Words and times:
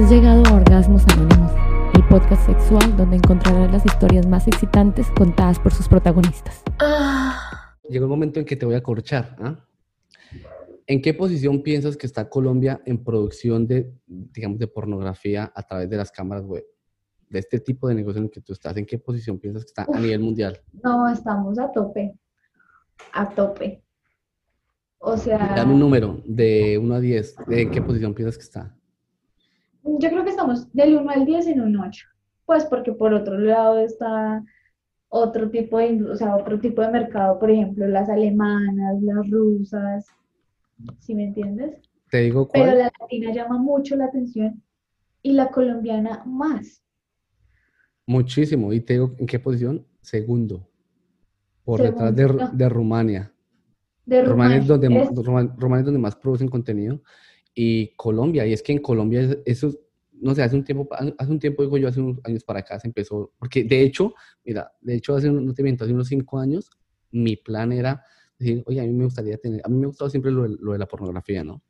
Has 0.00 0.10
llegado 0.10 0.42
a 0.46 0.54
Orgasmos 0.54 1.02
Anónimos, 1.08 1.52
el 1.94 2.02
podcast 2.08 2.46
sexual 2.46 2.96
donde 2.96 3.16
encontrarás 3.16 3.70
las 3.70 3.84
historias 3.84 4.26
más 4.26 4.48
excitantes 4.48 5.06
contadas 5.10 5.58
por 5.58 5.74
sus 5.74 5.88
protagonistas. 5.88 6.62
Llegó 7.86 8.06
el 8.06 8.08
momento 8.08 8.40
en 8.40 8.46
que 8.46 8.56
te 8.56 8.64
voy 8.64 8.76
a 8.76 8.82
corchar. 8.82 9.36
¿ah? 9.38 9.62
¿En 10.86 11.02
qué 11.02 11.12
posición 11.12 11.62
piensas 11.62 11.98
que 11.98 12.06
está 12.06 12.30
Colombia 12.30 12.80
en 12.86 13.04
producción 13.04 13.66
de, 13.66 13.92
digamos, 14.06 14.58
de 14.58 14.68
pornografía 14.68 15.52
a 15.54 15.62
través 15.64 15.90
de 15.90 15.98
las 15.98 16.10
cámaras 16.10 16.46
web? 16.46 16.64
De 17.28 17.38
este 17.38 17.60
tipo 17.60 17.86
de 17.86 17.94
negocio 17.94 18.20
en 18.20 18.24
el 18.24 18.30
que 18.30 18.40
tú 18.40 18.54
estás, 18.54 18.74
¿en 18.78 18.86
qué 18.86 18.96
posición 18.96 19.38
piensas 19.38 19.64
que 19.64 19.68
está 19.68 19.86
a 19.92 20.00
nivel 20.00 20.20
mundial? 20.20 20.58
No, 20.82 21.06
estamos 21.12 21.58
a 21.58 21.70
tope. 21.70 22.14
A 23.12 23.28
tope. 23.28 23.84
O 24.96 25.18
sea. 25.18 25.52
Dame 25.54 25.74
un 25.74 25.80
número 25.80 26.22
de 26.24 26.78
1 26.78 26.94
a 26.94 27.00
10. 27.00 27.36
¿De 27.48 27.70
qué 27.70 27.82
posición 27.82 28.14
piensas 28.14 28.38
que 28.38 28.44
está? 28.44 28.79
Yo 29.84 30.08
creo 30.10 30.24
que 30.24 30.30
estamos 30.30 30.72
del 30.72 30.96
1 30.96 31.10
al 31.10 31.24
10 31.24 31.46
en 31.48 31.60
un 31.60 31.76
8. 31.76 32.06
Pues 32.46 32.64
porque 32.66 32.92
por 32.92 33.14
otro 33.14 33.38
lado 33.38 33.78
está 33.78 34.42
otro 35.08 35.50
tipo 35.50 35.78
de, 35.78 36.02
o 36.04 36.16
sea, 36.16 36.36
otro 36.36 36.58
tipo 36.60 36.82
de 36.82 36.90
mercado, 36.90 37.38
por 37.38 37.50
ejemplo, 37.50 37.86
las 37.88 38.08
alemanas, 38.08 39.02
las 39.02 39.28
rusas, 39.30 40.06
¿sí 41.00 41.14
me 41.14 41.24
entiendes? 41.24 41.78
Te 42.10 42.18
digo 42.18 42.46
cuál. 42.48 42.64
Pero 42.64 42.78
la 42.78 42.92
latina 43.00 43.32
llama 43.32 43.58
mucho 43.58 43.96
la 43.96 44.06
atención 44.06 44.62
y 45.22 45.32
la 45.32 45.48
colombiana 45.50 46.22
más. 46.26 46.82
Muchísimo. 48.06 48.72
¿Y 48.72 48.80
te 48.80 48.94
digo 48.94 49.14
en 49.18 49.26
qué 49.26 49.38
posición? 49.38 49.86
Segundo. 50.00 50.66
Por 51.64 51.80
detrás 51.82 52.14
de, 52.16 52.48
de 52.52 52.68
Rumania. 52.68 53.32
De 54.06 54.24
Rumania, 54.24 54.56
es 54.56 54.66
donde, 54.66 54.86
Es- 55.02 55.10
Ruma- 55.10 55.54
Rumania 55.56 55.80
es 55.80 55.86
donde 55.86 56.00
más 56.00 56.16
producen 56.16 56.48
contenido 56.48 57.00
y 57.54 57.94
Colombia. 57.96 58.46
Y 58.46 58.52
es 58.52 58.62
que 58.62 58.72
en 58.72 58.78
Colombia 58.80 59.22
es- 59.22 59.38
eso, 59.44 59.72
no 60.12 60.34
sé, 60.34 60.42
hace 60.42 60.56
un 60.56 60.64
tiempo, 60.64 60.88
hace 61.18 61.30
un 61.32 61.38
tiempo, 61.38 61.62
digo 61.62 61.78
yo, 61.78 61.88
hace 61.88 62.00
unos 62.00 62.18
años 62.24 62.44
para 62.44 62.60
acá 62.60 62.78
se 62.80 62.88
empezó, 62.88 63.32
porque 63.38 63.64
de 63.64 63.82
hecho, 63.82 64.14
mira, 64.44 64.72
de 64.80 64.94
hecho, 64.96 65.14
hace, 65.16 65.30
no 65.30 65.54
te 65.54 65.62
miento, 65.62 65.84
hace 65.84 65.94
unos 65.94 66.08
cinco 66.08 66.38
años, 66.38 66.70
mi 67.10 67.36
plan 67.36 67.72
era 67.72 68.02
decir, 68.38 68.62
oye, 68.66 68.80
a 68.80 68.84
mí 68.84 68.92
me 68.92 69.04
gustaría 69.04 69.36
tener, 69.38 69.60
a 69.64 69.68
mí 69.68 69.76
me 69.76 69.84
ha 69.84 69.88
gustado 69.88 70.10
siempre 70.10 70.30
lo, 70.32 70.42
de- 70.48 70.56
lo 70.60 70.72
de 70.72 70.78
la 70.78 70.86
pornografía, 70.88 71.42
¿no? 71.44 71.62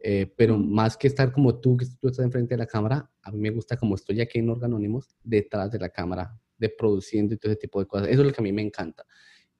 Eh, 0.00 0.32
pero 0.36 0.58
más 0.58 0.96
que 0.98 1.06
estar 1.08 1.32
como 1.32 1.58
tú, 1.60 1.76
que 1.78 1.86
tú 2.00 2.08
estás 2.08 2.24
enfrente 2.24 2.54
de 2.54 2.58
la 2.58 2.66
cámara, 2.66 3.10
a 3.22 3.30
mí 3.32 3.38
me 3.38 3.50
gusta 3.50 3.76
como 3.76 3.94
estoy 3.94 4.20
aquí 4.20 4.38
en 4.38 4.50
Organónimos, 4.50 5.16
detrás 5.22 5.70
de 5.70 5.78
la 5.78 5.88
cámara, 5.88 6.38
de 6.58 6.68
produciendo 6.68 7.34
y 7.34 7.38
todo 7.38 7.52
ese 7.52 7.60
tipo 7.60 7.80
de 7.80 7.86
cosas. 7.86 8.08
Eso 8.08 8.20
es 8.20 8.26
lo 8.26 8.32
que 8.32 8.40
a 8.40 8.44
mí 8.44 8.52
me 8.52 8.60
encanta. 8.62 9.06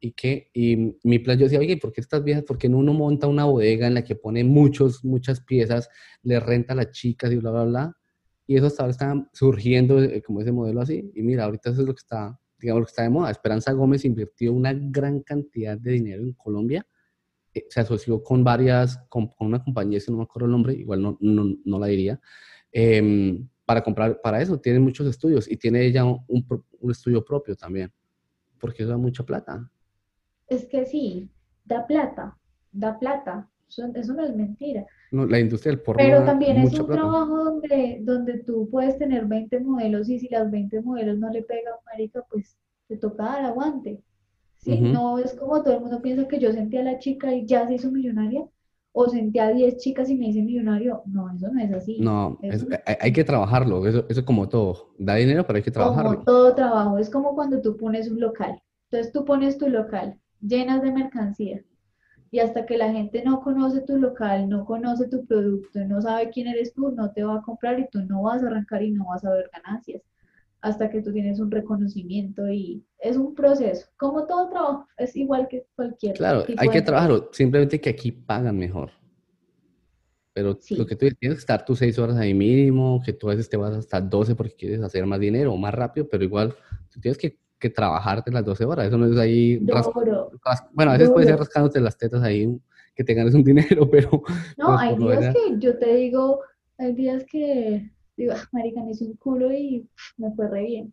Y 0.06 0.12
que, 0.12 0.50
y 0.52 0.98
mi 1.02 1.19
plan, 1.19 1.38
yo 1.38 1.44
decía, 1.44 1.60
oye, 1.60 1.78
¿por 1.78 1.91
qué 1.91 2.02
estas 2.02 2.22
viejas? 2.22 2.44
¿Por 2.44 2.58
qué 2.58 2.69
no 2.69 2.77
uno 2.77 2.92
monta 2.92 3.27
una 3.27 3.47
bodega 3.47 3.86
en 3.86 3.94
la 3.94 4.05
que 4.05 4.14
pone 4.16 4.44
muchos, 4.44 5.02
muchas 5.02 5.41
piezas, 5.41 5.88
le 6.22 6.38
renta 6.41 6.74
a 6.74 6.77
las 6.77 6.91
chicas 6.91 7.33
y 7.33 7.36
bla, 7.36 7.50
bla, 7.52 7.64
bla? 7.64 7.96
Y 8.46 8.56
eso 8.58 8.66
hasta 8.66 8.83
ahora 8.83 8.91
está 8.91 9.30
surgiendo 9.33 10.02
eh, 10.02 10.20
como 10.20 10.42
ese 10.42 10.52
modelo 10.52 10.83
así. 10.83 11.11
Y 11.14 11.22
mira, 11.22 11.44
ahorita 11.44 11.70
eso 11.70 11.80
es 11.80 11.86
lo 11.86 11.94
que 11.94 12.00
está, 12.00 12.38
digamos, 12.58 12.80
lo 12.80 12.84
que 12.86 12.91
está 12.91 13.02
de 13.05 13.08
moda. 13.08 13.30
Esperanza 13.30 13.72
Gómez 13.72 14.05
invirtió 14.05 14.52
una 14.52 14.74
gran 14.74 15.20
cantidad 15.20 15.78
de 15.78 15.92
dinero 15.92 16.22
en 16.22 16.34
Colombia. 16.34 16.86
Eh, 17.55 17.64
se 17.70 17.80
asoció 17.80 18.22
con 18.22 18.44
varias, 18.44 18.98
con, 19.08 19.28
con 19.28 19.46
una 19.46 19.64
compañía, 19.64 20.00
si 20.00 20.11
no 20.11 20.18
me 20.18 20.24
acuerdo 20.24 20.46
el 20.46 20.52
nombre, 20.52 20.74
igual 20.74 21.00
no, 21.00 21.16
no, 21.22 21.46
no 21.64 21.78
la 21.78 21.86
diría, 21.86 22.20
em, 22.72 23.48
para 23.64 23.83
comprar, 23.83 24.20
para 24.20 24.42
eso. 24.42 24.61
Tiene 24.61 24.80
muchos 24.80 25.06
estudios 25.06 25.50
y 25.50 25.56
tiene 25.56 25.86
ella 25.86 26.05
un, 26.05 26.46
pro- 26.46 26.66
un 26.80 26.91
estudio 26.91 27.24
propio 27.24 27.56
también, 27.56 27.91
porque 28.58 28.83
eso 28.83 28.91
da 28.91 28.98
mucha 28.98 29.24
plata. 29.24 29.70
Es 30.48 30.64
que 30.66 30.86
sí, 30.86 31.30
da 31.64 31.86
plata, 31.86 32.38
da 32.72 32.98
plata. 32.98 33.50
Eso, 33.68 33.86
eso 33.94 34.14
no 34.14 34.24
es 34.24 34.34
mentira. 34.34 34.86
No, 35.12 35.24
la 35.26 35.38
industria 35.38 35.72
del 35.72 35.80
porno 35.82 36.02
Pero 36.02 36.24
también 36.24 36.56
es 36.58 36.72
un 36.74 36.86
plata. 36.86 37.02
trabajo 37.02 37.44
donde, 37.44 37.98
donde 38.02 38.38
tú 38.44 38.68
puedes 38.70 38.98
tener 38.98 39.26
20 39.26 39.60
modelos 39.60 40.08
y 40.08 40.18
si 40.18 40.28
las 40.28 40.50
20 40.50 40.80
modelos 40.83 41.18
no 41.18 41.30
le 41.30 41.42
pegan, 41.42 41.74
marica, 41.86 42.22
pues 42.30 42.58
te 42.88 42.96
toca 42.96 43.24
dar 43.24 43.44
aguante. 43.44 44.02
¿Sí? 44.58 44.80
No 44.80 45.18
es 45.18 45.34
como 45.34 45.62
todo 45.62 45.74
el 45.74 45.80
mundo 45.80 46.02
piensa 46.02 46.27
que 46.28 46.38
yo 46.40 46.52
sentí 46.52 46.77
a 46.78 46.83
la 46.83 46.98
chica 46.98 47.33
y 47.34 47.46
ya 47.46 47.66
se 47.66 47.74
hizo 47.74 47.90
millonaria, 47.92 48.44
o 48.92 49.08
senté 49.08 49.40
a 49.40 49.50
10 49.52 49.77
chicas 49.78 50.10
y 50.10 50.16
me 50.16 50.28
hice 50.28 50.42
millonario. 50.42 51.02
No, 51.06 51.30
eso 51.34 51.48
no 51.52 51.60
es 51.60 51.72
así. 51.72 52.00
No, 52.00 52.38
Eso 52.42 52.66
es- 52.66 52.80
hay, 52.86 52.96
hay 53.00 53.12
que 53.12 53.24
trabajarlo, 53.24 53.86
eso, 53.86 54.06
eso 54.08 54.24
como 54.24 54.48
todo. 54.48 54.94
Da 54.98 55.14
dinero, 55.16 55.46
pero 55.46 55.56
hay 55.58 55.62
que 55.62 55.70
Como 55.70 55.74
trabajarlo. 55.94 56.24
todo 56.24 56.54
trabajo, 56.54 56.98
es 56.98 57.10
como 57.10 57.34
cuando 57.34 57.60
tú 57.60 57.77
pones 57.77 58.10
un 58.10 58.20
local. 58.20 58.60
Entonces 58.90 59.12
tú 59.12 59.24
pones 59.24 59.58
tu 59.58 59.68
local, 59.68 60.18
llenas 60.46 60.82
de 60.82 60.92
mercancía, 60.92 61.64
y 62.30 62.40
hasta 62.40 62.66
que 62.66 62.77
la 62.77 62.92
gente 62.92 63.22
no 63.24 63.40
conoce 63.40 63.80
tu 63.82 63.96
local, 63.96 64.48
no 64.48 64.64
conoce 64.64 65.06
tu 65.08 65.24
producto, 65.24 65.78
no 65.84 66.02
sabe 66.02 66.30
quién 66.30 66.48
eres 66.48 66.74
tú, 66.74 66.90
no 66.90 67.12
te 67.12 67.22
va 67.22 67.36
a 67.36 67.42
comprar 67.42 67.78
y 67.78 67.88
tú 67.88 68.02
no 68.02 68.22
vas 68.22 68.42
a 68.42 68.48
arrancar 68.48 68.83
y 68.83 68.90
no 68.90 69.06
vas 69.06 69.24
a 69.24 69.33
ver 69.33 69.48
ganancias. 69.52 70.02
Hasta 70.60 70.90
que 70.90 71.02
tú 71.02 71.12
tienes 71.12 71.38
un 71.38 71.50
reconocimiento 71.50 72.48
y 72.48 72.84
es 72.98 73.16
un 73.16 73.34
proceso. 73.34 73.86
Como 73.96 74.27
todo 74.27 74.48
trabajo, 74.48 74.88
es 74.96 75.14
igual 75.14 75.46
que 75.46 75.66
cualquier 75.77 76.14
Claro, 76.14 76.44
hay 76.56 76.68
que 76.70 76.83
trabajarlo, 76.83 77.28
simplemente 77.33 77.80
que 77.80 77.90
aquí 77.90 78.10
pagan 78.10 78.58
mejor. 78.58 78.90
Pero 80.33 80.58
Sí. 80.60 80.74
lo 80.74 80.84
que 80.86 80.96
tú 80.96 81.06
tienes 81.06 81.18
que 81.18 81.40
estar 81.40 81.64
tus 81.64 81.78
seis 81.78 81.96
horas 81.98 82.16
ahí 82.16 82.34
mínimo, 82.34 83.00
que 83.04 83.12
tú 83.12 83.28
a 83.28 83.34
veces 83.34 83.48
te 83.48 83.56
vas 83.56 83.74
hasta 83.74 84.00
12 84.00 84.34
porque 84.34 84.56
quieres 84.56 84.83
hacer 84.83 85.06
más 85.06 85.20
dinero 85.20 85.52
o 85.52 85.56
más 85.56 85.72
rápido, 85.72 86.08
pero 86.08 86.24
igual 86.24 86.54
tú 86.90 86.98
tienes 86.98 87.16
que, 87.16 87.38
que 87.64 87.70
trabajarte 87.70 88.30
las 88.30 88.45
12 88.45 88.67
horas. 88.67 88.89
Eso 88.89 88.98
no 88.98 89.07
es 89.07 89.17
ahí, 89.17 89.58
ras- 89.67 89.86
Duro. 89.95 90.30
ras- 90.45 90.67
bueno, 90.75 90.91
a 90.91 90.95
veces 90.98 91.11
puede 91.11 91.25
ser 91.27 91.39
rascándote 91.39 91.80
las 91.80 91.97
tetas 91.97 92.23
ahí, 92.23 92.61
que 92.95 93.02
te 93.02 93.14
ganes 93.14 93.33
un 93.35 93.42
dinero, 93.42 93.89
pero 93.91 94.23
No, 94.58 94.67
pues, 94.67 94.80
hay 94.80 94.97
días 94.98 95.35
que 95.35 95.58
yo 95.58 95.79
te 95.79 95.95
digo, 95.95 96.41
hay 96.77 96.92
días 96.92 97.25
que 97.25 97.91
digo, 98.19 98.35
"Ah, 98.36 98.47
marica, 98.52 98.83
me 98.85 98.91
hice 98.91 99.07
un 99.07 99.14
culo 99.17 99.51
y 99.51 99.89
me 100.19 100.30
fue 100.33 100.47
re 100.48 100.63
bien. 100.67 100.92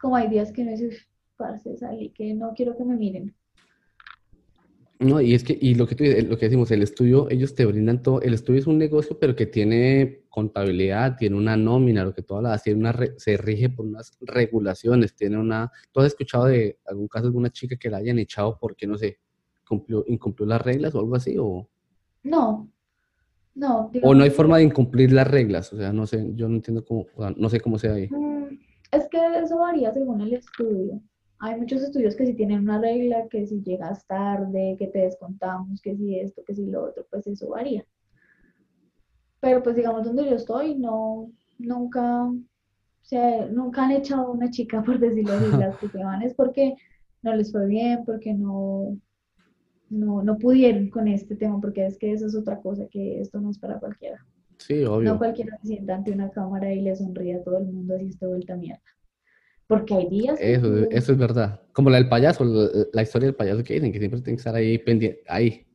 Como 0.00 0.16
hay 0.16 0.28
días 0.30 0.50
que 0.52 0.64
no 0.64 0.70
dices, 0.70 1.06
parce, 1.36 1.76
salí, 1.76 2.08
que 2.10 2.32
no 2.32 2.54
quiero 2.54 2.74
que 2.74 2.84
me 2.86 2.96
miren. 2.96 3.34
No, 5.02 5.20
y 5.20 5.34
es 5.34 5.42
que, 5.44 5.56
y 5.60 5.74
lo 5.74 5.86
que 5.86 5.94
tú 5.94 6.04
lo 6.04 6.38
que 6.38 6.46
decimos, 6.46 6.70
el 6.70 6.82
estudio, 6.82 7.28
ellos 7.30 7.54
te 7.54 7.66
brindan 7.66 8.02
todo, 8.02 8.20
el 8.22 8.34
estudio 8.34 8.60
es 8.60 8.66
un 8.66 8.78
negocio, 8.78 9.18
pero 9.18 9.34
que 9.34 9.46
tiene 9.46 10.22
contabilidad, 10.28 11.16
tiene 11.16 11.36
una 11.36 11.56
nómina, 11.56 12.04
lo 12.04 12.14
que 12.14 12.22
tú 12.22 12.36
hablas, 12.36 12.62
tiene 12.62 12.78
una, 12.80 12.92
re- 12.92 13.14
se 13.18 13.36
rige 13.36 13.68
por 13.68 13.84
unas 13.86 14.16
regulaciones, 14.20 15.14
tiene 15.14 15.38
una, 15.38 15.70
¿tú 15.90 16.00
has 16.00 16.06
escuchado 16.06 16.44
de 16.46 16.78
algún 16.86 17.08
caso 17.08 17.24
de 17.24 17.28
alguna 17.28 17.50
chica 17.50 17.76
que 17.76 17.90
la 17.90 17.98
hayan 17.98 18.18
echado 18.18 18.56
porque, 18.60 18.86
no 18.86 18.96
sé, 18.96 19.18
cumplió, 19.66 20.04
incumplió 20.06 20.46
las 20.46 20.62
reglas 20.62 20.94
o 20.94 21.00
algo 21.00 21.16
así, 21.16 21.36
o, 21.38 21.68
No, 22.22 22.70
no, 23.54 23.90
o 24.02 24.14
no 24.14 24.22
hay 24.24 24.30
forma 24.30 24.58
de 24.58 24.64
incumplir 24.64 25.12
las 25.12 25.26
reglas, 25.28 25.72
o 25.72 25.76
sea, 25.76 25.92
no 25.92 26.06
sé, 26.06 26.24
yo 26.34 26.48
no 26.48 26.54
entiendo 26.56 26.84
cómo, 26.84 27.06
o 27.16 27.22
sea, 27.22 27.34
no 27.36 27.48
sé 27.50 27.60
cómo 27.60 27.78
sea 27.78 27.94
ahí. 27.94 28.08
Mm, 28.10 28.58
Es 28.92 29.08
que 29.08 29.18
eso 29.42 29.58
varía 29.58 29.92
según 29.92 30.20
el 30.20 30.34
estudio. 30.34 31.00
Hay 31.44 31.58
muchos 31.58 31.82
estudios 31.82 32.14
que 32.14 32.24
sí 32.24 32.34
tienen 32.34 32.60
una 32.60 32.80
regla, 32.80 33.26
que 33.28 33.44
si 33.48 33.60
llegas 33.62 34.06
tarde, 34.06 34.76
que 34.78 34.86
te 34.86 35.00
descontamos, 35.00 35.82
que 35.82 35.96
si 35.96 36.16
esto, 36.20 36.40
que 36.46 36.54
si 36.54 36.66
lo 36.66 36.84
otro, 36.84 37.04
pues 37.10 37.26
eso 37.26 37.48
varía. 37.48 37.84
Pero 39.40 39.60
pues 39.60 39.74
digamos 39.74 40.04
donde 40.04 40.24
yo 40.24 40.36
estoy, 40.36 40.76
no, 40.76 41.32
nunca, 41.58 42.26
o 42.26 42.36
sea, 43.02 43.46
nunca 43.46 43.84
han 43.84 43.90
echado 43.90 44.28
a 44.28 44.30
una 44.30 44.50
chica, 44.50 44.84
por 44.84 45.00
decirlo 45.00 45.32
así, 45.32 45.50
las 45.58 45.76
que 45.78 45.88
se 45.88 45.98
van 46.04 46.22
es 46.22 46.32
porque 46.34 46.76
no 47.22 47.34
les 47.34 47.50
fue 47.50 47.66
bien, 47.66 48.04
porque 48.04 48.34
no, 48.34 48.96
no, 49.90 50.22
no 50.22 50.38
pudieron 50.38 50.90
con 50.90 51.08
este 51.08 51.34
tema, 51.34 51.60
porque 51.60 51.84
es 51.86 51.98
que 51.98 52.12
eso 52.12 52.28
es 52.28 52.36
otra 52.36 52.60
cosa, 52.60 52.86
que 52.86 53.20
esto 53.20 53.40
no 53.40 53.50
es 53.50 53.58
para 53.58 53.80
cualquiera. 53.80 54.24
Sí, 54.58 54.84
No 54.84 54.94
obvio. 54.94 55.18
cualquiera 55.18 55.58
se 55.62 55.66
sienta 55.66 55.96
ante 55.96 56.12
una 56.12 56.30
cámara 56.30 56.72
y 56.72 56.82
le 56.82 56.94
sonríe 56.94 57.34
a 57.34 57.42
todo 57.42 57.58
el 57.58 57.64
mundo 57.64 57.96
así 57.96 58.06
esté 58.06 58.28
vuelta 58.28 58.54
mierda. 58.54 58.80
Porque 59.66 59.94
hay 59.94 60.08
días 60.08 60.38
eso 60.40 61.12
es 61.12 61.18
verdad. 61.18 61.62
Como 61.72 61.88
la 61.90 61.96
del 61.96 62.08
payaso, 62.08 62.44
la, 62.44 62.68
la 62.92 63.02
historia 63.02 63.26
del 63.26 63.36
payaso 63.36 63.64
que 63.64 63.74
dicen, 63.74 63.92
que 63.92 63.98
siempre 63.98 64.20
tiene 64.20 64.36
que 64.36 64.40
estar 64.40 64.54
ahí 64.54 64.78
pendiente, 64.78 65.22
ahí. 65.28 65.66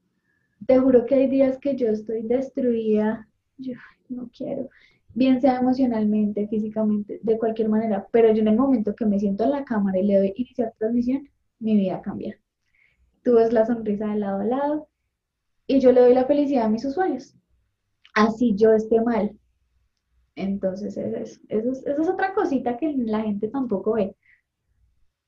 te 0.65 0.77
juro 0.79 1.05
que 1.05 1.15
hay 1.15 1.27
días 1.27 1.57
que 1.59 1.75
yo 1.75 1.87
estoy 1.87 2.23
destruida, 2.23 3.27
yo 3.57 3.73
no 4.09 4.29
quiero, 4.35 4.69
bien 5.13 5.41
sea 5.41 5.57
emocionalmente, 5.59 6.47
físicamente, 6.47 7.19
de 7.23 7.37
cualquier 7.37 7.69
manera, 7.69 8.07
pero 8.11 8.31
yo 8.33 8.41
en 8.41 8.49
el 8.49 8.55
momento 8.55 8.95
que 8.95 9.05
me 9.05 9.19
siento 9.19 9.45
en 9.45 9.51
la 9.51 9.65
cámara 9.65 9.97
y 9.97 10.03
le 10.03 10.17
doy 10.17 10.33
iniciar 10.35 10.73
transmisión, 10.77 11.27
mi 11.59 11.75
vida 11.75 12.01
cambia. 12.01 12.39
Tú 13.23 13.35
ves 13.35 13.51
la 13.51 13.65
sonrisa 13.65 14.07
de 14.07 14.19
lado 14.19 14.41
a 14.41 14.45
lado 14.45 14.89
y 15.65 15.79
yo 15.79 15.91
le 15.91 16.01
doy 16.01 16.13
la 16.13 16.25
felicidad 16.25 16.65
a 16.65 16.69
mis 16.69 16.85
usuarios. 16.85 17.35
Así 18.13 18.55
yo 18.55 18.73
esté 18.73 19.01
mal. 19.01 19.37
Entonces, 20.37 20.95
eso 20.97 21.17
es, 21.17 21.41
eso 21.49 21.71
es, 21.71 21.85
eso 21.85 22.01
es 22.01 22.09
otra 22.09 22.33
cosita 22.33 22.77
que 22.77 22.93
la 22.97 23.21
gente 23.21 23.47
tampoco 23.49 23.93
ve. 23.93 24.15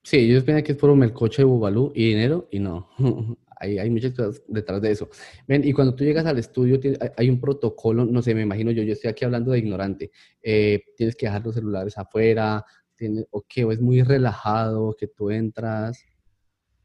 Sí, 0.04 0.18
ellos 0.18 0.44
piensan 0.44 0.64
que 0.64 0.72
es 0.74 0.78
por 0.78 0.96
melcoche 0.96 1.42
de 1.42 1.46
bubalú 1.46 1.92
y 1.94 2.10
dinero, 2.10 2.48
y 2.52 2.60
no. 2.60 2.90
Hay, 3.62 3.78
hay 3.78 3.90
muchas 3.90 4.14
cosas 4.14 4.42
detrás 4.48 4.82
de 4.82 4.92
eso. 4.92 5.10
Ven, 5.46 5.68
y 5.68 5.74
cuando 5.74 5.94
tú 5.94 6.06
llegas 6.06 6.26
al 6.26 6.40
estudio, 6.40 6.80
hay, 7.18 7.30
un 7.30 7.42
protocolo, 7.42 8.06
no 8.06 8.22
sé, 8.22 8.34
me 8.34 8.44
imagino 8.44 8.72
yo, 8.72 8.84
yo 8.84 8.94
estoy 8.94 9.10
aquí 9.10 9.26
hablando 9.26 9.52
de 9.52 9.60
ignorante. 9.60 10.12
eh, 10.42 10.82
tienes 10.96 11.14
que 11.18 11.26
dejar 11.26 11.44
los 11.44 11.56
celulares 11.56 11.98
afuera, 11.98 12.64
tienes, 12.96 13.26
o 13.32 13.42
qué, 13.46 13.66
o 13.66 13.74
es 13.74 13.82
muy 13.82 14.02
relajado, 14.02 14.96
que 14.98 15.08
tú 15.08 15.30
entras. 15.30 16.02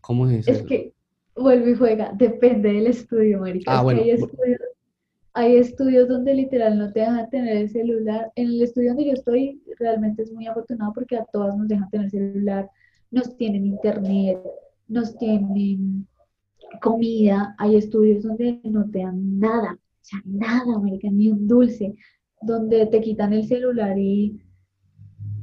¿Cómo 0.01 0.29
es 0.29 0.49
Es 0.49 0.59
eso? 0.59 0.67
que 0.67 0.95
vuelve 1.37 1.71
y 1.71 1.75
juega, 1.77 2.13
depende 2.13 2.73
del 2.73 2.89
estudio, 2.89 3.39
marica. 3.39 3.71
Ah, 3.71 3.75
Es 3.77 3.81
que 3.81 3.85
bueno, 3.85 4.01
hay 4.03 4.11
bu- 4.11 4.31
estudios, 4.31 4.61
hay 5.35 5.57
estudios 5.57 6.09
donde 6.09 6.33
literal 6.33 6.79
no 6.79 6.93
te 6.93 7.01
dejan 7.01 7.29
tener 7.29 7.57
el 7.57 7.69
celular. 7.69 8.31
En 8.37 8.47
el 8.47 8.63
estudio 8.63 8.91
donde 8.91 9.07
yo 9.07 9.13
estoy, 9.15 9.61
realmente 9.81 10.23
es 10.23 10.33
muy 10.33 10.47
afortunado 10.47 10.93
porque 10.95 11.17
a 11.17 11.25
todas 11.25 11.57
nos 11.57 11.67
dejan 11.67 11.91
tener 11.91 12.09
celular, 12.09 12.71
nos 13.11 13.37
tienen 13.37 13.67
internet, 13.67 14.39
nos 14.87 15.17
tienen 15.19 16.07
comida. 16.81 17.55
Hay 17.59 17.75
estudios 17.75 18.23
donde 18.23 18.61
no 18.63 18.89
te 18.91 19.01
dan 19.01 19.41
nada, 19.41 19.75
o 19.75 20.05
sea, 20.05 20.23
nada, 20.25 20.77
América, 20.77 21.09
ni 21.11 21.31
un 21.31 21.49
dulce, 21.49 21.97
donde 22.41 22.87
te 22.87 23.01
quitan 23.01 23.33
el 23.33 23.49
celular 23.49 23.99
y 23.99 24.41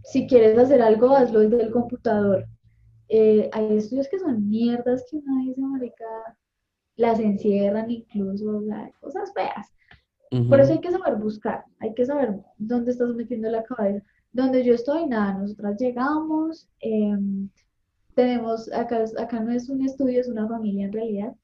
si 0.03 0.25
quieres 0.25 0.57
hacer 0.57 0.81
algo, 0.81 1.15
hazlo 1.15 1.41
desde 1.41 1.63
el 1.63 1.71
computador. 1.71 2.47
Eh, 3.09 3.49
hay 3.51 3.77
estudios 3.77 4.07
que 4.07 4.19
son 4.19 4.49
mierdas 4.49 5.05
que 5.09 5.17
uno 5.17 5.43
dice, 5.43 5.61
marica, 5.61 6.05
las 6.95 7.19
encierran 7.19 7.91
incluso, 7.91 8.59
o 8.59 8.63
cosas 9.01 9.33
feas. 9.33 9.67
Por 10.47 10.61
eso 10.61 10.71
hay 10.71 10.79
que 10.79 10.91
saber 10.91 11.17
buscar, 11.17 11.65
hay 11.79 11.93
que 11.93 12.05
saber 12.05 12.39
dónde 12.57 12.91
estás 12.91 13.13
metiendo 13.15 13.49
la 13.49 13.63
cabeza. 13.63 14.01
Donde 14.31 14.63
yo 14.63 14.73
estoy, 14.73 15.05
nada, 15.05 15.33
nosotras 15.33 15.77
llegamos, 15.77 16.69
em, 16.79 17.49
tenemos, 18.15 18.71
acá, 18.71 19.03
acá 19.17 19.39
no 19.41 19.51
es 19.51 19.67
un 19.67 19.85
estudio, 19.85 20.21
es 20.21 20.29
una 20.29 20.47
familia 20.47 20.85
en 20.85 20.93
realidad. 20.93 21.35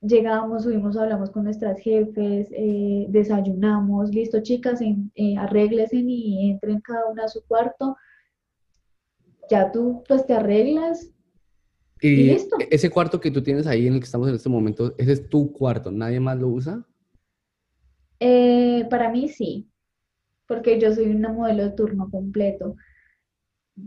Llegamos, 0.00 0.64
subimos, 0.64 0.96
hablamos 0.96 1.30
con 1.30 1.44
nuestras 1.44 1.78
jefes, 1.78 2.48
eh, 2.50 3.06
desayunamos, 3.08 4.12
listo 4.12 4.42
chicas, 4.42 4.80
en, 4.80 5.12
eh, 5.14 5.36
y 5.92 6.50
entren 6.50 6.80
cada 6.80 7.08
una 7.10 7.24
a 7.24 7.28
su 7.28 7.44
cuarto. 7.46 7.96
Ya 9.48 9.70
tú 9.70 10.02
pues 10.08 10.26
te 10.26 10.34
arreglas, 10.34 11.12
y, 12.00 12.30
e, 12.30 12.48
ese 12.70 12.90
cuarto 12.90 13.20
que 13.20 13.30
tú 13.30 13.40
tienes 13.40 13.68
ahí 13.68 13.86
en 13.86 13.94
el 13.94 14.00
que 14.00 14.06
estamos 14.06 14.28
en 14.28 14.34
este 14.34 14.48
momento, 14.48 14.92
ese 14.98 15.12
es 15.12 15.28
tu 15.28 15.52
cuarto, 15.52 15.92
¿nadie 15.92 16.18
más 16.18 16.36
lo 16.36 16.48
usa? 16.48 16.84
Eh, 18.24 18.86
para 18.88 19.08
mí 19.08 19.28
sí, 19.28 19.68
porque 20.46 20.78
yo 20.78 20.94
soy 20.94 21.06
una 21.06 21.32
modelo 21.32 21.64
de 21.64 21.70
turno 21.70 22.08
completo, 22.08 22.76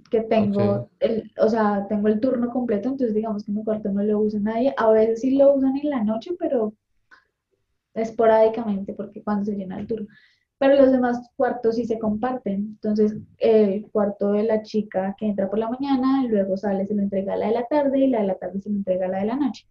que 0.09 0.21
tengo, 0.21 0.89
el, 0.99 1.31
o 1.37 1.47
sea, 1.47 1.85
tengo 1.87 2.09
el 2.09 2.19
turno 2.19 2.49
completo, 2.49 2.89
entonces 2.89 3.15
digamos 3.15 3.45
que 3.45 3.53
mi 3.53 3.63
cuarto 3.63 3.91
no 3.91 4.03
lo 4.03 4.19
usa 4.19 4.39
nadie. 4.41 4.73
A 4.75 4.89
veces 4.91 5.21
sí 5.21 5.37
lo 5.37 5.53
usan 5.53 5.77
en 5.77 5.89
la 5.89 6.03
noche, 6.03 6.31
pero 6.37 6.73
esporádicamente, 7.93 8.93
porque 8.93 9.23
cuando 9.23 9.45
se 9.45 9.55
llena 9.55 9.79
el 9.79 9.87
turno 9.87 10.07
pero 10.57 10.75
los 10.75 10.91
demás 10.91 11.29
cuartos 11.35 11.75
sí 11.75 11.85
se 11.85 11.99
comparten. 11.99 12.77
Entonces, 12.81 13.17
el 13.37 13.89
cuarto 13.91 14.31
de 14.31 14.43
la 14.43 14.61
chica 14.61 15.15
que 15.17 15.27
entra 15.27 15.49
por 15.49 15.59
la 15.59 15.69
mañana, 15.69 16.25
luego 16.27 16.57
sale, 16.57 16.85
se 16.85 16.95
lo 16.95 17.01
entrega 17.01 17.33
a 17.33 17.37
la 17.37 17.47
de 17.47 17.53
la 17.53 17.65
tarde 17.67 17.99
y 17.99 18.07
la 18.07 18.21
de 18.21 18.27
la 18.27 18.35
tarde 18.35 18.61
se 18.61 18.69
lo 18.69 18.75
entrega 18.75 19.07
a 19.07 19.09
la 19.09 19.19
de 19.19 19.25
la 19.25 19.35
noche. 19.35 19.67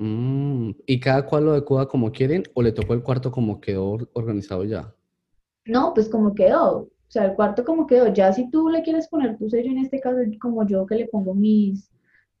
Mm, 0.00 0.70
¿Y 0.86 0.98
cada 0.98 1.26
cual 1.26 1.44
lo 1.44 1.52
decora 1.52 1.84
como 1.84 2.10
quieren 2.10 2.44
o 2.54 2.62
le 2.62 2.72
tocó 2.72 2.94
el 2.94 3.02
cuarto 3.02 3.30
como 3.30 3.60
quedó 3.60 3.98
organizado 4.14 4.64
ya? 4.64 4.94
No, 5.66 5.92
pues 5.92 6.08
como 6.08 6.34
quedó. 6.34 6.78
O 6.78 6.90
sea, 7.06 7.26
el 7.26 7.34
cuarto 7.34 7.66
como 7.66 7.86
quedó. 7.86 8.10
Ya 8.10 8.32
si 8.32 8.50
tú 8.50 8.70
le 8.70 8.82
quieres 8.82 9.08
poner 9.08 9.36
tu 9.36 9.50
sello, 9.50 9.70
en 9.70 9.76
este 9.76 10.00
caso, 10.00 10.16
como 10.40 10.66
yo 10.66 10.86
que 10.86 10.94
le 10.94 11.06
pongo 11.06 11.34
mis... 11.34 11.90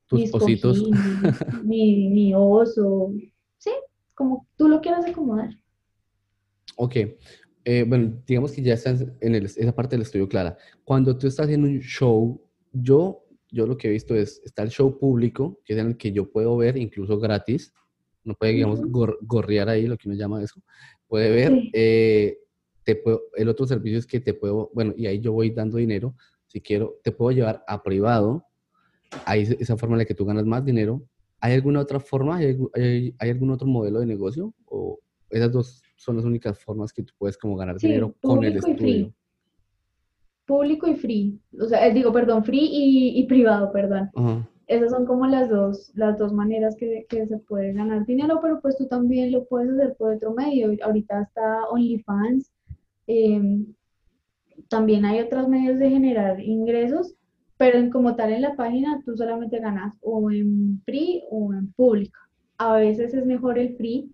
Tus 0.06 0.30
cositos. 0.30 0.88
mi, 1.62 2.08
mi 2.08 2.32
oso. 2.34 3.12
Sí, 3.58 3.72
como 4.14 4.46
tú 4.56 4.66
lo 4.66 4.80
quieras 4.80 5.04
acomodar. 5.04 5.50
Ok. 6.76 6.96
Eh, 7.66 7.84
bueno, 7.86 8.22
digamos 8.26 8.52
que 8.52 8.62
ya 8.62 8.72
estás 8.72 9.04
en 9.20 9.34
esa 9.34 9.74
parte 9.74 9.96
del 9.96 10.02
estudio 10.02 10.30
clara. 10.30 10.56
Cuando 10.82 11.16
tú 11.18 11.26
estás 11.26 11.50
en 11.50 11.62
un 11.62 11.78
show, 11.80 12.40
yo, 12.72 13.22
yo 13.50 13.66
lo 13.66 13.76
que 13.76 13.88
he 13.88 13.90
visto 13.90 14.14
es, 14.14 14.40
está 14.44 14.62
el 14.62 14.70
show 14.70 14.98
público, 14.98 15.60
que 15.64 15.74
es 15.74 15.78
en 15.78 15.88
el 15.88 15.96
que 15.96 16.12
yo 16.12 16.30
puedo 16.30 16.56
ver 16.56 16.76
incluso 16.76 17.18
gratis, 17.18 17.72
no 18.24 18.34
puede, 18.34 18.52
digamos, 18.52 18.80
gorrear 18.82 19.68
ahí, 19.68 19.86
lo 19.86 19.96
que 19.96 20.08
uno 20.08 20.16
llama 20.16 20.42
eso, 20.42 20.60
puede 21.06 21.30
ver, 21.30 21.52
eh, 21.72 22.38
te 22.84 22.96
puedo, 22.96 23.22
el 23.34 23.48
otro 23.48 23.66
servicio 23.66 23.98
es 23.98 24.06
que 24.06 24.20
te 24.20 24.34
puedo, 24.34 24.70
bueno, 24.74 24.94
y 24.96 25.06
ahí 25.06 25.20
yo 25.20 25.32
voy 25.32 25.50
dando 25.50 25.78
dinero, 25.78 26.14
si 26.46 26.60
quiero, 26.60 26.98
te 27.02 27.12
puedo 27.12 27.30
llevar 27.30 27.64
a 27.66 27.82
privado, 27.82 28.44
ahí 29.24 29.42
esa 29.58 29.76
forma 29.76 29.94
en 29.94 30.00
la 30.00 30.04
que 30.04 30.14
tú 30.14 30.24
ganas 30.24 30.44
más 30.44 30.64
dinero. 30.64 31.02
¿Hay 31.40 31.54
alguna 31.54 31.80
otra 31.80 32.00
forma? 32.00 32.36
¿Hay, 32.36 32.58
hay, 32.74 33.14
hay 33.18 33.30
algún 33.30 33.50
otro 33.50 33.66
modelo 33.66 34.00
de 34.00 34.06
negocio? 34.06 34.52
¿O 34.66 35.00
esas 35.30 35.52
dos 35.52 35.82
son 35.96 36.16
las 36.16 36.24
únicas 36.24 36.58
formas 36.58 36.92
que 36.92 37.02
tú 37.02 37.12
puedes 37.18 37.36
como 37.36 37.56
ganar 37.56 37.78
dinero 37.78 38.14
con 38.22 38.42
el 38.42 38.56
estudio. 38.56 39.14
Público 40.50 40.88
y 40.88 40.96
free. 40.96 41.40
O 41.60 41.66
sea, 41.66 41.86
eh, 41.86 41.94
digo, 41.94 42.12
perdón, 42.12 42.42
free 42.42 42.68
y, 43.20 43.24
privado, 43.28 43.70
perdón. 43.70 44.10
Esas 44.66 44.90
son 44.90 45.06
como 45.06 45.24
las 45.28 45.48
dos, 45.48 45.92
las 45.94 46.18
dos 46.18 46.32
maneras 46.32 46.74
que, 46.76 47.06
se 47.08 47.38
puede 47.38 47.72
ganar 47.72 48.04
dinero, 48.04 48.40
pero 48.42 48.60
pues 48.60 48.76
tú 48.76 48.88
también 48.88 49.30
lo 49.30 49.44
puedes 49.44 49.70
hacer 49.70 49.94
por 49.96 50.14
otro 50.14 50.34
medio. 50.34 50.76
Ahorita 50.82 51.22
está 51.22 51.68
OnlyFans. 51.70 52.50
Em, 53.06 53.64
también 54.68 55.04
hay 55.04 55.20
otros 55.20 55.48
medios 55.48 55.78
de 55.78 55.88
generar 55.88 56.40
ingresos, 56.40 57.14
pero 57.56 57.78
en, 57.78 57.88
como 57.88 58.16
tal 58.16 58.32
en 58.32 58.42
la 58.42 58.56
página 58.56 59.00
tú 59.04 59.16
solamente 59.16 59.60
ganas 59.60 59.94
o 60.00 60.32
en 60.32 60.82
free 60.84 61.22
o 61.30 61.54
en 61.54 61.72
público. 61.74 62.18
A 62.58 62.74
veces 62.74 63.14
es 63.14 63.24
mejor 63.24 63.56
el 63.56 63.76
free 63.76 64.10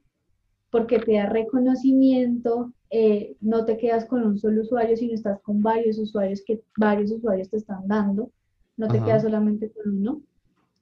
porque 0.70 0.98
te 0.98 1.14
da 1.14 1.30
reconocimiento, 1.30 2.74
eh, 2.90 3.36
no 3.40 3.64
te 3.64 3.76
quedas 3.76 4.04
con 4.04 4.24
un 4.24 4.38
solo 4.38 4.62
usuario, 4.62 4.96
sino 4.96 5.14
estás 5.14 5.40
con 5.40 5.60
varios 5.62 5.98
usuarios 5.98 6.42
que 6.46 6.62
varios 6.76 7.10
usuarios 7.10 7.50
te 7.50 7.56
están 7.56 7.86
dando, 7.88 8.30
no 8.76 8.88
te 8.88 9.02
quedas 9.02 9.22
solamente 9.22 9.70
con 9.70 9.98
uno 9.98 10.22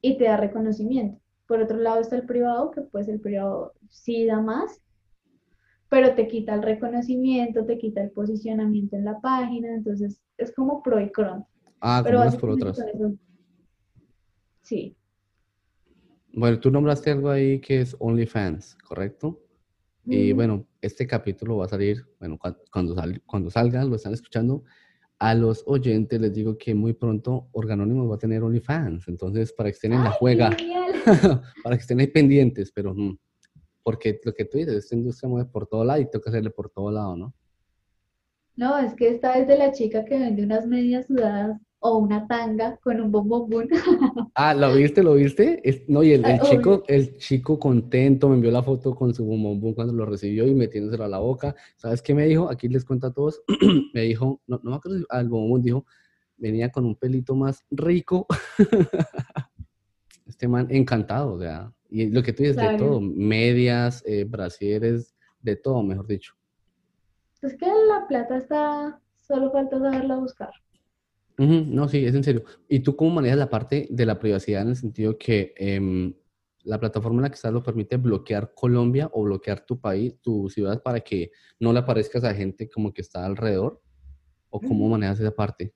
y 0.00 0.18
te 0.18 0.24
da 0.24 0.36
reconocimiento. 0.36 1.20
Por 1.46 1.60
otro 1.60 1.76
lado 1.76 2.00
está 2.00 2.16
el 2.16 2.26
privado, 2.26 2.70
que 2.70 2.82
pues 2.82 3.08
el 3.08 3.20
privado 3.20 3.72
sí 3.90 4.26
da 4.26 4.40
más, 4.40 4.80
pero 5.88 6.14
te 6.14 6.26
quita 6.26 6.54
el 6.54 6.62
reconocimiento, 6.62 7.64
te 7.64 7.78
quita 7.78 8.02
el 8.02 8.10
posicionamiento 8.10 8.96
en 8.96 9.04
la 9.04 9.20
página, 9.20 9.74
entonces 9.74 10.20
es 10.36 10.52
como 10.54 10.82
pro 10.82 11.00
y 11.00 11.10
con. 11.12 11.44
Ah, 11.80 12.02
pero 12.04 12.20
unas 12.20 12.36
por 12.36 12.50
otras. 12.50 12.82
Sí. 14.62 14.96
Bueno, 16.32 16.58
tú 16.58 16.70
nombraste 16.70 17.10
algo 17.10 17.30
ahí 17.30 17.60
que 17.60 17.82
es 17.82 17.96
OnlyFans, 17.98 18.76
¿correcto? 18.76 19.43
Y 20.06 20.32
bueno, 20.32 20.66
este 20.82 21.06
capítulo 21.06 21.56
va 21.56 21.64
a 21.64 21.68
salir, 21.68 22.04
bueno, 22.18 22.38
cuando, 22.38 22.60
cuando 23.26 23.50
salga, 23.50 23.84
lo 23.84 23.96
están 23.96 24.12
escuchando, 24.12 24.64
a 25.18 25.34
los 25.34 25.62
oyentes 25.66 26.20
les 26.20 26.34
digo 26.34 26.58
que 26.58 26.74
muy 26.74 26.92
pronto 26.92 27.48
Organónimos 27.52 28.10
va 28.10 28.16
a 28.16 28.18
tener 28.18 28.42
OnlyFans, 28.42 29.08
entonces 29.08 29.52
para 29.52 29.70
que 29.70 29.74
estén 29.74 29.92
en 29.94 30.04
la 30.04 30.10
juega, 30.10 30.50
para 31.62 31.76
que 31.76 31.80
estén 31.80 32.00
ahí 32.00 32.08
pendientes, 32.08 32.70
pero 32.72 32.94
mm, 32.94 33.16
porque 33.82 34.20
lo 34.24 34.34
que 34.34 34.44
tú 34.44 34.58
dices, 34.58 34.74
esta 34.74 34.94
industria 34.94 35.28
mueve 35.28 35.48
por 35.50 35.66
todo 35.66 35.84
lado 35.84 36.00
y 36.00 36.10
toca 36.10 36.30
hacerle 36.30 36.50
por 36.50 36.70
todo 36.70 36.90
lado, 36.90 37.16
¿no? 37.16 37.34
No, 38.56 38.78
es 38.78 38.94
que 38.94 39.08
esta 39.08 39.38
es 39.38 39.48
de 39.48 39.58
la 39.58 39.72
chica 39.72 40.04
que 40.04 40.18
vende 40.18 40.44
unas 40.44 40.66
medias 40.66 41.06
sudadas 41.06 41.60
o 41.86 41.98
una 41.98 42.26
tanga 42.26 42.78
con 42.78 42.98
un 42.98 43.12
bombón. 43.12 43.68
Ah, 44.34 44.54
¿lo 44.54 44.74
viste? 44.74 45.02
¿Lo 45.02 45.14
viste? 45.14 45.62
no, 45.86 46.02
y 46.02 46.12
el, 46.12 46.24
chico, 46.40 46.82
el 46.88 47.18
chico 47.18 47.58
contento 47.58 48.28
me 48.28 48.36
envió 48.36 48.50
la 48.50 48.62
foto 48.62 48.94
con 48.94 49.14
su 49.14 49.24
bombón 49.24 49.74
cuando 49.74 49.92
lo 49.92 50.06
recibió 50.06 50.46
y 50.46 50.54
metiéndoselo 50.54 51.04
a 51.04 51.08
la 51.08 51.18
boca. 51.18 51.54
¿Sabes 51.76 52.00
qué 52.00 52.14
me 52.14 52.24
dijo? 52.24 52.50
Aquí 52.50 52.68
les 52.68 52.86
cuento 52.86 53.08
a 53.08 53.12
todos. 53.12 53.42
me 53.94 54.00
dijo, 54.00 54.40
no, 54.46 54.58
no 54.64 54.70
me 54.70 54.76
acuerdo, 54.76 55.04
al 55.10 55.28
bombón 55.28 55.62
dijo, 55.62 55.84
venía 56.38 56.72
con 56.72 56.86
un 56.86 56.96
pelito 56.96 57.34
más 57.34 57.62
rico. 57.70 58.26
este 60.26 60.48
man 60.48 60.66
encantado, 60.70 61.34
o 61.34 61.38
sea, 61.38 61.70
y 61.90 62.06
lo 62.06 62.22
que 62.22 62.32
tú 62.32 62.44
dices 62.44 62.56
de 62.56 62.78
todo, 62.78 62.98
medias, 63.00 64.02
eh, 64.06 64.24
brasieres, 64.24 65.14
de 65.42 65.56
todo, 65.56 65.82
mejor 65.82 66.06
dicho. 66.06 66.34
Es 67.42 67.54
que 67.58 67.66
la 67.66 68.06
plata 68.08 68.38
está, 68.38 69.00
solo 69.20 69.52
falta 69.52 69.78
saberla 69.78 70.16
buscar. 70.16 70.50
No, 71.36 71.88
sí, 71.88 72.04
es 72.04 72.14
en 72.14 72.22
serio. 72.22 72.44
¿Y 72.68 72.80
tú 72.80 72.94
cómo 72.94 73.16
manejas 73.16 73.38
la 73.38 73.50
parte 73.50 73.88
de 73.90 74.06
la 74.06 74.18
privacidad 74.18 74.62
en 74.62 74.68
el 74.68 74.76
sentido 74.76 75.18
que 75.18 75.52
em, 75.56 76.14
la 76.62 76.78
plataforma 76.78 77.18
en 77.18 77.22
la 77.22 77.28
que 77.28 77.34
estás 77.34 77.52
lo 77.52 77.62
permite 77.62 77.96
bloquear 77.96 78.52
Colombia 78.54 79.10
o 79.12 79.24
bloquear 79.24 79.64
tu 79.66 79.80
país, 79.80 80.18
tu 80.20 80.48
ciudad, 80.48 80.82
para 80.82 81.00
que 81.00 81.32
no 81.58 81.72
le 81.72 81.80
aparezcas 81.80 82.24
a 82.24 82.34
gente 82.34 82.68
como 82.68 82.92
que 82.92 83.02
está 83.02 83.26
alrededor? 83.26 83.80
¿O 84.48 84.60
cómo 84.60 84.88
manejas 84.88 85.18
esa 85.18 85.34
parte? 85.34 85.74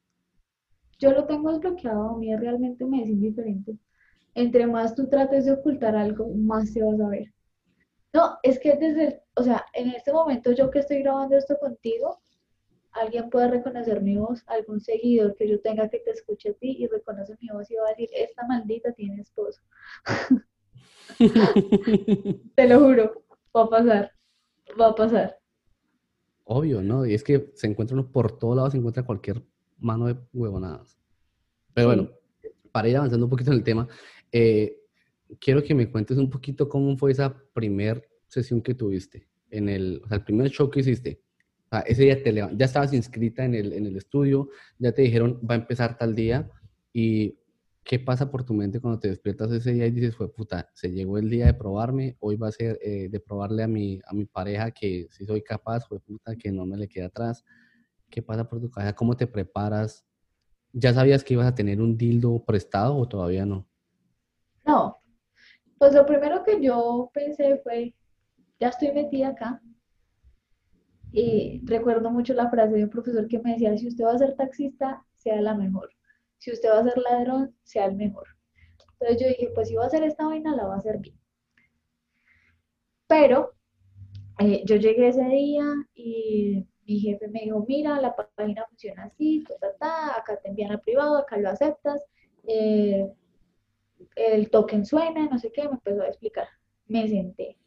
Yo 1.00 1.12
lo 1.12 1.25
tengo 1.27 1.53
desbloqueado, 1.53 2.11
a 2.11 2.19
mí 2.19 2.35
realmente 2.37 2.85
me 2.85 3.03
es 3.03 3.09
indiferente. 3.09 3.77
Entre 4.35 4.67
más 4.67 4.95
tú 4.95 5.09
trates 5.09 5.47
de 5.47 5.53
ocultar 5.53 5.97
algo, 5.97 6.29
más 6.35 6.73
te 6.73 6.83
vas 6.83 7.00
a 7.00 7.09
ver. 7.09 7.33
No, 8.12 8.38
es 8.43 8.59
que 8.59 8.77
desde, 8.77 9.23
o 9.35 9.43
sea, 9.43 9.65
en 9.75 9.91
este 9.91 10.12
momento 10.12 10.53
yo 10.53 10.71
que 10.71 10.79
estoy 10.79 11.03
grabando 11.03 11.37
esto 11.37 11.57
contigo, 11.59 12.21
alguien 13.00 13.31
puede 13.31 13.50
reconocer 13.50 14.02
mi 14.02 14.17
voz, 14.17 14.43
algún 14.47 14.81
seguidor 14.81 15.35
que 15.37 15.49
yo 15.49 15.61
tenga 15.61 15.88
que 15.88 16.00
te 16.00 16.11
escuche 16.11 16.50
a 16.50 16.55
ti 16.55 16.76
y 16.78 16.87
reconoce 16.87 17.37
mi 17.40 17.49
voz 17.49 17.71
y 17.71 17.76
va 17.76 17.87
a 17.87 17.90
decir, 17.90 18.11
esta 18.14 18.47
maldita 18.47 18.93
tiene 18.93 19.21
esposo. 19.21 19.61
te 22.55 22.69
lo 22.69 22.81
juro, 22.81 23.25
va 23.57 23.64
a 23.64 23.71
pasar, 23.71 24.12
va 24.81 24.88
a 24.88 24.95
pasar. 24.95 25.38
Obvio, 26.45 26.83
¿no? 26.83 27.05
Y 27.05 27.14
es 27.14 27.23
que 27.23 27.50
se 27.55 27.67
encuentra 27.67 27.95
uno 27.95 28.11
por 28.11 28.38
todos 28.38 28.57
lados, 28.57 28.73
se 28.73 28.78
encuentra 28.78 29.05
cualquier 29.05 29.43
mano 29.78 30.07
de 30.07 30.17
huevonadas. 30.33 30.99
Pero 31.75 31.88
bueno, 31.88 32.11
para 32.73 32.88
ir 32.88 32.97
avanzando 32.97 33.26
un 33.26 33.31
poquito 33.31 33.50
en 33.50 33.59
el 33.59 33.64
tema, 33.64 33.87
eh, 34.33 34.78
quiero 35.40 35.62
que 35.62 35.75
me 35.75 35.90
cuentes 35.90 36.19
un 36.19 36.31
poquito 36.31 36.69
cómo 36.69 36.97
fue 36.97 37.12
esa 37.12 37.37
primer 37.52 38.09
sesión 38.28 38.62
que 38.62 38.75
tuviste, 38.75 39.28
en 39.50 39.69
el, 39.69 40.02
o 40.05 40.09
sea, 40.09 40.19
el 40.19 40.25
primer 40.25 40.50
show 40.50 40.71
que 40.71 40.81
hiciste, 40.81 41.23
ese 41.87 42.03
día 42.03 42.23
te 42.23 42.33
ya 42.33 42.65
estabas 42.65 42.93
inscrita 42.93 43.45
en 43.45 43.55
el, 43.55 43.97
estudio, 43.97 44.49
ya 44.79 44.93
te 44.93 45.03
dijeron 45.03 45.41
va 45.49 45.55
a 45.55 45.59
empezar 45.59 45.99
tal 45.99 46.15
día 46.15 46.51
y 46.93 47.39
¿qué 47.85 47.99
pasa 47.99 48.31
por 48.31 48.45
tu 48.45 48.55
mente 48.55 48.81
cuando 48.81 49.01
te 49.01 49.09
despiertas 49.09 49.51
ese 49.53 49.73
día 49.73 49.87
y 49.87 49.91
dices, 49.91 50.15
fue 50.15 50.33
puta, 50.33 50.71
se 50.75 50.91
llegó 50.91 51.19
el 51.19 51.31
día 51.31 51.47
de 51.47 51.55
probarme, 51.55 52.17
hoy 52.21 52.37
va 52.37 52.49
a 52.49 52.53
ser 52.53 52.79
eh, 52.83 53.09
de 53.11 53.21
probarle 53.21 53.63
a 53.63 53.69
mi, 53.69 54.01
a 54.07 54.15
mi 54.15 54.27
pareja 54.27 54.71
que 54.71 55.09
si 55.11 55.25
soy 55.25 55.43
capaz, 55.43 55.87
fue 55.87 56.01
puta, 56.01 56.37
que 56.37 56.51
no 56.53 56.67
me 56.67 56.77
le 56.77 56.89
queda 56.89 57.07
atrás? 57.07 57.45
¿Qué 58.11 58.23
pasa 58.23 58.49
por 58.49 58.61
tu 58.61 58.71
cabeza? 58.71 58.95
¿Cómo 58.95 59.17
te 59.17 59.27
preparas? 59.27 60.07
¿Ya 60.73 60.93
sabías 60.93 61.25
que 61.25 61.35
ibas 61.35 61.47
a 61.47 61.55
tener 61.55 61.81
un 61.81 61.97
dildo 61.97 62.45
prestado 62.45 62.97
o 62.97 63.09
todavía 63.09 63.47
no? 63.47 63.67
No, 64.67 64.99
pues 65.79 65.95
lo 65.95 66.05
primero 66.05 66.43
que 66.45 66.63
yo 66.63 67.11
pensé 67.15 67.59
fue, 67.63 67.95
ya 68.61 68.69
estoy 68.69 68.93
metida 68.93 69.29
acá. 69.29 69.63
Y 71.12 71.62
recuerdo 71.65 72.11
mucho 72.11 72.35
la 72.35 72.50
frase 72.50 72.75
de 72.75 72.85
un 72.85 72.91
profesor 72.91 73.27
que 73.29 73.38
me 73.41 73.53
decía, 73.53 73.77
si 73.77 73.88
usted 73.88 74.05
va 74.05 74.12
a 74.12 74.19
ser 74.19 74.37
taxista, 74.37 75.05
sea 75.17 75.41
la 75.41 75.55
mejor. 75.55 75.91
Si 76.38 76.53
usted 76.53 76.69
va 76.71 76.81
a 76.81 76.85
ser 76.85 76.99
ladrón, 76.99 77.55
sea 77.62 77.87
el 77.87 77.97
mejor. 77.97 78.27
Entonces 79.00 79.21
yo 79.23 79.29
dije, 79.29 79.50
pues 79.55 79.69
si 79.69 79.75
va 79.77 79.85
a 79.85 79.87
hacer 79.87 80.03
esta 80.05 80.27
vaina, 80.27 80.55
la 80.57 80.67
va 80.67 80.75
a 80.75 80.79
hacer 80.79 80.99
bien. 80.99 81.19
Pero 83.07 83.55
eh, 84.38 84.62
yo 84.67 84.77
llegué 84.77 85.09
ese 85.09 85.25
día 85.25 85.65
y 85.95 86.67
mi 86.87 87.00
jefe 87.00 87.29
me 87.29 87.41
dijo, 87.41 87.65
mira, 87.67 88.00
la 88.00 88.15
página 88.15 88.65
funciona 88.67 89.05
así, 89.05 89.45
ta, 89.45 89.55
ta, 89.59 89.77
ta, 89.79 90.19
acá 90.19 90.38
te 90.41 90.49
envían 90.49 90.73
a 90.73 90.79
privado, 90.79 91.17
acá 91.19 91.37
lo 91.38 91.50
aceptas. 91.50 92.03
eh, 92.47 93.07
el 94.17 94.50
token 94.50 94.85
suena, 94.85 95.27
no 95.29 95.38
sé 95.38 95.50
qué, 95.53 95.65
me 95.65 95.75
empezó 95.75 96.03
a 96.03 96.09
explicar. 96.09 96.49
Me 96.87 97.09
senté. 97.09 97.59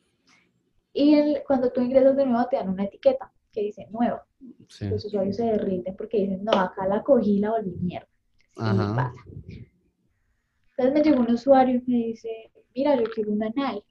Y 0.94 1.16
el- 1.16 1.44
cuando 1.48 1.72
tú 1.72 1.82
ingresas 1.82 2.16
de 2.18 2.26
nuevo 2.26 2.48
te 2.50 2.58
dan 2.58 2.70
una 2.70 2.84
etiqueta 2.86 3.32
que 3.52 3.62
dice 3.62 3.88
nueva. 3.92 4.26
Sí. 4.68 4.90
Los 4.90 5.06
usuarios 5.06 5.36
se 5.38 5.44
derriten 5.46 5.96
porque 5.96 6.18
dicen, 6.18 6.44
no, 6.44 6.52
acá 6.54 6.88
la 6.88 7.04
cogí 7.04 7.40
la 7.40 7.52
volví 7.52 7.76
mierda. 7.82 8.08
Sí 8.54 8.62
Ajá. 8.62 8.96
pasa. 8.96 9.24
Entonces 10.78 10.94
me 10.94 11.04
llegó 11.04 11.22
un 11.22 11.32
usuario 11.34 11.76
y 11.86 11.92
me 11.92 11.98
dice, 12.08 12.52
mira, 12.76 12.96
yo 12.96 13.04
quiero 13.14 13.32
un 13.32 13.44
anal. 13.44 13.84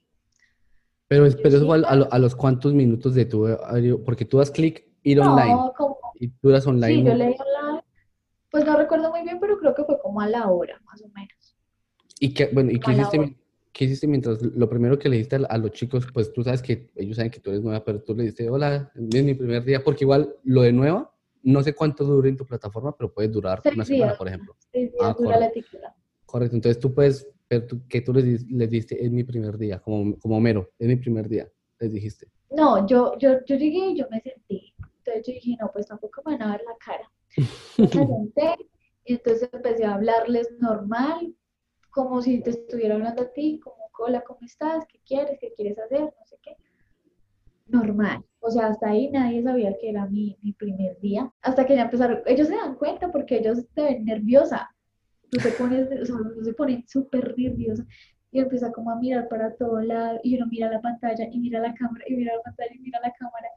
Pero, 1.08 1.26
es- 1.26 1.36
pero 1.36 1.56
eso 1.56 1.74
sí, 1.74 1.82
a, 2.10 2.18
los 2.18 2.36
cuantos 2.36 2.72
minutos 2.74 3.14
de 3.14 3.24
tu 3.24 3.44
horario, 3.44 4.02
porque 4.04 4.24
tú 4.24 4.38
das 4.38 4.50
clic 4.50 4.86
ir 5.02 5.20
online 5.20 5.54
No, 5.54 5.72
como, 5.76 5.98
y 6.14 6.28
tú 6.28 6.50
das 6.50 6.64
sí, 6.64 6.70
online. 6.70 7.04
yo 7.04 7.14
leí 7.14 7.34
online. 7.38 7.84
Pues 8.50 8.64
no 8.64 8.76
recuerdo 8.76 9.10
muy 9.10 9.22
bien, 9.22 9.38
pero 9.40 9.58
creo 9.58 9.74
que 9.74 9.84
fue 9.84 10.00
como 10.00 10.20
a 10.20 10.28
la 10.28 10.48
hora, 10.48 10.80
más 10.84 11.02
o 11.02 11.08
menos. 11.08 11.56
¿Y 12.18 12.34
qué, 12.34 12.50
bueno, 12.52 12.70
¿y 12.70 12.80
qué 12.80 12.92
hiciste, 12.92 13.36
qué 13.72 13.84
hiciste 13.84 14.06
mientras 14.06 14.42
lo 14.42 14.68
primero 14.68 14.98
que 14.98 15.08
le 15.08 15.16
dijiste 15.16 15.36
a, 15.48 15.58
los 15.58 15.70
chicos, 15.72 16.06
pues 16.12 16.32
tú 16.32 16.42
sabes 16.42 16.62
que 16.62 16.90
ellos 16.96 17.16
saben 17.16 17.30
que 17.30 17.40
tú 17.40 17.50
eres 17.50 17.62
nueva, 17.62 17.84
pero 17.84 18.02
tú 18.02 18.14
le 18.14 18.22
dijiste, 18.24 18.48
hola, 18.50 18.90
es 18.94 19.24
mi 19.24 19.34
primer 19.34 19.64
día, 19.64 19.82
porque 19.82 20.04
igual 20.04 20.34
lo 20.44 20.62
de 20.62 20.72
nueva, 20.72 21.12
no 21.42 21.62
sé 21.62 21.74
cuánto 21.74 22.04
dure 22.04 22.28
en 22.28 22.36
tu 22.36 22.44
plataforma, 22.46 22.96
pero 22.96 23.12
puede 23.12 23.28
durar 23.28 23.60
Seis 23.62 23.74
una 23.74 23.84
semana, 23.84 24.04
días. 24.06 24.18
por 24.18 24.28
ejemplo. 24.28 24.56
Seis 24.72 24.90
días 24.92 25.02
Ah, 25.02 25.14
dura 25.16 25.30
la 25.30 25.46
correcto. 25.48 25.58
etiqueta. 25.60 25.96
Correcto, 26.26 26.56
entonces 26.56 26.80
tú 26.80 26.94
puedes, 26.94 27.26
pero 27.48 27.66
tú, 27.66 27.80
que 27.88 28.00
tú 28.00 28.12
les, 28.12 28.46
les 28.50 28.70
diste, 28.70 29.02
es 29.04 29.10
mi 29.10 29.24
primer 29.24 29.56
día, 29.58 29.80
como, 29.80 30.18
como 30.18 30.36
Homero, 30.36 30.70
es 30.78 30.86
mi 30.88 30.96
primer 30.96 31.28
día, 31.28 31.50
les 31.78 31.92
dijiste. 31.92 32.28
No, 32.50 32.86
yo, 32.86 33.16
yo, 33.18 33.44
yo 33.46 33.56
llegué 33.56 33.90
y 33.90 33.96
yo 33.98 34.06
me 34.10 34.20
sentí. 34.20 34.74
Entonces 34.98 35.26
yo 35.26 35.32
dije, 35.32 35.56
no, 35.60 35.70
pues 35.72 35.86
tampoco 35.86 36.22
me 36.26 36.36
van 36.36 36.42
a 36.48 36.52
ver 36.52 36.62
la 36.66 36.76
cara. 36.84 37.10
Entonces 37.78 38.08
me 38.08 38.16
senté 38.16 38.68
y 39.04 39.14
entonces 39.14 39.48
empecé 39.52 39.84
a 39.84 39.94
hablarles 39.94 40.50
normal, 40.58 41.34
como 41.90 42.22
si 42.22 42.40
te 42.40 42.50
estuviera 42.50 42.94
hablando 42.94 43.22
a 43.22 43.32
ti, 43.32 43.60
como, 43.62 43.90
hola, 43.98 44.22
¿cómo 44.22 44.40
estás? 44.42 44.86
¿Qué 44.86 45.00
quieres? 45.06 45.38
¿Qué 45.40 45.52
quieres 45.54 45.78
hacer? 45.78 46.00
No 46.00 46.24
sé 46.24 46.36
qué. 46.42 46.56
Normal. 47.66 48.24
O 48.40 48.50
sea, 48.50 48.68
hasta 48.68 48.90
ahí 48.90 49.10
nadie 49.10 49.42
sabía 49.42 49.76
que 49.78 49.90
era 49.90 50.06
mi, 50.06 50.36
mi 50.42 50.52
primer 50.52 50.98
día. 51.00 51.30
Hasta 51.42 51.66
que 51.66 51.76
ya 51.76 51.82
empezaron, 51.82 52.22
ellos 52.26 52.48
se 52.48 52.56
dan 52.56 52.76
cuenta 52.76 53.10
porque 53.12 53.38
ellos 53.38 53.66
te 53.74 53.82
ven 53.82 54.04
nerviosa. 54.04 54.70
Tú 55.30 55.38
te 55.38 55.50
pones, 55.50 55.88
o 56.02 56.06
sea, 56.06 56.16
uno 56.16 56.42
se 56.42 56.54
pone 56.54 56.84
súper 56.88 57.34
nerviosa 57.38 57.86
y 58.32 58.40
empieza 58.40 58.72
como 58.72 58.90
a 58.90 58.96
mirar 58.96 59.28
para 59.28 59.54
todo 59.56 59.80
lado 59.80 60.18
y 60.22 60.36
uno 60.36 60.46
mira 60.46 60.70
la 60.70 60.80
pantalla 60.80 61.28
y 61.30 61.38
mira 61.38 61.60
la 61.60 61.74
cámara 61.74 62.04
y 62.08 62.16
mira 62.16 62.34
la 62.34 62.42
pantalla 62.42 62.70
y 62.74 62.78
mira 62.78 63.00
la 63.00 63.12
cámara 63.12 63.48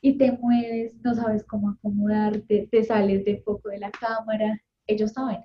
y 0.00 0.18
te 0.18 0.32
mueves, 0.32 0.96
no 1.02 1.14
sabes 1.14 1.44
cómo 1.44 1.70
acomodarte, 1.70 2.68
te 2.70 2.82
sales 2.82 3.24
de 3.24 3.38
foco 3.38 3.68
de 3.68 3.78
la 3.78 3.90
cámara, 3.92 4.60
ellos 4.86 5.12
saben. 5.12 5.38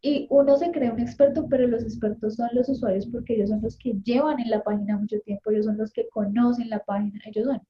Y 0.00 0.26
uno 0.30 0.56
se 0.56 0.70
cree 0.70 0.90
un 0.90 1.00
experto, 1.00 1.48
pero 1.48 1.66
los 1.66 1.82
expertos 1.82 2.36
son 2.36 2.48
los 2.52 2.68
usuarios 2.68 3.06
porque 3.06 3.34
ellos 3.34 3.50
son 3.50 3.60
los 3.62 3.76
que 3.76 3.94
llevan 4.04 4.38
en 4.38 4.50
la 4.50 4.62
página 4.62 4.96
mucho 4.96 5.18
tiempo, 5.20 5.50
ellos 5.50 5.66
son 5.66 5.76
los 5.76 5.92
que 5.92 6.08
conocen 6.08 6.70
la 6.70 6.84
página, 6.84 7.20
ellos 7.26 7.46
son. 7.46 7.60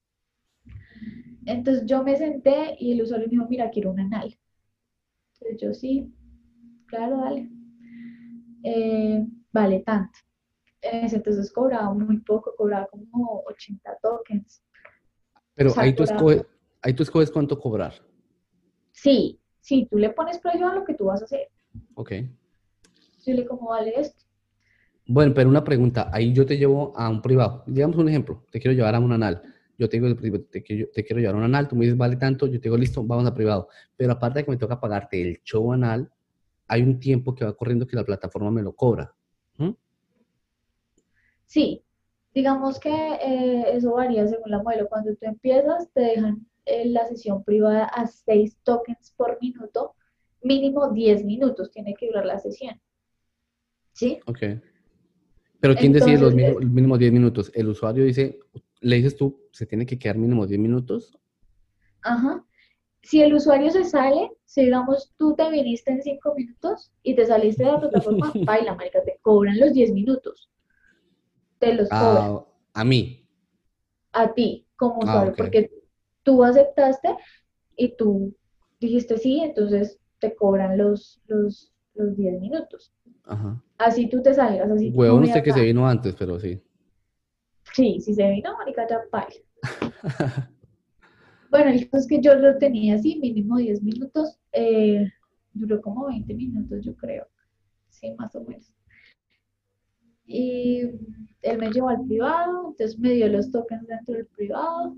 Entonces 1.47 1.87
yo 1.87 2.05
me 2.05 2.17
senté 2.17 2.77
y 2.79 2.93
el 2.93 3.03
usuario 3.03 3.27
me 3.27 3.31
dijo, 3.31 3.47
mira, 3.49 3.71
quiero 3.71 3.91
un 3.93 4.01
anal. 4.01 4.39
Entonces 5.33 5.61
yo 5.61 5.73
sí, 5.73 6.13
claro, 6.87 7.19
dale. 7.19 7.51
Eh, 8.63 9.27
vale 9.53 9.81
tanto. 9.81 10.19
Entonces 10.83 11.51
cobraba 11.53 11.93
muy 11.93 12.19
poco, 12.21 12.55
cobraba 12.57 12.87
como 12.89 13.43
80 13.47 13.99
tokens. 14.03 14.63
Pero 15.55 15.71
O 15.71 15.73
sea, 15.73 15.85
ahí 15.85 15.95
tú 15.95 16.05
escoges, 16.05 16.45
ahí 16.83 16.93
tú 16.93 17.03
escoges 17.03 17.31
cuánto 17.31 17.59
cobrar, 17.59 17.95
Sí, 18.93 19.41
sí, 19.61 19.87
tú 19.91 19.97
le 19.97 20.11
pones 20.11 20.39
precio 20.39 20.67
a 20.67 20.75
lo 20.75 20.85
que 20.85 20.95
tú 20.95 21.07
vas 21.07 21.23
a 21.23 21.25
hacer. 21.25 21.49
¿Ok? 21.95 22.13
Yo 23.27 23.35
le 23.35 23.47
como 23.47 23.69
vale 23.71 23.93
esto. 23.97 24.25
Bueno, 25.07 25.33
pero 25.35 25.49
una 25.49 25.65
pregunta, 25.65 26.11
ahí 26.13 26.33
yo 26.33 26.45
te 26.45 26.59
llevo 26.59 26.93
a 26.97 27.09
un 27.09 27.23
privado. 27.23 27.65
Digamos 27.67 27.97
un 27.97 28.09
ejemplo, 28.09 28.45
te 28.51 28.61
quiero 28.61 28.77
llevar 28.77 28.95
a 28.95 29.01
un 29.01 29.13
anal. 29.13 29.43
Yo 29.79 29.89
te 29.89 30.01
digo, 30.01 30.15
te 30.51 30.63
quiero, 30.63 30.89
te 30.93 31.05
quiero 31.05 31.21
llevar 31.21 31.37
a 31.37 31.39
un 31.39 31.45
anal, 31.45 31.69
tú 31.69 31.77
me 31.77 31.85
dices, 31.85 31.97
vale 31.97 32.17
tanto, 32.17 32.47
yo 32.47 32.61
te 32.61 32.65
digo, 32.65 32.77
listo, 32.77 33.03
vamos 33.05 33.27
a 33.27 33.35
privado. 33.35 33.69
Pero 33.97 34.13
aparte 34.13 34.41
de 34.41 34.45
que 34.45 34.51
me 34.51 34.57
toca 34.57 34.81
pagarte 34.81 35.23
el 35.23 35.41
show 35.45 35.73
anal, 35.73 36.11
hay 36.67 36.83
un 36.83 37.01
tiempo 37.01 37.35
que 37.35 37.45
va 37.45 37.57
corriendo 37.57 37.87
que 37.87 37.97
la 37.97 38.05
plataforma 38.05 38.51
me 38.51 38.63
lo 38.63 38.75
cobra. 38.75 39.15
¿Mm? 39.57 39.71
Sí, 41.47 41.83
digamos 42.35 42.79
que 42.79 42.91
eh, 42.91 43.65
eso 43.73 43.93
varía 43.93 44.27
según 44.27 44.51
la 44.51 44.63
modelo. 44.63 44.89
Cuando 44.89 45.15
tú 45.15 45.27
empiezas, 45.27 45.91
te 45.93 46.01
dejan 46.01 46.47
eh, 46.67 46.87
la 46.87 47.07
sesión 47.07 47.43
privada 47.43 47.87
a 47.87 48.07
6 48.07 48.59
tokens 48.63 49.15
por 49.17 49.39
minuto, 49.41 49.95
mínimo 50.43 50.91
10 50.91 51.25
minutos 51.25 51.71
tiene 51.71 51.95
que 51.95 52.07
durar 52.09 52.27
la 52.27 52.39
sesión. 52.39 52.81
¿Sí? 53.93 54.21
Ok. 54.27 54.39
Pero 55.61 55.75
¿quién 55.75 55.93
decide 55.93 56.19
los 56.19 56.35
mínimos, 56.35 56.63
los 56.63 56.71
mínimos 56.71 56.99
10 56.99 57.13
minutos? 57.13 57.51
¿El 57.55 57.69
usuario 57.69 58.05
dice, 58.05 58.39
le 58.81 58.97
dices 58.97 59.17
tú, 59.17 59.41
se 59.53 59.67
tiene 59.67 59.87
que 59.87 59.99
quedar 59.99 60.17
mínimo 60.17 60.47
10 60.47 60.61
minutos? 60.61 61.19
Ajá. 62.03 62.45
Si 63.03 63.23
el 63.23 63.35
usuario 63.35 63.71
se 63.71 63.85
sale, 63.85 64.31
si 64.45 64.65
digamos 64.65 65.13
tú 65.17 65.35
te 65.35 65.51
viniste 65.51 65.91
en 65.93 66.03
5 66.03 66.35
minutos 66.35 66.93
y 67.03 67.15
te 67.15 67.27
saliste 67.27 67.65
de 67.65 67.73
la 67.73 67.81
plataforma, 67.81 68.33
baila, 68.45 68.75
marica, 68.75 69.03
te 69.03 69.19
cobran 69.23 69.59
los 69.59 69.73
10 69.73 69.93
minutos. 69.93 70.49
Te 71.59 71.75
los 71.75 71.89
cobran. 71.89 72.45
A, 72.75 72.85
mí. 72.85 73.27
a 74.13 74.33
ti 74.33 74.67
como 74.77 75.01
Ah, 75.03 75.07
usuario, 75.07 75.35
porque 75.37 75.71
tú 76.23 76.45
aceptaste 76.45 77.17
y 77.77 77.97
tú 77.97 78.35
dijiste 78.79 79.17
sí, 79.19 79.41
entonces 79.41 79.99
te 80.19 80.35
cobran 80.35 80.77
los, 80.79 81.21
los, 81.27 81.73
los 81.95 82.17
10 82.17 82.41
minutos. 82.41 82.93
Ajá. 83.25 83.63
Así 83.79 84.09
tú 84.09 84.23
te 84.23 84.35
salgas, 84.35 84.71
así 84.71 84.91
Huevón 84.91 85.21
no 85.21 85.27
usted 85.27 85.43
que 85.43 85.53
se 85.53 85.63
vino 85.63 85.87
antes, 85.87 86.15
pero 86.17 86.39
sí. 86.39 86.61
Sí, 87.75 88.01
si 88.01 88.15
se 88.15 88.29
vino, 88.31 88.57
marica, 88.57 88.87
ya 88.89 89.01
baila. 89.11 89.43
Bueno, 91.51 91.71
el 91.71 91.89
caso 91.89 92.03
es 92.03 92.07
que 92.07 92.21
yo 92.21 92.35
lo 92.35 92.59
tenía 92.59 92.97
así, 92.97 93.19
mínimo 93.19 93.57
10 93.57 93.83
minutos, 93.83 94.39
eh, 94.53 95.11
duró 95.55 95.81
como 95.81 96.07
20 96.09 96.35
minutos, 96.35 96.85
yo 96.85 96.95
creo, 96.95 97.27
sí, 97.89 98.15
más 98.19 98.37
o 98.37 98.45
menos. 98.45 98.71
Y 100.27 100.83
él 101.41 101.59
me 101.59 101.71
llevó 101.71 101.89
al 101.89 102.05
privado, 102.07 102.69
entonces 102.69 102.99
me 102.99 103.13
dio 103.13 103.29
los 103.29 103.51
tokens 103.51 103.87
dentro 103.87 104.15
del 104.15 104.27
privado. 104.27 104.95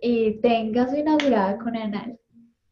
Y 0.00 0.40
tenga 0.40 0.88
su 0.88 0.96
inaugurada 0.96 1.58
con 1.58 1.76
anal. 1.76 2.18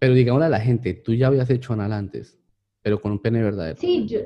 Pero 0.06 0.14
digámosle 0.14 0.46
a 0.46 0.50
la 0.50 0.60
gente, 0.60 0.94
tú 0.94 1.14
ya 1.14 1.26
habías 1.26 1.50
hecho 1.50 1.72
anal 1.72 1.92
antes, 1.92 2.38
pero 2.80 3.00
con 3.00 3.10
un 3.10 3.18
pene 3.18 3.42
verdadero. 3.42 3.76
Sí, 3.76 4.06
yo, 4.06 4.20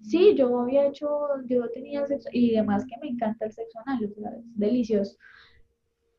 sí, 0.00 0.34
yo 0.34 0.60
había 0.60 0.86
hecho, 0.86 1.06
yo 1.44 1.68
tenía 1.68 2.06
sexo, 2.06 2.30
y 2.32 2.56
además 2.56 2.86
que 2.86 2.96
me 3.02 3.08
encanta 3.08 3.44
el 3.44 3.52
sexo 3.52 3.80
anal, 3.84 4.04
es 4.04 4.12
delicioso. 4.54 5.18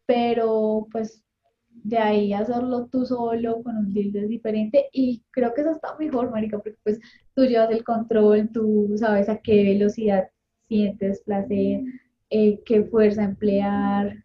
Pero 0.05 0.85
pues 0.91 1.23
de 1.71 1.97
ahí 1.97 2.31
hacerlo 2.31 2.85
tú 2.91 3.07
solo 3.07 3.63
con 3.63 3.75
un 3.75 3.91
dildo 3.91 4.19
es 4.19 4.29
diferente 4.29 4.85
y 4.93 5.23
creo 5.31 5.51
que 5.55 5.61
eso 5.61 5.71
está 5.71 5.97
mejor, 5.97 6.29
marica, 6.29 6.59
porque 6.59 6.77
pues 6.83 6.99
tú 7.33 7.43
llevas 7.43 7.71
el 7.71 7.83
control, 7.83 8.51
tú 8.53 8.93
sabes 8.97 9.29
a 9.29 9.39
qué 9.39 9.63
velocidad 9.63 10.29
sientes 10.67 11.23
placer, 11.23 11.81
eh, 12.29 12.61
qué 12.63 12.83
fuerza 12.83 13.23
emplear. 13.23 14.23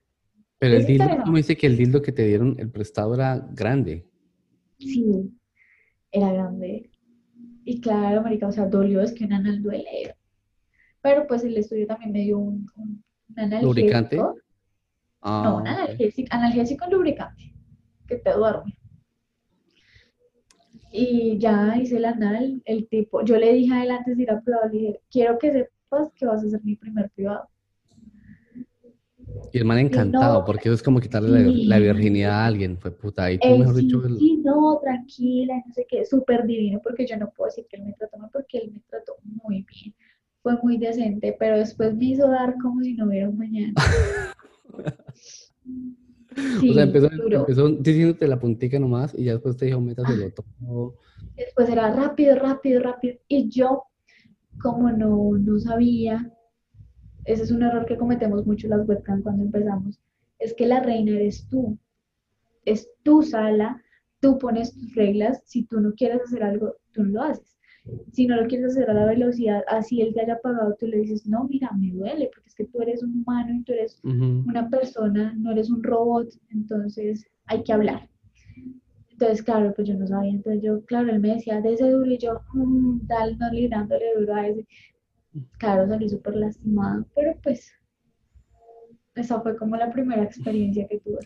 Pero 0.58 0.76
el 0.76 0.84
dildo, 0.84 1.06
tú 1.24 1.30
me 1.32 1.38
dice 1.38 1.56
que 1.56 1.66
el 1.66 1.78
dildo 1.78 2.02
que 2.02 2.12
te 2.12 2.26
dieron, 2.26 2.56
el 2.58 2.70
prestado 2.70 3.14
era 3.14 3.48
grande. 3.54 4.09
Sí, 4.80 5.30
era 6.12 6.32
grande. 6.32 6.90
Y 7.64 7.80
claro, 7.80 8.22
marica, 8.22 8.48
o 8.48 8.52
sea, 8.52 8.66
dolió, 8.66 9.00
es 9.02 9.12
que 9.12 9.24
un 9.24 9.32
anal 9.34 9.62
duele. 9.62 10.16
Pero 11.02 11.26
pues 11.26 11.44
el 11.44 11.56
estudio 11.56 11.86
también 11.86 12.12
me 12.12 12.20
dio 12.20 12.38
un, 12.38 12.66
un- 12.76 13.04
un 13.28 13.40
¿Lubricante? 13.62 14.16
analgésico. 14.16 14.36
Ah, 15.22 15.42
No, 15.44 15.56
un 15.58 15.66
analgésico, 15.68 16.28
analgésico 16.32 16.86
lubricante, 16.90 17.52
que 18.08 18.16
te 18.16 18.32
duerme. 18.32 18.74
Y 20.92 21.38
ya 21.38 21.76
hice 21.78 21.96
el 21.96 22.04
anal, 22.04 22.62
el 22.64 22.86
tipo, 22.88 23.24
yo 23.24 23.36
le 23.38 23.52
dije 23.54 23.72
a 23.74 23.84
él 23.84 23.90
antes 23.92 24.16
de 24.16 24.22
ir 24.24 24.30
a 24.30 24.40
probar, 24.40 24.70
le 24.72 24.78
dije, 24.78 25.00
quiero 25.10 25.38
que 25.38 25.52
sepas 25.52 26.12
que 26.14 26.26
vas 26.26 26.44
a 26.44 26.48
ser 26.50 26.62
mi 26.64 26.76
primer 26.76 27.10
privado. 27.10 27.48
Y 29.52 29.58
el 29.58 29.64
man 29.64 29.78
encantado, 29.78 30.40
no, 30.40 30.44
porque 30.44 30.68
eso 30.68 30.74
es 30.74 30.82
como 30.82 31.00
quitarle 31.00 31.30
la, 31.30 31.50
sí. 31.50 31.64
la 31.66 31.78
virginidad 31.78 32.32
a 32.32 32.46
alguien, 32.46 32.78
fue 32.78 32.90
puta. 32.92 33.30
Y 33.32 33.38
tú, 33.38 33.48
Él 33.48 33.58
mejor 33.58 33.74
dicho, 33.74 34.04
el- 34.06 34.18
sí, 34.18 34.36
no, 34.44 34.78
tranquila, 34.82 35.62
no 35.66 35.74
sé 35.74 35.86
qué, 35.88 36.04
súper 36.04 36.46
divino, 36.46 36.80
porque 36.82 37.06
yo 37.06 37.16
no 37.16 37.30
puedo 37.30 37.48
decir 37.48 37.66
que 37.68 37.76
él 37.76 37.84
me 37.84 37.92
trató 37.94 38.16
mal, 38.18 38.30
porque 38.32 38.58
él 38.58 38.70
me 38.72 38.80
trató 38.88 39.14
muy 39.24 39.66
bien, 39.68 39.94
fue 40.42 40.56
muy 40.62 40.78
decente, 40.78 41.36
pero 41.38 41.58
después 41.58 41.94
me 41.96 42.04
hizo 42.04 42.28
dar 42.28 42.54
como 42.62 42.80
si 42.82 42.94
no 42.94 43.06
hubiera 43.06 43.28
un 43.28 43.38
mañana. 43.38 43.74
Sí, 46.60 46.70
o 46.70 46.74
sea, 46.74 46.82
empezó, 46.84 47.08
empezó 47.12 47.68
diciéndote 47.70 48.28
la 48.28 48.38
puntica 48.38 48.78
nomás 48.78 49.14
y 49.18 49.24
ya 49.24 49.32
después 49.32 49.56
te 49.56 49.66
dijo, 49.66 49.80
métaselo 49.80 50.30
todo. 50.32 50.94
Después 51.36 51.68
era 51.68 51.92
rápido, 51.94 52.36
rápido, 52.36 52.82
rápido. 52.82 53.16
Y 53.26 53.48
yo, 53.48 53.84
como 54.62 54.90
no, 54.90 55.32
no 55.38 55.58
sabía, 55.58 56.32
ese 57.24 57.42
es 57.44 57.50
un 57.50 57.62
error 57.62 57.86
que 57.86 57.96
cometemos 57.96 58.46
mucho 58.46 58.68
las 58.68 58.86
webcam 58.88 59.22
cuando 59.22 59.44
empezamos, 59.44 60.00
es 60.38 60.54
que 60.54 60.66
la 60.66 60.80
reina 60.80 61.12
eres 61.12 61.46
tú. 61.48 61.78
Es 62.64 62.88
tu 63.02 63.22
sala, 63.22 63.82
tú 64.20 64.38
pones 64.38 64.72
tus 64.72 64.94
reglas. 64.94 65.42
Si 65.44 65.64
tú 65.64 65.80
no 65.80 65.92
quieres 65.92 66.22
hacer 66.22 66.42
algo, 66.42 66.74
tú 66.92 67.04
no 67.04 67.10
lo 67.10 67.22
haces. 67.22 67.58
Si 68.12 68.26
no 68.26 68.36
lo 68.36 68.46
quieres 68.46 68.72
hacer 68.72 68.90
a 68.90 68.94
la 68.94 69.06
velocidad, 69.06 69.62
así 69.68 70.02
él 70.02 70.12
te 70.12 70.20
haya 70.20 70.38
pagado, 70.40 70.76
tú 70.78 70.86
le 70.86 70.98
dices, 70.98 71.26
no, 71.26 71.44
mira, 71.44 71.70
me 71.72 71.90
duele, 71.90 72.30
porque 72.32 72.48
es 72.48 72.54
que 72.54 72.66
tú 72.66 72.82
eres 72.82 73.02
un 73.02 73.22
humano 73.22 73.54
y 73.54 73.62
tú 73.64 73.72
eres 73.72 74.00
una 74.04 74.68
persona, 74.68 75.34
no 75.38 75.52
eres 75.52 75.70
un 75.70 75.82
robot, 75.82 76.28
entonces 76.50 77.26
hay 77.46 77.62
que 77.62 77.72
hablar. 77.72 78.08
Entonces, 79.12 79.42
claro, 79.42 79.72
pues 79.74 79.88
yo 79.88 79.94
no 79.94 80.06
sabía, 80.06 80.30
entonces 80.30 80.62
yo, 80.62 80.84
claro, 80.84 81.10
él 81.10 81.20
me 81.20 81.34
decía, 81.34 81.60
de 81.60 81.72
ese 81.74 81.90
duro, 81.90 82.10
y 82.10 82.18
yo, 82.18 82.40
mmm, 82.54 83.00
dale, 83.06 83.36
no 83.36 83.50
le 83.50 83.68
dándole 83.68 84.14
duro 84.18 84.34
a 84.34 84.46
ese. 84.46 84.66
Claro, 85.58 85.86
salí 85.88 86.08
súper 86.08 86.36
lastimada, 86.36 87.04
pero 87.14 87.34
pues, 87.42 87.72
esa 89.14 89.40
fue 89.40 89.56
como 89.56 89.76
la 89.76 89.92
primera 89.92 90.22
experiencia 90.22 90.86
que 90.88 90.98
tuve. 91.00 91.18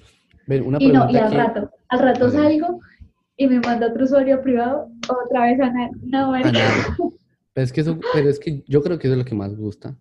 Una 0.65 0.79
Y 0.81 0.89
no, 0.89 1.09
y 1.11 1.17
al 1.17 1.33
rato, 1.33 1.71
al 1.89 1.99
rato 2.01 2.31
salgo 2.31 2.81
y 3.37 3.47
me 3.49 3.61
manda 3.61 3.87
otro 3.89 4.05
usuario 4.05 4.43
privado, 4.43 4.91
otra 5.09 5.43
vez 5.47 5.61
a 5.61 5.71
na- 5.73 5.91
una 6.03 6.27
buena. 6.29 6.49
Ah, 6.49 6.53
no. 6.99 7.13
Pero 7.53 7.65
es 7.65 7.73
que 7.73 7.81
eso, 7.81 7.99
pero 8.13 8.29
es 8.29 8.39
que 8.39 8.63
yo 8.67 8.83
creo 8.83 8.99
que 8.99 9.07
eso 9.07 9.15
es 9.15 9.19
lo 9.19 9.25
que 9.25 9.35
más 9.35 9.57
gusta. 9.57 9.97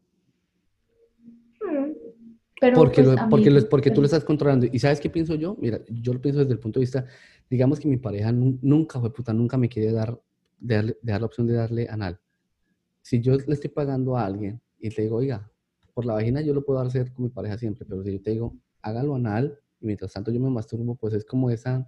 Pero 2.60 2.78
Porque, 2.78 3.04
pues, 3.04 3.16
lo- 3.22 3.30
porque, 3.30 3.50
mí, 3.50 3.60
lo- 3.60 3.70
porque 3.70 3.92
tú 3.92 4.02
lo 4.02 4.06
estás 4.06 4.24
controlando. 4.24 4.66
¿Y 4.72 4.80
sabes 4.80 5.00
qué 5.02 5.10
pienso 5.10 5.36
yo? 5.36 5.56
Mira, 5.60 5.80
yo 5.90 6.14
lo 6.14 6.22
pienso 6.22 6.40
desde 6.40 6.54
el 6.54 6.60
punto 6.60 6.80
de 6.80 6.84
vista, 6.86 7.06
digamos 7.50 7.80
que 7.80 7.88
mi 7.90 7.98
pareja 7.98 8.32
nu- 8.32 8.58
nunca 8.62 9.00
fue 9.00 9.12
puta, 9.14 9.34
nunca 9.34 9.58
me 9.58 9.68
quiere 9.68 9.92
dar, 9.92 10.18
de 10.60 10.96
dar 11.02 11.20
la 11.22 11.26
opción 11.28 11.46
de 11.46 11.54
darle 11.54 11.88
anal. 11.90 12.20
Si 13.04 13.22
yo 13.22 13.36
le 13.36 13.54
estoy 13.54 13.70
pagando 13.70 14.18
a 14.18 14.26
alguien 14.26 14.62
y 14.80 14.90
le 14.90 15.04
digo, 15.04 15.18
oiga, 15.18 15.52
por 15.94 16.06
la 16.06 16.14
vagina 16.14 16.42
yo 16.42 16.54
lo 16.54 16.64
puedo 16.64 16.80
hacer 16.80 17.14
con 17.14 17.26
mi 17.26 17.30
pareja 17.30 17.58
siempre, 17.58 17.86
pero 17.86 18.02
si 18.02 18.14
yo 18.14 18.22
te 18.22 18.32
digo, 18.32 18.56
hágalo 18.82 19.16
anal 19.16 19.60
y 19.82 19.86
mientras 19.86 20.14
tanto 20.14 20.32
yo 20.32 20.40
me 20.40 20.50
masturbo, 20.50 20.96
pues 20.96 21.14
es 21.14 21.26
como 21.26 21.50
esa. 21.50 21.86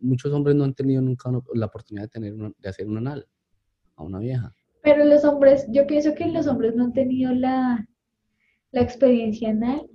Muchos 0.00 0.32
hombres 0.32 0.56
no 0.56 0.64
han 0.64 0.74
tenido 0.74 1.00
nunca 1.00 1.30
la 1.54 1.66
oportunidad 1.66 2.04
de, 2.04 2.08
tener 2.08 2.34
de 2.34 2.68
hacer 2.68 2.88
un 2.88 2.98
anal 2.98 3.26
a 3.94 4.02
una 4.02 4.18
vieja. 4.18 4.52
Pero 4.82 5.04
los 5.04 5.24
hombres, 5.24 5.66
yo 5.70 5.86
pienso 5.86 6.14
que 6.14 6.26
los 6.26 6.48
hombres 6.48 6.74
no 6.74 6.84
han 6.84 6.92
tenido 6.92 7.32
la, 7.32 7.86
la 8.72 8.80
experiencia 8.80 9.50
anal 9.50 9.88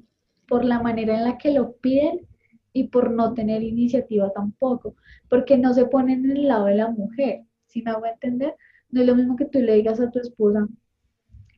por 0.47 0.63
la 0.63 0.81
manera 0.81 1.17
en 1.17 1.25
la 1.25 1.37
que 1.37 1.51
lo 1.51 1.73
piden 1.77 2.27
y 2.73 2.87
por 2.87 3.11
no 3.11 3.33
tener 3.33 3.63
iniciativa 3.63 4.31
tampoco, 4.31 4.95
porque 5.29 5.57
no 5.57 5.73
se 5.73 5.85
ponen 5.85 6.23
en 6.25 6.37
el 6.37 6.47
lado 6.47 6.65
de 6.65 6.75
la 6.75 6.89
mujer, 6.89 7.43
si 7.65 7.81
me 7.81 7.91
hago 7.91 8.05
entender, 8.05 8.55
no 8.91 9.01
es 9.01 9.07
lo 9.07 9.15
mismo 9.15 9.35
que 9.35 9.45
tú 9.45 9.59
le 9.59 9.75
digas 9.75 9.99
a 9.99 10.11
tu 10.11 10.19
esposa, 10.19 10.67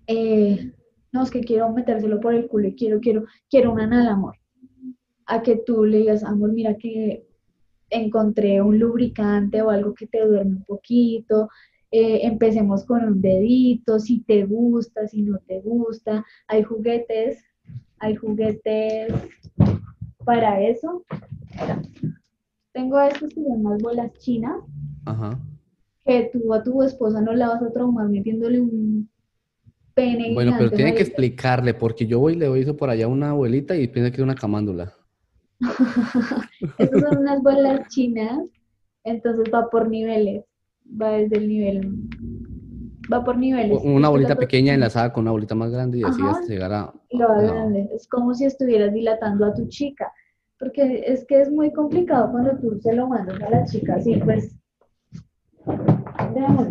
eh, 0.08 0.72
no, 1.12 1.24
es 1.24 1.32
que 1.32 1.42
quiero 1.42 1.72
metérselo 1.72 2.20
por 2.20 2.34
el 2.34 2.48
culo 2.48 2.68
y 2.68 2.76
quiero, 2.76 3.00
quiero, 3.00 3.26
quiero 3.50 3.72
un 3.72 3.80
anal, 3.80 4.08
amor, 4.08 4.36
a 5.26 5.42
que 5.42 5.58
tú 5.58 5.86
le 5.86 6.00
digas, 6.00 6.24
amor, 6.24 6.52
mira 6.52 6.76
que 6.76 7.26
encontré 7.90 8.62
un 8.62 8.80
lubricante 8.80 9.62
o 9.62 9.70
algo 9.70 9.94
que 9.94 10.08
te 10.08 10.26
duerme 10.26 10.58
un 10.58 10.64
poquito, 10.64 11.50
eh, 11.92 12.26
empecemos 12.26 12.86
con 12.86 13.04
un 13.06 13.22
dedito, 13.22 14.00
si 14.00 14.22
te 14.22 14.46
gusta, 14.46 15.08
si 15.08 15.22
no 15.22 15.38
te 15.46 15.62
gusta. 15.62 16.26
Hay 16.48 16.64
juguetes, 16.64 17.46
hay 18.00 18.16
juguetes 18.16 19.14
para 20.26 20.60
eso. 20.64 21.06
Tengo 22.72 23.00
estos 23.00 23.30
que 23.30 23.44
son 23.44 23.64
unas 23.64 23.80
bolas 23.84 24.12
chinas, 24.14 24.60
Ajá. 25.06 25.40
Que 26.06 26.30
tú 26.34 26.54
a 26.54 26.64
tu 26.64 26.84
esposa 26.84 27.22
no 27.22 27.34
la 27.34 27.50
vas 27.50 27.64
a 27.64 27.72
traumar 27.72 28.10
metiéndole 28.10 28.60
un 28.60 29.10
pene 29.94 30.34
Bueno, 30.34 30.54
pero 30.58 30.72
tiene 30.72 30.94
que 30.94 31.04
explicarle, 31.04 31.74
porque 31.74 32.06
yo 32.06 32.20
voy 32.20 32.34
y 32.34 32.38
le 32.38 32.48
doy 32.48 32.62
eso 32.62 32.76
por 32.76 32.90
allá 32.90 33.06
a 33.06 33.10
una 33.10 33.30
abuelita 33.30 33.76
y 33.76 33.88
piensa 33.88 34.12
que 34.12 34.18
es 34.18 34.24
una 34.24 34.36
camándula. 34.36 34.94
Estas 36.78 37.02
son 37.02 37.20
unas 37.20 37.42
bolas 37.42 37.88
chinas, 37.90 38.40
entonces 39.04 39.54
va 39.54 39.70
por 39.70 39.90
niveles, 39.90 40.44
va 41.02 41.12
desde 41.12 41.38
el 41.38 41.48
nivel, 41.48 41.94
va 43.12 43.24
por 43.24 43.38
niveles. 43.38 43.80
Una 43.84 44.10
bolita 44.10 44.36
pequeña 44.36 44.74
enlazada 44.74 45.14
con 45.14 45.24
una 45.24 45.32
bolita 45.32 45.56
más 45.56 45.72
grande 45.72 46.00
y 46.00 46.04
así 46.04 46.22
Ajá. 46.22 46.32
hasta 46.32 46.48
llegar 46.48 46.74
a... 46.74 46.94
lo 47.12 47.28
va 47.28 47.42
grande. 47.42 47.90
Es 47.94 48.08
como 48.08 48.34
si 48.34 48.46
estuvieras 48.46 48.94
dilatando 48.94 49.46
a 49.46 49.54
tu 49.54 49.68
chica, 49.68 50.12
porque 50.60 51.04
es 51.06 51.26
que 51.26 51.42
es 51.42 51.52
muy 51.52 51.72
complicado 51.72 52.32
cuando 52.32 52.58
tú 52.58 52.78
se 52.82 52.94
lo 52.94 53.08
mandas 53.08 53.42
a 53.42 53.50
la 53.50 53.64
chica 53.66 53.96
así, 53.96 54.16
pues. 54.16 54.60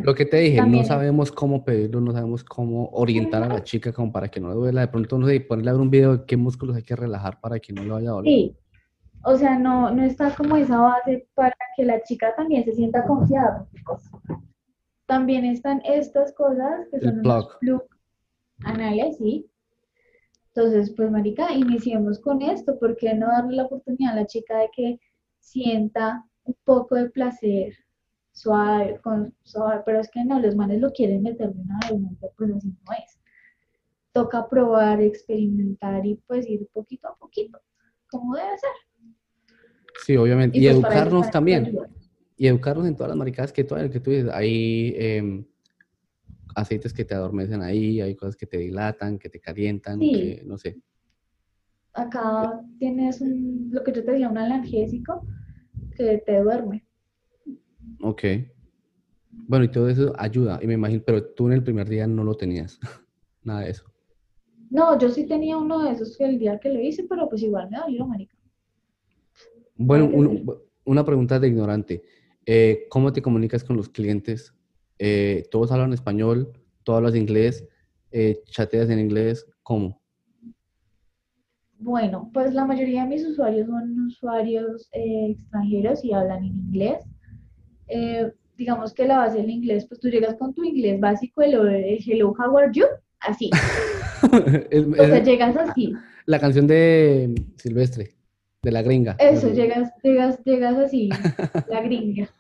Lo 0.03 0.15
que 0.15 0.27
te 0.27 0.39
dije, 0.39 0.57
También 0.59 0.83
no 0.83 0.89
sabemos 0.89 1.33
cómo 1.33 1.65
pedirlo, 1.65 2.01
no 2.01 2.13
sabemos 2.13 2.45
cómo 2.45 2.89
orientar 2.93 3.43
a 3.43 3.49
la 3.49 3.63
chica 3.63 3.93
como 3.93 4.13
para 4.13 4.29
que 4.29 4.41
no 4.41 4.49
le 4.49 4.55
duela. 4.55 4.81
De 4.83 4.89
pronto, 4.89 5.19
no 5.19 5.27
sé, 5.27 5.41
ponerle 5.41 5.71
a 5.71 5.75
ver 5.75 5.83
un 5.83 5.91
video 5.91 6.17
de 6.17 6.27
qué 6.27 6.37
músculos 6.37 6.77
hay 6.77 6.83
que 6.83 6.97
relajar 6.97 7.41
para 7.41 7.59
que 7.59 7.73
no 7.73 7.83
le 7.83 7.91
vaya 7.91 8.11
a 8.11 8.13
doler. 8.13 8.33
Sí, 8.33 8.57
o 9.25 9.37
sea, 9.37 9.59
no, 9.59 9.91
no 9.91 10.03
está 10.05 10.35
como 10.35 10.57
esa 10.57 10.79
base 10.79 11.29
para 11.35 11.55
que 11.77 11.85
la 11.85 12.03
chica 12.03 12.35
también 12.35 12.65
se 12.65 12.73
sienta 12.73 13.07
confiada. 13.07 13.67
pues, 13.87 14.11
también 15.07 15.45
están 15.45 15.81
estas 15.85 16.33
cosas 16.33 16.89
que 16.91 17.01
son 17.01 17.21
unos 17.21 17.23
plug. 17.23 17.59
plug 17.61 17.83
anales, 18.65 19.19
sí. 19.19 19.49
Entonces, 20.55 20.93
pues, 20.95 21.11
marica, 21.11 21.53
iniciemos 21.53 22.19
con 22.19 22.43
esto, 22.43 22.79
¿por 22.79 22.97
qué 22.97 23.15
no 23.15 23.27
darle 23.29 23.57
la 23.57 23.65
oportunidad 23.65 24.13
a 24.13 24.17
la 24.17 24.27
chica 24.27 24.59
de 24.59 24.69
que 24.75 25.01
sienta 25.39 26.25
un 26.45 26.57
poco 26.65 26.97
de 26.97 27.11
placer 27.11 27.75
suave, 28.33 28.99
con, 29.03 29.35
suave, 29.43 29.83
pero 29.85 30.01
es 30.01 30.11
que 30.11 30.25
no, 30.25 30.41
los 30.41 30.57
manes 30.57 30.81
lo 30.81 30.91
quieren 30.91 31.23
meter 31.23 31.53
de 31.53 31.61
una 31.61 31.79
vez, 31.79 32.01
pues 32.37 32.51
así 32.51 32.69
no 32.69 32.93
es. 32.93 33.21
Toca 34.13 34.49
probar, 34.49 35.01
experimentar 35.01 36.05
y 36.05 36.17
pues 36.27 36.49
ir 36.49 36.67
poquito 36.73 37.09
a 37.09 37.17
poquito, 37.17 37.61
como 38.09 38.35
debe 38.35 38.59
ser. 38.59 38.71
Sí, 40.05 40.17
obviamente. 40.17 40.59
Y, 40.59 40.69
pues, 40.69 40.81
para 40.81 40.95
educarnos 40.95 41.31
también. 41.31 41.79
Y 42.37 42.47
educarnos 42.47 42.87
en 42.87 42.97
todas 42.97 43.11
las 43.11 43.17
maricadas 43.17 43.53
que 43.53 43.65
tú, 43.65 43.77
que 43.77 44.01
tú 44.01 44.11
dices. 44.11 44.31
Hay 44.33 44.95
em, 44.97 45.45
aceites 46.55 46.93
que 46.93 47.05
te 47.05 47.15
adormecen 47.15 47.63
ahí, 47.63 48.01
hay 48.01 48.15
cosas 48.17 48.37
que 48.37 48.47
te 48.47 48.59
dilatan, 48.59 49.19
que 49.19 49.29
te 49.29 49.41
calientan, 49.41 50.01
Sí. 50.01 50.13
que 50.13 50.43
no 50.45 50.59
sé. 50.59 50.81
Acá 51.95 52.61
tienes 52.79 53.21
un, 53.21 53.69
lo 53.71 53.85
que 53.85 53.93
yo 53.93 54.03
te 54.05 54.13
decía, 54.13 54.29
un 54.29 54.39
analgésico 54.39 55.27
que 55.95 56.19
te 56.25 56.41
duerme. 56.41 56.87
Ok. 58.01 58.23
Bueno, 59.49 59.65
y 59.65 59.69
todo 59.71 59.89
eso 59.89 60.13
ayuda, 60.19 60.59
y 60.63 60.67
me 60.67 60.75
imagino, 60.75 61.03
pero 61.05 61.25
tú 61.25 61.47
en 61.47 61.55
el 61.55 61.65
primer 61.65 61.89
día 61.89 62.07
no 62.07 62.25
lo 62.25 62.35
tenías. 62.37 62.79
Nada 63.43 63.61
de 63.61 63.71
eso. 63.71 63.85
No, 64.71 64.99
yo 64.99 65.09
sí 65.11 65.27
tenía 65.27 65.57
uno 65.57 65.83
de 65.85 65.91
esos 65.93 66.17
que 66.17 66.25
el 66.25 66.39
día 66.39 66.59
que 66.59 66.71
lo 66.71 66.81
hice, 66.81 67.05
pero 67.09 67.29
pues 67.29 67.43
igual 67.43 67.69
me 67.71 67.79
dolió, 67.79 68.07
marica. 68.07 68.35
Bueno, 69.77 70.07
un- 70.07 70.51
una 70.85 71.05
pregunta 71.05 71.39
de 71.39 71.49
ignorante. 71.49 72.03
Eh, 72.47 72.87
¿cómo 72.89 73.13
te 73.13 73.23
comunicas 73.23 73.65
con 73.65 73.77
los 73.77 73.89
clientes? 73.89 74.55
Eh, 74.99 75.45
¿todos 75.51 75.71
hablan 75.73 75.93
español? 75.93 76.53
¿Todos 76.85 76.99
hablas 76.99 77.15
inglés? 77.17 77.67
Eh, 78.11 78.43
¿chateas 78.47 78.91
en 78.91 78.99
inglés? 78.99 79.47
¿Cómo? 79.63 80.01
Bueno, 81.79 82.31
pues 82.33 82.55
la 82.55 82.65
mayoría 82.65 83.03
de 83.03 83.09
mis 83.09 83.27
usuarios 83.27 83.67
son 83.67 84.07
usuarios 84.07 84.89
eh, 84.93 85.31
extranjeros 85.31 86.05
y 86.05 86.13
hablan 86.13 86.45
en 86.45 86.55
inglés. 86.59 87.05
Eh, 87.89 88.31
digamos 88.57 88.93
que 88.95 89.07
la 89.07 89.19
base 89.19 89.39
del 89.39 89.51
inglés, 89.51 89.87
pues 89.87 90.01
tú 90.01 90.09
llegas 90.09 90.35
con 90.37 90.55
tu 90.55 90.65
inglés 90.65 91.01
básico, 91.01 91.43
el, 91.43 91.55
el 91.55 91.99
hello, 92.07 92.35
how 92.39 92.57
are 92.59 92.71
you? 92.73 92.87
Así. 93.21 93.51
O 94.25 95.05
sea, 95.05 95.21
llegas 95.21 95.57
así. 95.57 95.93
la 96.27 96.39
canción 96.39 96.69
de 96.69 97.35
Silvestre, 97.57 98.15
de 98.63 98.71
la 98.71 98.81
gringa. 98.83 99.17
Eso, 99.19 99.49
Así. 99.49 99.57
llegas, 99.57 99.91
llegas, 100.01 100.45
llegas 100.45 100.79
así, 100.79 101.09
la 101.69 101.83
gringa. 101.83 102.31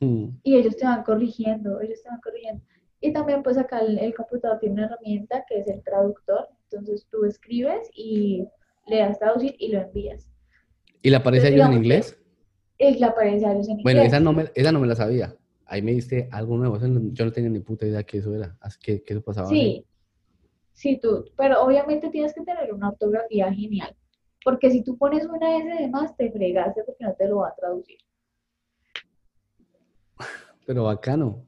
Mm, 0.00 0.26
y 0.42 0.56
ellos 0.56 0.76
te 0.76 0.84
van 0.84 1.02
corrigiendo, 1.02 1.80
ellos 1.80 2.02
te 2.02 2.10
van 2.10 2.20
corrigiendo. 2.20 2.62
Y 3.00 3.10
también 3.14 3.42
pues 3.42 3.56
acá 3.56 3.78
el, 3.78 3.98
el 3.98 4.14
computador 4.14 4.58
tiene 4.58 4.74
una 4.74 4.84
herramienta 4.84 5.44
que 5.48 5.60
es 5.60 5.68
el 5.68 5.82
traductor, 5.82 6.46
entonces 6.64 7.06
tú 7.10 7.24
escribes 7.24 7.88
y 7.94 8.46
le 8.86 8.98
das 8.98 9.18
traducir 9.18 9.56
y 9.58 9.72
lo 9.72 9.80
envías. 9.80 10.28
¿Y 11.00 11.08
le 11.08 11.16
aparece 11.16 11.46
a 11.46 11.50
ellos 11.50 11.66
en 11.68 11.72
inglés? 11.72 12.18
Es 12.78 13.00
la 13.00 13.08
aparece 13.08 13.46
a 13.46 13.52
ellos 13.52 13.68
en 13.68 13.82
Bueno, 13.82 14.02
esa 14.02 14.20
no, 14.20 14.32
me, 14.32 14.46
esa 14.54 14.72
no 14.72 14.80
me 14.80 14.86
la 14.86 14.94
sabía. 14.94 15.34
Ahí 15.66 15.82
me 15.82 15.92
diste 15.92 16.28
algo 16.30 16.56
nuevo. 16.56 16.76
eso 16.76 16.86
no- 16.88 17.12
Yo 17.12 17.24
no 17.24 17.32
tenía 17.32 17.50
ni 17.50 17.60
puta 17.60 17.86
idea 17.86 18.02
que 18.04 18.18
eso 18.18 18.34
era. 18.34 18.56
Que, 18.82 19.02
que 19.02 19.14
eso 19.14 19.22
pasaba. 19.22 19.48
Sí, 19.48 19.84
sí, 20.72 20.98
tú, 21.00 21.24
pero 21.36 21.62
obviamente 21.62 22.10
tienes 22.10 22.34
que 22.34 22.42
tener 22.42 22.72
una 22.72 22.90
ortografía 22.90 23.52
genial, 23.52 23.96
porque 24.44 24.70
si 24.70 24.82
tú 24.82 24.96
pones 24.98 25.24
una 25.26 25.56
S 25.56 25.82
de 25.82 25.88
más, 25.88 26.16
te 26.16 26.30
fregaste 26.30 26.82
porque 26.84 27.04
no 27.04 27.14
te 27.14 27.28
lo 27.28 27.38
va 27.38 27.48
a 27.48 27.54
traducir. 27.54 27.96
Pero 30.66 30.84
bacano. 30.84 31.46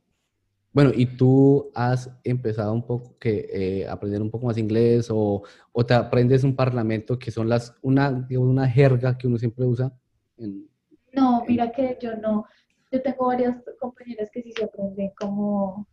Bueno, 0.72 0.92
¿y 0.94 1.06
tú 1.06 1.70
has 1.74 2.10
empezado 2.24 2.72
un 2.72 2.86
poco 2.86 3.16
que 3.18 3.48
eh, 3.52 3.88
aprender 3.88 4.22
un 4.22 4.30
poco 4.30 4.46
más 4.46 4.58
inglés 4.58 5.08
o, 5.10 5.42
o 5.72 5.86
te 5.86 5.94
aprendes 5.94 6.44
un 6.44 6.54
parlamento 6.54 7.18
que 7.18 7.30
son 7.30 7.48
las 7.48 7.74
una 7.82 8.28
una 8.30 8.68
jerga 8.68 9.16
que 9.18 9.26
uno 9.26 9.38
siempre 9.38 9.64
usa? 9.64 9.92
en- 10.36 10.68
No, 11.12 11.44
mira 11.46 11.72
que 11.72 11.98
yo 12.00 12.16
no, 12.16 12.44
yo 12.90 13.02
tengo 13.02 13.26
varias 13.26 13.56
compañeras 13.78 14.30
que 14.32 14.42
sí 14.42 14.52
se 14.52 14.64
aprenden 14.64 15.10
como 15.18 15.86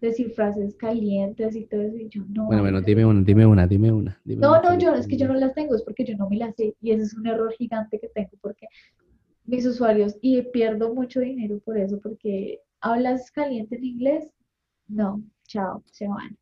decir 0.00 0.30
frases 0.30 0.74
calientes 0.76 1.54
y 1.54 1.66
todo 1.66 1.82
eso, 1.82 1.96
y 1.96 2.08
yo 2.08 2.24
no. 2.28 2.46
Bueno, 2.46 2.62
bueno, 2.62 2.80
dime 2.80 3.04
una, 3.04 3.22
dime 3.22 3.46
una, 3.46 3.66
dime 3.66 3.92
una. 3.92 4.20
dime 4.24 4.40
No, 4.40 4.52
una 4.52 4.62
no, 4.62 4.78
yo, 4.78 4.94
es 4.94 5.06
que 5.06 5.16
yo 5.16 5.28
no 5.28 5.34
las 5.34 5.54
tengo, 5.54 5.74
es 5.74 5.82
porque 5.82 6.04
yo 6.04 6.16
no 6.16 6.28
me 6.28 6.36
las 6.36 6.54
sé, 6.56 6.74
y 6.80 6.92
ese 6.92 7.02
es 7.02 7.14
un 7.14 7.26
error 7.26 7.52
gigante 7.52 7.98
que 8.00 8.08
tengo, 8.08 8.30
porque 8.40 8.66
mis 9.44 9.66
usuarios, 9.66 10.16
y 10.20 10.42
pierdo 10.42 10.94
mucho 10.94 11.20
dinero 11.20 11.60
por 11.60 11.76
eso, 11.76 12.00
porque 12.00 12.60
hablas 12.80 13.30
caliente 13.30 13.76
en 13.76 13.84
inglés, 13.84 14.32
no, 14.88 15.22
chao, 15.46 15.82
se 15.90 16.08
van. 16.08 16.36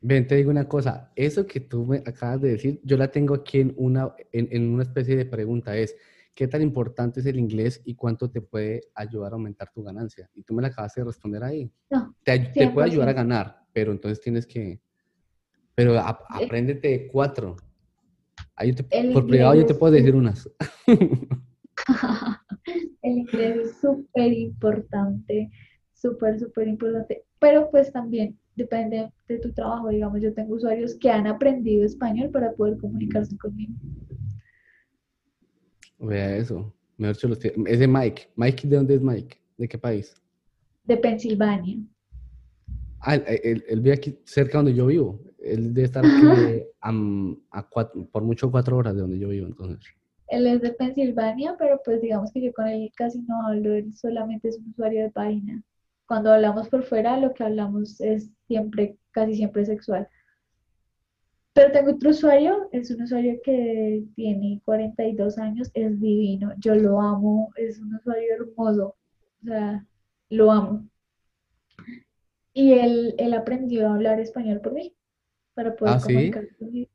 Ven, 0.00 0.26
te 0.26 0.36
digo 0.36 0.50
una 0.50 0.68
cosa, 0.68 1.10
eso 1.16 1.46
que 1.46 1.60
tú 1.60 1.84
me 1.84 1.98
acabas 1.98 2.40
de 2.40 2.50
decir, 2.50 2.80
yo 2.84 2.96
la 2.96 3.10
tengo 3.10 3.34
aquí 3.34 3.60
en 3.60 3.74
una, 3.76 4.14
en, 4.32 4.48
en 4.52 4.72
una 4.72 4.82
especie 4.84 5.16
de 5.16 5.24
pregunta, 5.24 5.76
es, 5.76 5.96
¿qué 6.38 6.46
tan 6.46 6.62
importante 6.62 7.18
es 7.18 7.26
el 7.26 7.36
inglés 7.36 7.82
y 7.84 7.96
cuánto 7.96 8.30
te 8.30 8.40
puede 8.40 8.82
ayudar 8.94 9.32
a 9.32 9.34
aumentar 9.34 9.72
tu 9.72 9.82
ganancia? 9.82 10.30
Y 10.34 10.44
tú 10.44 10.54
me 10.54 10.62
la 10.62 10.68
acabas 10.68 10.94
de 10.94 11.02
responder 11.02 11.42
ahí. 11.42 11.68
No, 11.90 12.14
Te, 12.22 12.38
puede 12.72 12.86
ayudar 12.92 13.08
a 13.08 13.12
100%. 13.12 13.14
ganar, 13.16 13.56
pero 13.72 13.90
entonces 13.90 14.20
tienes 14.20 14.46
que, 14.46 14.80
pero 15.74 15.98
ap- 15.98 16.20
Eh. 16.38 16.44
apréndete 16.44 17.08
cuatro. 17.10 17.56
Ahí 18.54 18.72
te- 18.72 18.86
El 18.90 19.12
por 19.14 19.26
privado 19.26 19.56
yo 19.56 19.66
te 19.66 19.74
puedo 19.74 19.92
decir 19.92 20.14
unas. 20.14 20.48
El 23.02 23.18
inglés 23.18 23.56
es 23.56 23.80
súper 23.80 24.32
importante, 24.32 25.50
súper, 25.92 26.38
súper 26.38 26.68
importante, 26.68 27.24
pero 27.40 27.68
pues 27.68 27.90
también 27.90 28.38
depende 28.54 29.10
de 29.26 29.38
tu 29.40 29.52
trabajo. 29.52 29.88
Digamos, 29.88 30.20
yo 30.22 30.32
tengo 30.34 30.54
usuarios 30.54 30.94
que 31.00 31.10
han 31.10 31.26
aprendido 31.26 31.84
español 31.84 32.30
para 32.30 32.52
poder 32.52 32.78
comunicarse 32.78 33.36
conmigo. 33.38 33.72
Vea 35.98 36.36
eso. 36.36 36.72
Mejor 36.96 37.14
dicho, 37.16 37.28
los 37.28 37.40
tie- 37.40 37.54
es 37.68 37.78
de 37.78 37.88
Mike. 37.88 38.28
Mike, 38.36 38.68
¿de 38.68 38.76
dónde 38.76 38.94
es 38.94 39.00
Mike? 39.02 39.36
¿De 39.56 39.68
qué 39.68 39.78
país? 39.78 40.14
De 40.84 40.96
Pensilvania. 40.96 41.78
Ah, 43.00 43.14
él, 43.16 43.40
él- 43.44 43.64
él 43.68 43.80
vive 43.80 43.94
aquí 43.94 44.18
cerca 44.24 44.58
donde 44.58 44.74
yo 44.74 44.86
vivo. 44.86 45.20
Él 45.38 45.72
debe 45.72 45.86
estar 45.86 46.04
aquí 46.04 46.64
am- 46.80 47.40
a 47.50 47.62
cuatro- 47.68 48.06
por 48.10 48.22
mucho 48.22 48.50
cuatro 48.50 48.76
horas 48.76 48.94
de 48.94 49.00
donde 49.02 49.18
yo 49.18 49.28
vivo, 49.28 49.46
entonces. 49.46 49.78
Él 50.28 50.46
es 50.46 50.60
de 50.60 50.72
Pensilvania, 50.72 51.54
pero 51.58 51.80
pues 51.84 52.02
digamos 52.02 52.30
que 52.32 52.42
yo 52.42 52.52
con 52.52 52.66
él 52.66 52.90
casi 52.96 53.20
no 53.22 53.46
hablo, 53.46 53.72
él 53.74 53.94
solamente 53.94 54.48
es 54.48 54.58
un 54.58 54.70
usuario 54.70 55.02
de 55.04 55.10
página. 55.10 55.62
Cuando 56.06 56.32
hablamos 56.32 56.68
por 56.68 56.82
fuera, 56.84 57.18
lo 57.18 57.32
que 57.32 57.44
hablamos 57.44 58.00
es 58.00 58.30
siempre, 58.46 58.96
casi 59.12 59.34
siempre 59.36 59.64
sexual. 59.64 60.08
Pero 61.58 61.72
tengo 61.72 61.90
otro 61.90 62.10
usuario, 62.10 62.68
es 62.70 62.88
un 62.92 63.02
usuario 63.02 63.40
que 63.42 64.04
tiene 64.14 64.60
42 64.64 65.38
años, 65.38 65.72
es 65.74 66.00
divino, 66.00 66.52
yo 66.58 66.76
lo 66.76 67.00
amo, 67.00 67.50
es 67.56 67.80
un 67.80 67.96
usuario 67.96 68.32
hermoso, 68.34 68.94
o 69.42 69.44
sea, 69.44 69.84
lo 70.30 70.52
amo. 70.52 70.88
Y 72.54 72.74
él, 72.74 73.12
él 73.18 73.34
aprendió 73.34 73.88
a 73.88 73.94
hablar 73.94 74.20
español 74.20 74.60
por 74.60 74.72
mí, 74.72 74.94
para 75.54 75.74
poder 75.74 75.94
¿Ah, 75.94 75.98
sí? 75.98 76.12
comunicarse 76.14 76.54
conmigo. 76.54 76.90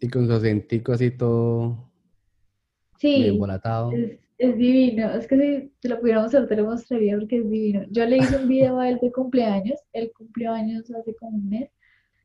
Y 0.00 0.08
con 0.08 0.26
su 0.26 0.32
acentico 0.32 0.92
así 0.92 1.10
todo 1.10 1.92
Sí. 2.96 3.26
embolatado. 3.26 3.92
Es, 3.92 4.20
es 4.38 4.56
divino, 4.56 5.10
es 5.10 5.26
que 5.26 5.36
si 5.36 5.72
te 5.82 5.90
lo 5.90 6.00
pudiéramos 6.00 6.34
hacer 6.34 6.48
te 6.48 6.56
lo 6.56 6.64
mostraría 6.64 7.18
porque 7.18 7.40
es 7.40 7.50
divino. 7.50 7.84
Yo 7.90 8.06
le 8.06 8.16
hice 8.16 8.38
un 8.38 8.48
video 8.48 8.80
a 8.80 8.88
él 8.88 8.98
de 9.02 9.12
cumpleaños, 9.12 9.78
él 9.92 10.10
cumplió 10.16 10.52
años 10.52 10.90
hace 10.90 11.14
como 11.16 11.36
un 11.36 11.50
mes. 11.50 11.68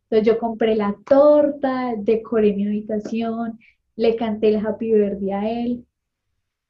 Entonces 0.09 0.27
yo 0.33 0.39
compré 0.39 0.75
la 0.75 0.95
torta, 1.05 1.93
decoré 1.97 2.53
mi 2.53 2.65
habitación, 2.67 3.59
le 3.95 4.15
canté 4.15 4.49
el 4.49 4.65
happy 4.65 4.91
birthday 4.93 5.31
a 5.31 5.49
él, 5.63 5.85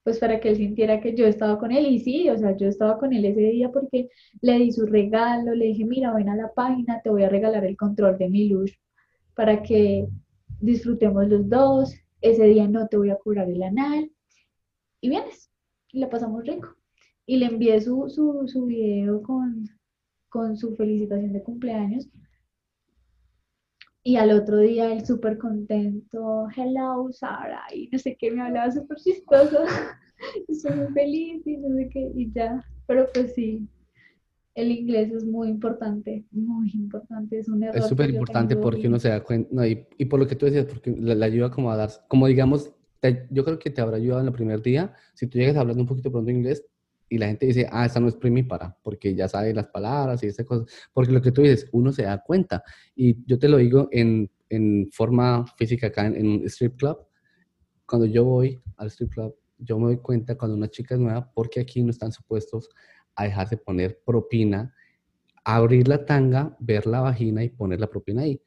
pues 0.04 0.20
para 0.20 0.40
que 0.40 0.50
él 0.50 0.58
sintiera 0.58 1.02
que 1.02 1.16
yo 1.16 1.26
estaba 1.28 1.60
con 1.60 1.72
él. 1.72 1.86
Y 1.88 2.00
sí, 2.00 2.30
o 2.30 2.38
sea, 2.38 2.56
yo 2.58 2.68
estaba 2.68 2.98
con 3.00 3.14
él 3.14 3.26
ese 3.26 3.42
día 3.42 3.72
porque 3.72 4.10
le 4.42 4.54
di 4.60 4.72
su 4.72 4.86
regalo, 4.86 5.54
le 5.54 5.66
dije, 5.66 5.86
mira, 5.86 6.14
ven 6.14 6.30
a 6.30 6.36
la 6.36 6.54
página, 6.54 7.02
te 7.02 7.10
voy 7.10 7.24
a 7.24 7.30
regalar 7.30 7.66
el 7.66 7.78
control 7.78 8.18
de 8.18 8.30
mi 8.30 8.50
luz 8.50 8.72
para 9.36 9.64
que 9.64 10.08
disfrutemos 10.62 11.28
los 11.28 11.50
dos. 11.50 11.94
Ese 12.22 12.46
día 12.46 12.68
no 12.68 12.88
te 12.88 12.98
voy 12.98 13.10
a 13.12 13.18
cobrar 13.18 13.50
el 13.50 13.64
anal 13.64 14.12
y 15.02 15.10
vienes 15.10 15.52
y 15.92 16.00
la 16.00 16.10
pasamos 16.10 16.44
rico. 16.46 16.76
Y 17.26 17.38
le 17.38 17.48
envié 17.48 17.82
su, 17.82 18.10
su, 18.10 18.48
su 18.48 18.66
video 18.66 19.22
con, 19.22 19.70
con 20.30 20.58
su 20.58 20.76
felicitación 20.76 21.34
de 21.34 21.44
cumpleaños. 21.44 22.08
Y 24.08 24.16
al 24.16 24.32
otro 24.32 24.60
día 24.60 24.90
él 24.94 25.06
súper 25.06 25.38
contento, 25.38 26.48
hello 26.56 27.10
Sara, 27.12 27.64
y 27.76 27.90
no 27.92 28.00
sé 28.00 28.16
qué, 28.18 28.32
me 28.32 28.42
hablaba 28.42 28.72
súper 28.72 28.96
chistoso, 29.00 29.60
estoy 30.48 30.78
muy 30.78 30.94
feliz 30.94 31.46
y 31.46 31.58
no 31.58 31.76
sé 31.76 31.90
qué, 31.90 32.10
y 32.16 32.32
ya. 32.32 32.64
Pero 32.86 33.10
pues 33.14 33.34
sí, 33.34 33.68
el 34.56 34.72
inglés 34.72 35.12
es 35.12 35.26
muy 35.26 35.50
importante, 35.50 36.24
muy 36.32 36.72
importante, 36.76 37.38
es 37.38 37.50
un 37.50 37.62
error 37.64 37.76
Es 37.76 37.88
súper 37.88 38.10
importante 38.12 38.56
porque 38.56 38.88
uno 38.88 38.98
se 38.98 39.10
da 39.10 39.22
cuenta, 39.22 39.50
no, 39.52 39.66
y, 39.66 39.86
y 39.98 40.06
por 40.06 40.22
lo 40.22 40.26
que 40.28 40.38
tú 40.38 40.46
decías, 40.46 40.68
porque 40.68 40.90
le 40.92 41.26
ayuda 41.26 41.52
como 41.52 41.70
a 41.70 41.76
dar, 41.76 41.90
como 42.08 42.28
digamos, 42.28 42.74
te- 43.02 43.28
yo 43.30 43.44
creo 43.44 43.60
que 43.60 43.72
te 43.72 43.82
habrá 43.82 43.98
ayudado 43.98 44.22
en 44.22 44.28
el 44.28 44.34
primer 44.34 44.62
día, 44.62 44.94
si 45.16 45.28
tú 45.28 45.38
llegas 45.38 45.58
hablando 45.58 45.84
un 45.84 45.88
poquito 45.90 46.14
pronto 46.14 46.32
inglés 46.32 46.66
y 47.10 47.18
la 47.18 47.28
gente 47.28 47.46
dice, 47.46 47.68
ah, 47.72 47.86
esta 47.86 48.00
no 48.00 48.08
es 48.08 48.16
primípara, 48.16 48.78
porque 48.84 49.16
ya 49.16 49.28
sabe 49.28 49.54
las 49.54 49.68
palabras 49.68 50.24
y 50.24 50.28
esas 50.28 50.46
cosas, 50.46 50.68
porque 50.94 51.12
lo 51.12 51.22
que 51.22 51.32
tú 51.32 51.42
dices, 51.42 51.68
uno 51.72 51.92
se 51.92 52.04
da 52.04 52.22
cuenta, 52.22 52.64
y 52.96 53.24
yo 53.26 53.40
te 53.40 53.48
lo 53.48 53.58
digo 53.58 53.88
en, 53.92 54.30
en 54.50 54.90
forma 54.92 55.46
física 55.58 55.88
acá 55.88 56.08
en, 56.08 56.16
en 56.16 56.28
un 56.28 56.46
strip 56.46 56.78
club, 56.78 56.98
cuando 57.86 58.06
yo 58.06 58.26
voy 58.26 58.60
al 58.78 58.88
strip 58.88 59.12
club, 59.12 59.36
yo 59.58 59.80
me 59.80 59.86
doy 59.86 59.98
cuenta 59.98 60.38
cuando 60.38 60.58
una 60.58 60.68
chica 60.68 60.96
es 60.96 61.02
nueva, 61.02 61.32
porque 61.34 61.60
aquí 61.60 61.82
no 61.82 61.92
están 61.92 62.12
supuestos 62.12 62.70
a 63.16 63.24
dejarse 63.24 63.58
poner 63.58 64.00
propina 64.06 64.74
abrir 65.48 65.88
la 65.88 66.04
tanga, 66.04 66.58
ver 66.60 66.86
la 66.86 67.00
vagina 67.00 67.42
y 67.42 67.48
poner 67.48 67.80
la 67.80 67.88
propina 67.88 68.24
ahí. 68.24 68.42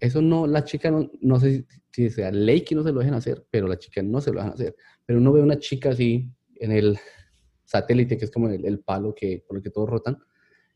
Eso 0.00 0.20
no, 0.20 0.48
la 0.48 0.64
chica 0.64 0.90
no, 0.90 1.08
no 1.20 1.38
sé 1.38 1.64
si 1.92 2.10
sea 2.10 2.32
ley 2.32 2.62
que 2.62 2.74
no 2.74 2.82
se 2.82 2.90
lo 2.90 2.98
dejen 2.98 3.14
hacer, 3.14 3.46
pero 3.50 3.68
la 3.68 3.78
chica 3.78 4.02
no 4.02 4.20
se 4.20 4.32
lo 4.32 4.40
dejan 4.40 4.54
hacer. 4.54 4.74
Pero 5.06 5.20
uno 5.20 5.32
ve 5.32 5.42
una 5.42 5.60
chica 5.60 5.90
así 5.90 6.28
en 6.56 6.72
el 6.72 6.98
satélite, 7.70 8.16
que 8.18 8.24
es 8.24 8.30
como 8.30 8.48
el, 8.48 8.64
el 8.64 8.80
palo 8.80 9.14
que, 9.14 9.44
por 9.46 9.56
el 9.56 9.62
que 9.62 9.70
todos 9.70 9.88
rotan, 9.88 10.18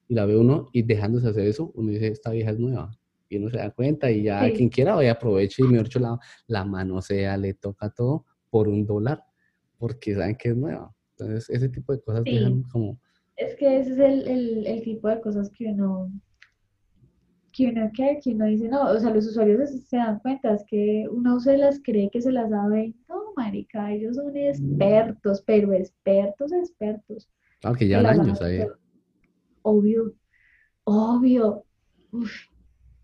y 0.09 0.14
la 0.14 0.26
ve 0.26 0.37
uno 0.37 0.68
y 0.72 0.83
dejándose 0.83 1.28
hacer 1.28 1.46
eso, 1.46 1.72
uno 1.74 1.90
dice, 1.90 2.09
esta 2.09 2.30
vieja 2.30 2.50
es 2.52 2.59
nueva. 2.59 2.90
Y 3.28 3.38
uno 3.38 3.50
se 3.50 3.57
da 3.57 3.70
cuenta 3.70 4.11
y 4.11 4.22
ya 4.24 4.44
Sí. 4.46 4.52
quien 4.52 4.68
quiera 4.68 4.94
vaya 4.94 5.12
aproveche 5.12 5.62
y 5.64 5.66
mejor 5.66 5.87
dicho 5.87 5.98
la, 5.98 6.18
la 6.46 6.64
manosea, 6.64 7.37
le 7.37 7.54
toca 7.54 7.90
todo 7.90 8.24
por 8.50 8.68
un 8.68 8.87
dólar, 8.87 9.24
porque 9.78 10.14
saben 10.14 10.37
que 10.37 10.50
es 10.50 10.57
nueva. 10.57 10.94
Entonces, 11.16 11.50
ese 11.50 11.68
tipo 11.68 11.92
de 11.92 12.00
cosas 12.00 12.22
Sí. 12.24 12.35
dejan 12.35 12.62
como... 12.64 12.98
Es 13.37 13.57
que 13.57 13.78
ese 13.80 13.92
es 13.94 13.98
el, 13.98 14.28
el, 14.28 14.66
el 14.66 14.83
tipo 14.83 15.09
de 15.09 15.20
cosas 15.20 15.50
que 15.50 15.66
uno, 15.66 16.12
que 17.52 17.68
uno, 17.68 17.90
que, 17.96 18.20
que 18.22 18.30
uno 18.30 18.44
dice, 18.46 18.68
no, 18.68 18.90
o 18.90 19.00
sea, 19.00 19.11
los 19.12 19.26
usuarios 19.26 19.70
se, 19.70 19.78
se 19.78 19.96
dan 19.96 20.18
cuenta, 20.20 20.54
es 20.54 20.64
que 20.68 21.07
uno 21.11 21.40
se 21.40 21.57
las 21.57 21.80
cree 21.83 22.11
que 22.12 22.20
se 22.20 22.30
las 22.30 22.50
sabe, 22.50 22.94
no, 23.09 23.23
marica, 23.37 23.92
ellos 23.92 24.16
son 24.16 24.37
expertos, 24.37 25.42
pero 25.47 25.73
expertos, 25.73 26.53
expertos. 26.53 27.29
Claro 27.61 27.77
que 27.77 27.87
las 27.87 28.18
años 28.18 28.42
ahí. 28.42 28.61
Obvio, 29.62 30.14
obvio. 30.85 31.64
Uf. 32.12 32.33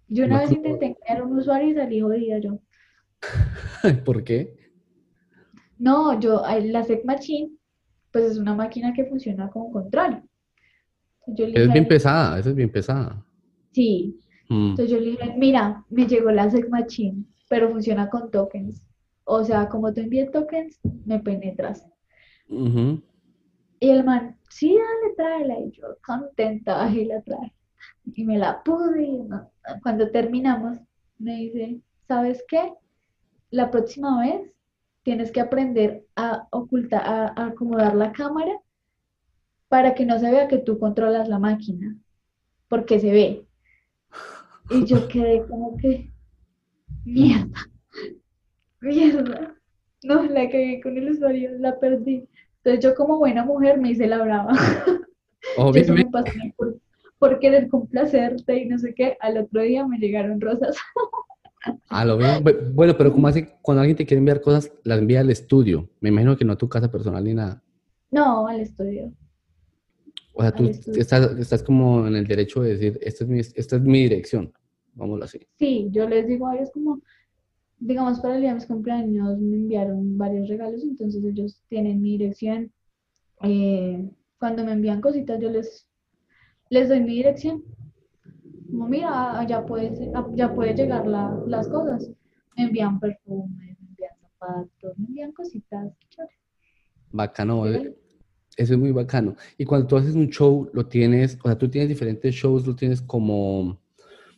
Yo 0.08 0.24
una 0.24 0.36
No 0.36 0.40
vez 0.42 0.52
intenté 0.52 0.96
crear 1.04 1.22
un 1.22 1.38
usuario 1.38 1.70
y 1.70 1.74
salí 1.74 2.00
jodida 2.00 2.38
yo. 2.38 2.58
¿Por 4.04 4.24
qué? 4.24 4.56
No, 5.78 6.18
yo, 6.20 6.42
la 6.62 6.82
Sec 6.84 7.04
Machine, 7.04 7.52
pues 8.10 8.24
es 8.24 8.38
una 8.38 8.54
máquina 8.54 8.92
que 8.92 9.04
funciona 9.04 9.48
con 9.48 9.72
control. 9.72 10.22
Yo 11.26 11.46
le 11.46 11.62
Es 11.64 11.72
bien 11.72 11.86
pesada, 11.88 12.38
esa 12.38 12.50
es 12.50 12.54
bien 12.56 12.70
pesada. 12.70 13.24
sí, 13.72 14.16
Mm. 14.50 14.70
Entonces 14.70 14.90
yo 14.90 14.98
le 14.98 15.10
dije, 15.12 15.32
mira, 15.38 15.84
me 15.90 16.06
llegó 16.08 16.32
la 16.32 16.50
Sec 16.50 16.68
Machine, 16.68 17.24
pero 17.48 17.70
funciona 17.70 18.10
con 18.10 18.32
tokens. 18.32 18.82
O 19.32 19.44
sea, 19.44 19.68
como 19.68 19.94
tú 19.94 20.00
envíes 20.00 20.32
tokens, 20.32 20.80
me 21.06 21.20
penetras. 21.20 21.86
Y 23.78 23.88
el 23.90 24.02
man, 24.02 24.36
sí, 24.48 24.76
dale, 24.76 25.14
tráela. 25.14 25.60
Y 25.60 25.70
yo 25.70 25.84
contenta, 26.04 26.90
y 26.90 27.04
la 27.04 27.22
traje. 27.22 27.52
Y 28.12 28.24
me 28.24 28.38
la 28.38 28.60
pude. 28.64 29.04
Y 29.04 29.18
no- 29.22 29.48
cuando 29.84 30.10
terminamos, 30.10 30.78
me 31.18 31.36
dice, 31.36 31.80
¿sabes 32.08 32.44
qué? 32.48 32.72
La 33.50 33.70
próxima 33.70 34.20
vez 34.20 34.50
tienes 35.04 35.30
que 35.30 35.40
aprender 35.40 36.04
a 36.16 36.48
ocultar, 36.50 37.02
a, 37.04 37.44
acomodar 37.46 37.94
la 37.94 38.10
cámara 38.12 38.58
para 39.68 39.94
que 39.94 40.06
no 40.06 40.18
se 40.18 40.28
vea 40.28 40.48
que 40.48 40.58
tú 40.58 40.76
controlas 40.80 41.28
la 41.28 41.38
máquina, 41.38 41.96
porque 42.68 42.98
se 42.98 43.12
ve. 43.12 43.46
Y 44.70 44.84
yo 44.86 45.06
quedé 45.06 45.46
como 45.46 45.76
que, 45.76 46.12
mierda, 47.04 47.60
mierda. 48.80 49.54
No, 50.02 50.22
la 50.24 50.48
cagué 50.48 50.80
con 50.82 50.96
el 50.96 51.10
usuario, 51.10 51.50
la 51.58 51.78
perdí. 51.78 52.26
Entonces 52.58 52.84
yo 52.84 52.94
como 52.94 53.18
buena 53.18 53.44
mujer 53.44 53.78
me 53.78 53.90
hice 53.90 54.06
la 54.06 54.22
brava. 54.22 54.52
Eso 55.74 55.94
me 55.94 56.06
pasó 56.06 56.32
por, 56.56 56.78
por, 57.18 57.38
querer 57.38 57.68
complacerte 57.68 58.58
y 58.58 58.66
no 58.66 58.78
sé 58.78 58.94
qué. 58.94 59.16
Al 59.20 59.38
otro 59.38 59.62
día 59.62 59.86
me 59.86 59.98
llegaron 59.98 60.40
rosas. 60.40 60.76
Ah, 61.90 62.04
lo 62.04 62.16
veo. 62.16 62.40
Bueno, 62.72 62.96
pero 62.96 63.12
¿cómo 63.12 63.28
así? 63.28 63.46
Cuando 63.60 63.82
alguien 63.82 63.96
te 63.96 64.06
quiere 64.06 64.18
enviar 64.18 64.40
cosas, 64.40 64.72
las 64.82 64.98
envía 64.98 65.20
al 65.20 65.28
estudio. 65.28 65.90
Me 66.00 66.08
imagino 66.08 66.34
que 66.36 66.44
no 66.44 66.54
a 66.54 66.56
tu 66.56 66.70
casa 66.70 66.90
personal 66.90 67.22
ni 67.22 67.34
nada. 67.34 67.62
No, 68.10 68.46
al 68.46 68.60
estudio. 68.60 69.12
O 70.32 70.42
sea, 70.42 70.52
tú 70.52 70.64
estás, 70.64 71.38
estás, 71.38 71.62
como 71.62 72.06
en 72.06 72.16
el 72.16 72.26
derecho 72.26 72.62
de 72.62 72.70
decir, 72.70 72.98
esta 73.02 73.24
es 73.24 73.30
mi, 73.30 73.40
esta 73.40 73.76
es 73.76 73.82
mi 73.82 74.02
dirección, 74.04 74.52
vámonos 74.94 75.26
así. 75.28 75.46
Sí, 75.58 75.88
yo 75.90 76.08
les 76.08 76.26
digo 76.26 76.46
a 76.46 76.56
ellos 76.56 76.70
como, 76.72 77.02
digamos, 77.80 78.20
para 78.20 78.34
el 78.34 78.42
día 78.42 78.50
de 78.50 78.56
mis 78.56 78.66
cumpleaños 78.66 79.38
me 79.38 79.56
enviaron 79.56 80.18
varios 80.18 80.48
regalos, 80.48 80.84
entonces 80.84 81.24
ellos 81.24 81.62
tienen 81.68 82.02
mi 82.02 82.18
dirección. 82.18 82.70
Eh, 83.42 84.10
cuando 84.38 84.64
me 84.64 84.72
envían 84.72 85.00
cositas, 85.00 85.40
yo 85.40 85.50
les, 85.50 85.88
les 86.68 86.88
doy 86.88 87.00
mi 87.00 87.14
dirección. 87.16 87.64
Como, 88.70 88.86
mira, 88.86 89.44
ya 89.48 89.64
puede, 89.64 90.12
ya 90.34 90.54
puede 90.54 90.74
llegar 90.74 91.06
las 91.06 91.68
cosas. 91.68 92.10
Me 92.56 92.64
envían 92.64 93.00
perfumes, 93.00 93.50
me 93.58 93.88
envían 93.88 94.12
zapatos, 94.20 94.98
me 94.98 95.06
envían 95.06 95.32
cositas. 95.32 95.92
Bacano, 97.12 97.66
¿eh? 97.66 97.96
eso 98.56 98.74
es 98.74 98.78
muy 98.78 98.92
bacano. 98.92 99.34
Y 99.56 99.64
cuando 99.64 99.86
tú 99.86 99.96
haces 99.96 100.14
un 100.14 100.28
show, 100.28 100.70
lo 100.74 100.86
tienes, 100.86 101.38
o 101.42 101.48
sea, 101.48 101.56
tú 101.56 101.68
tienes 101.68 101.88
diferentes 101.88 102.34
shows, 102.34 102.66
lo 102.66 102.76
tienes 102.76 103.00
como 103.00 103.80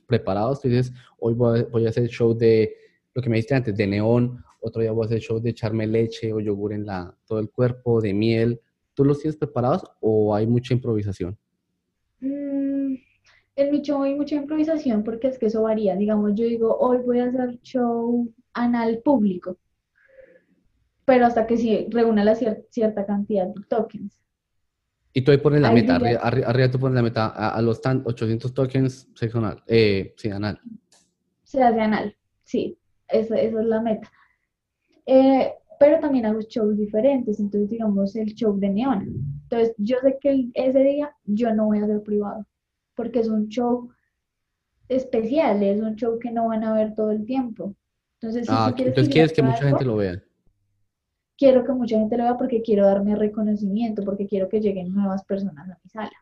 preparados. 0.06 0.60
Tú 0.60 0.68
dices, 0.68 0.92
hoy 1.18 1.34
voy 1.34 1.60
a, 1.60 1.64
voy 1.64 1.86
a 1.86 1.90
hacer 1.90 2.08
show 2.08 2.32
de 2.32 2.81
lo 3.14 3.22
que 3.22 3.28
me 3.28 3.36
dijiste 3.36 3.54
antes, 3.54 3.76
de 3.76 3.86
neón, 3.86 4.42
otro 4.60 4.80
día 4.80 4.92
voy 4.92 5.04
a 5.04 5.06
hacer 5.06 5.20
show 5.20 5.40
de 5.40 5.50
echarme 5.50 5.86
leche 5.86 6.32
o 6.32 6.40
yogur 6.40 6.72
en 6.72 6.86
la, 6.86 7.14
todo 7.26 7.40
el 7.40 7.50
cuerpo, 7.50 8.00
de 8.00 8.14
miel. 8.14 8.60
¿Tú 8.94 9.04
los 9.04 9.18
tienes 9.18 9.36
preparados 9.36 9.84
o 10.00 10.34
hay 10.34 10.46
mucha 10.46 10.72
improvisación? 10.72 11.36
Mm, 12.20 12.94
en 13.56 13.70
mi 13.70 13.82
show 13.82 14.02
hay 14.02 14.14
mucha 14.14 14.36
improvisación 14.36 15.02
porque 15.02 15.28
es 15.28 15.38
que 15.38 15.46
eso 15.46 15.62
varía. 15.62 15.96
Digamos, 15.96 16.32
yo 16.34 16.44
digo, 16.44 16.76
hoy 16.78 16.98
voy 16.98 17.18
a 17.18 17.26
hacer 17.26 17.60
show 17.62 18.32
anal 18.52 19.00
público, 19.04 19.58
pero 21.04 21.26
hasta 21.26 21.46
que 21.46 21.56
sí 21.56 21.86
reúna 21.90 22.24
la 22.24 22.34
cierta 22.34 23.04
cantidad 23.04 23.48
de 23.48 23.62
tokens. 23.68 24.16
Y 25.14 25.22
tú 25.22 25.32
ahí 25.32 25.38
pones 25.38 25.60
la 25.60 25.72
meta, 25.72 25.96
arriba, 25.96 26.70
tú 26.70 26.78
pones 26.78 26.94
la 26.94 27.02
meta 27.02 27.26
a, 27.26 27.60
los 27.60 27.82
tan 27.82 28.02
800 28.06 28.54
tokens 28.54 29.08
sexo 29.14 29.38
anal, 29.38 29.62
eh, 29.66 30.14
sí, 30.16 30.30
anal. 30.30 30.58
Se 31.42 31.62
hace 31.62 31.80
anal, 31.80 32.16
sí. 32.44 32.78
Esa, 33.12 33.38
es 33.38 33.52
la 33.52 33.80
meta. 33.80 34.10
Eh, 35.06 35.52
pero 35.78 35.98
también 35.98 36.26
hago 36.26 36.40
shows 36.40 36.76
diferentes, 36.76 37.40
entonces 37.40 37.70
digamos 37.70 38.14
el 38.14 38.34
show 38.34 38.56
de 38.58 38.68
neón. 38.68 39.08
Entonces 39.42 39.74
yo 39.78 39.96
sé 40.00 40.18
que 40.20 40.48
ese 40.54 40.78
día 40.78 41.14
yo 41.24 41.52
no 41.54 41.66
voy 41.66 41.78
a 41.78 41.84
hacer 41.84 42.02
privado, 42.02 42.46
porque 42.94 43.18
es 43.18 43.28
un 43.28 43.48
show 43.48 43.90
especial, 44.88 45.62
es 45.62 45.80
un 45.80 45.96
show 45.96 46.18
que 46.18 46.30
no 46.30 46.48
van 46.48 46.64
a 46.64 46.74
ver 46.74 46.94
todo 46.94 47.10
el 47.10 47.24
tiempo. 47.24 47.74
Entonces, 48.20 48.46
si 48.46 48.52
ah, 48.54 48.72
quieres, 48.74 48.92
entonces 48.92 49.12
quieres 49.12 49.32
que 49.32 49.42
mucha 49.42 49.68
gente 49.68 49.84
lo 49.84 49.96
vea. 49.96 50.22
Quiero 51.36 51.64
que 51.64 51.72
mucha 51.72 51.98
gente 51.98 52.16
lo 52.16 52.24
vea 52.24 52.36
porque 52.36 52.62
quiero 52.62 52.86
darme 52.86 53.16
reconocimiento, 53.16 54.04
porque 54.04 54.26
quiero 54.26 54.48
que 54.48 54.60
lleguen 54.60 54.94
nuevas 54.94 55.24
personas 55.24 55.68
a 55.68 55.78
mi 55.82 55.90
sala. 55.90 56.12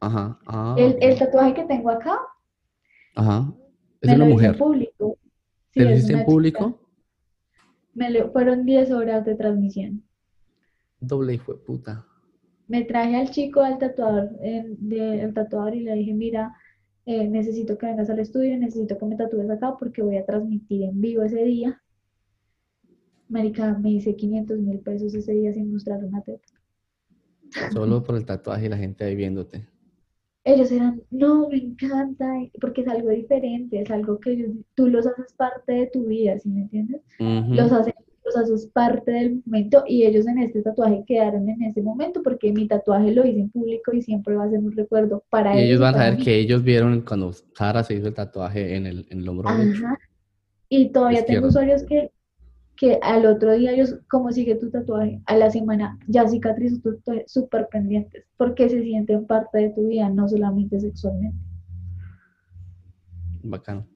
Ajá. 0.00 0.38
Ah, 0.46 0.74
el, 0.78 1.18
tatuaje 1.18 1.52
que 1.52 1.64
tengo 1.64 1.90
acá 1.90 2.18
Ajá. 3.14 3.52
es 4.00 4.14
una 4.14 4.24
mujer. 4.24 4.56
Público. 4.56 5.18
¿Te 5.76 5.84
lo 5.84 5.90
hiciste 5.90 6.14
en 6.14 6.24
público? 6.24 6.80
Me 7.92 8.24
fueron 8.30 8.64
10 8.64 8.90
horas 8.92 9.26
de 9.26 9.34
transmisión. 9.34 10.02
Doble 11.00 11.34
hijo 11.34 11.52
de 11.52 11.58
puta. 11.58 12.06
Me 12.66 12.84
traje 12.84 13.16
al 13.16 13.30
chico 13.30 13.60
al 13.60 13.78
tatuador, 13.78 14.30
del 14.40 15.34
tatuador 15.34 15.74
y 15.74 15.80
le 15.80 15.94
dije, 15.94 16.14
mira, 16.14 16.56
eh, 17.04 17.28
necesito 17.28 17.76
que 17.76 17.86
vengas 17.86 18.08
al 18.08 18.20
estudio, 18.20 18.56
necesito 18.58 18.96
que 18.96 19.04
me 19.04 19.16
tatúes 19.16 19.50
acá 19.50 19.76
porque 19.78 20.02
voy 20.02 20.16
a 20.16 20.24
transmitir 20.24 20.82
en 20.84 20.98
vivo 20.98 21.22
ese 21.22 21.44
día. 21.44 21.82
Marica, 23.28 23.76
me 23.76 23.90
hice 23.90 24.16
500 24.16 24.58
mil 24.58 24.80
pesos 24.80 25.14
ese 25.14 25.32
día 25.32 25.52
sin 25.52 25.70
mostrar 25.70 26.02
una 26.02 26.22
teta. 26.22 26.54
Solo 27.72 28.02
por 28.02 28.16
el 28.16 28.24
tatuaje 28.24 28.66
y 28.66 28.68
la 28.70 28.78
gente 28.78 29.04
ahí 29.04 29.14
viéndote 29.14 29.68
ellos 30.46 30.70
eran, 30.70 31.02
no, 31.10 31.48
me 31.48 31.56
encanta, 31.56 32.24
porque 32.60 32.82
es 32.82 32.88
algo 32.88 33.10
diferente, 33.10 33.80
es 33.80 33.90
algo 33.90 34.20
que 34.20 34.52
tú 34.76 34.86
los 34.86 35.04
haces 35.04 35.32
parte 35.32 35.72
de 35.72 35.86
tu 35.88 36.06
vida, 36.06 36.38
¿sí 36.38 36.48
me 36.48 36.62
entiendes? 36.62 37.02
los, 37.18 37.72
haces, 37.72 37.94
los 38.24 38.36
haces 38.36 38.66
parte 38.68 39.10
del 39.10 39.42
momento 39.44 39.82
y 39.88 40.04
ellos 40.04 40.24
en 40.28 40.38
este 40.38 40.62
tatuaje 40.62 41.02
quedaron 41.04 41.48
en 41.48 41.64
ese 41.64 41.82
momento 41.82 42.22
porque 42.22 42.52
mi 42.52 42.68
tatuaje 42.68 43.10
lo 43.10 43.26
hice 43.26 43.40
en 43.40 43.50
público 43.50 43.92
y 43.92 44.02
siempre 44.02 44.36
va 44.36 44.44
a 44.44 44.50
ser 44.50 44.60
un 44.60 44.70
recuerdo 44.70 45.24
para 45.30 45.52
ellos. 45.52 45.64
Y 45.64 45.66
ellos 45.66 45.80
van 45.80 45.94
a 45.96 45.98
saber 45.98 46.18
que 46.22 46.38
ellos 46.38 46.62
vieron 46.62 47.00
cuando 47.00 47.32
Sara 47.32 47.82
se 47.82 47.94
hizo 47.94 48.06
el 48.06 48.14
tatuaje 48.14 48.76
en 48.76 48.86
el, 48.86 49.04
en 49.10 49.18
el 49.18 49.28
hombro 49.28 49.48
Ajá. 49.48 49.98
Y 50.68 50.90
todavía 50.90 51.24
tengo 51.26 51.48
usuarios 51.48 51.82
que 51.82 52.12
que 52.76 52.98
al 53.02 53.26
otro 53.26 53.56
día 53.56 53.72
ellos, 53.72 53.98
¿cómo 54.08 54.30
sigue 54.30 54.54
tu 54.56 54.70
tatuaje? 54.70 55.20
A 55.26 55.36
la 55.36 55.50
semana 55.50 55.98
ya 56.06 56.28
cicatrizó 56.28 56.80
tu 56.80 56.94
tatuaje, 56.96 57.24
súper 57.26 57.68
pendientes, 57.70 58.24
porque 58.36 58.68
se 58.68 58.82
sienten 58.82 59.26
parte 59.26 59.58
de 59.58 59.70
tu 59.70 59.88
vida, 59.88 60.08
no 60.10 60.28
solamente 60.28 60.78
sexualmente. 60.78 61.38
Bacano. 63.42 63.86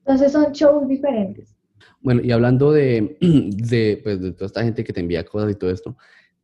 Entonces 0.00 0.32
son 0.32 0.52
shows 0.52 0.88
diferentes. 0.88 1.56
Bueno, 2.00 2.22
y 2.22 2.30
hablando 2.30 2.72
de, 2.72 3.16
de, 3.20 4.00
pues, 4.02 4.20
de 4.20 4.32
toda 4.32 4.46
esta 4.46 4.62
gente 4.62 4.84
que 4.84 4.92
te 4.92 5.00
envía 5.00 5.24
cosas 5.24 5.52
y 5.52 5.54
todo 5.54 5.70
esto, 5.70 5.96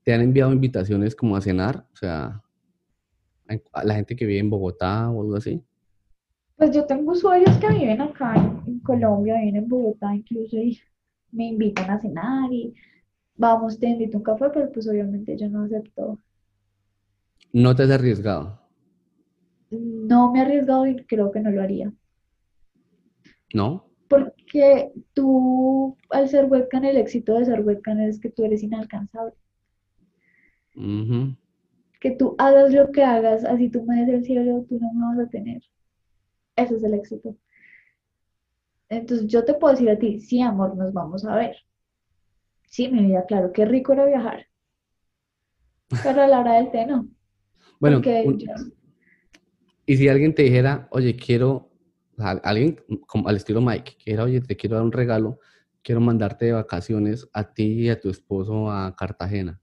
¿te 0.02 0.12
han 0.12 0.20
enviado 0.20 0.52
invitaciones 0.52 1.14
como 1.14 1.36
a 1.36 1.40
cenar? 1.40 1.86
O 1.92 1.96
sea, 1.96 2.42
a 3.72 3.84
la 3.84 3.94
gente 3.94 4.16
que 4.16 4.26
vive 4.26 4.40
en 4.40 4.50
Bogotá 4.50 5.10
o 5.10 5.22
algo 5.22 5.36
así. 5.36 5.62
Pues 6.56 6.70
yo 6.70 6.84
tengo 6.86 7.12
usuarios 7.12 7.56
que 7.58 7.68
viven 7.68 8.00
acá 8.00 8.34
en, 8.66 8.80
Colombia, 8.80 9.36
viven 9.36 9.56
en 9.56 9.68
Bogotá 9.68 10.14
incluso, 10.14 10.56
y 10.56 10.78
me 11.36 11.48
invitan 11.48 11.90
a 11.90 12.00
cenar 12.00 12.52
y 12.52 12.74
vamos, 13.36 13.78
te 13.78 13.88
invito 13.88 14.18
un 14.18 14.24
café, 14.24 14.46
pero 14.52 14.72
pues 14.72 14.88
obviamente 14.88 15.36
yo 15.36 15.48
no 15.48 15.64
acepto. 15.64 16.18
¿No 17.52 17.74
te 17.76 17.84
has 17.84 17.90
arriesgado? 17.90 18.60
No 19.70 20.32
me 20.32 20.38
he 20.38 20.42
arriesgado 20.42 20.86
y 20.86 20.96
creo 21.04 21.30
que 21.30 21.40
no 21.40 21.50
lo 21.50 21.62
haría. 21.62 21.92
¿No? 23.52 23.86
Porque 24.08 24.92
tú, 25.12 25.96
al 26.10 26.28
ser 26.28 26.46
webcam, 26.46 26.84
el 26.84 26.96
éxito 26.96 27.38
de 27.38 27.44
ser 27.44 27.60
webcam 27.60 28.00
es 28.00 28.20
que 28.20 28.30
tú 28.30 28.44
eres 28.44 28.62
inalcanzable. 28.62 29.34
Que 32.00 32.10
tú 32.12 32.34
hagas 32.38 32.72
lo 32.72 32.90
que 32.92 33.02
hagas, 33.02 33.44
así 33.44 33.68
tú 33.68 33.84
me 33.84 34.04
des 34.04 34.08
el 34.14 34.24
cielo, 34.24 34.64
tú 34.68 34.78
no 34.78 34.92
me 34.92 35.16
vas 35.16 35.26
a 35.26 35.30
tener. 35.30 35.62
Ese 36.56 36.76
es 36.76 36.84
el 36.84 36.94
éxito. 36.94 37.36
Entonces 38.88 39.26
yo 39.26 39.44
te 39.44 39.54
puedo 39.54 39.74
decir 39.74 39.90
a 39.90 39.98
ti, 39.98 40.20
sí, 40.20 40.40
amor, 40.40 40.76
nos 40.76 40.92
vamos 40.92 41.24
a 41.24 41.34
ver. 41.34 41.56
Sí, 42.68 42.88
mi 42.88 43.04
vida, 43.06 43.24
claro, 43.26 43.52
qué 43.52 43.64
rico 43.64 43.92
era 43.92 44.06
viajar. 44.06 44.46
Pero 46.02 46.22
a 46.22 46.26
la 46.26 46.40
hora 46.40 46.54
del 46.54 46.70
té 46.70 46.86
no. 46.86 47.08
Bueno, 47.78 48.00
y 49.84 49.96
si 49.96 50.08
alguien 50.08 50.34
te 50.34 50.42
dijera, 50.42 50.88
oye, 50.90 51.14
quiero, 51.14 51.70
alguien 52.16 52.82
como 53.06 53.28
al 53.28 53.36
estilo 53.36 53.60
Mike, 53.60 53.96
que 54.02 54.12
era, 54.12 54.24
oye, 54.24 54.40
te 54.40 54.56
quiero 54.56 54.76
dar 54.76 54.84
un 54.84 54.92
regalo, 54.92 55.38
quiero 55.82 56.00
mandarte 56.00 56.46
de 56.46 56.52
vacaciones 56.52 57.28
a 57.32 57.52
ti 57.52 57.84
y 57.84 57.88
a 57.90 58.00
tu 58.00 58.08
esposo 58.08 58.70
a 58.70 58.96
Cartagena, 58.96 59.60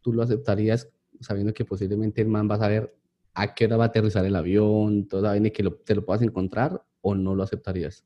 ¿tú 0.00 0.12
lo 0.12 0.22
aceptarías 0.22 0.90
sabiendo 1.20 1.52
que 1.52 1.64
posiblemente 1.64 2.22
el 2.22 2.28
man 2.28 2.48
va 2.50 2.56
a 2.56 2.60
saber 2.60 2.96
a 3.34 3.54
qué 3.54 3.66
hora 3.66 3.76
va 3.76 3.84
a 3.84 3.88
aterrizar 3.88 4.24
el 4.24 4.34
avión, 4.34 5.06
toda 5.06 5.36
y 5.36 5.50
que 5.50 5.70
te 5.84 5.94
lo 5.94 6.04
puedas 6.04 6.22
encontrar 6.22 6.82
o 7.00 7.14
no 7.14 7.34
lo 7.34 7.44
aceptarías? 7.44 8.04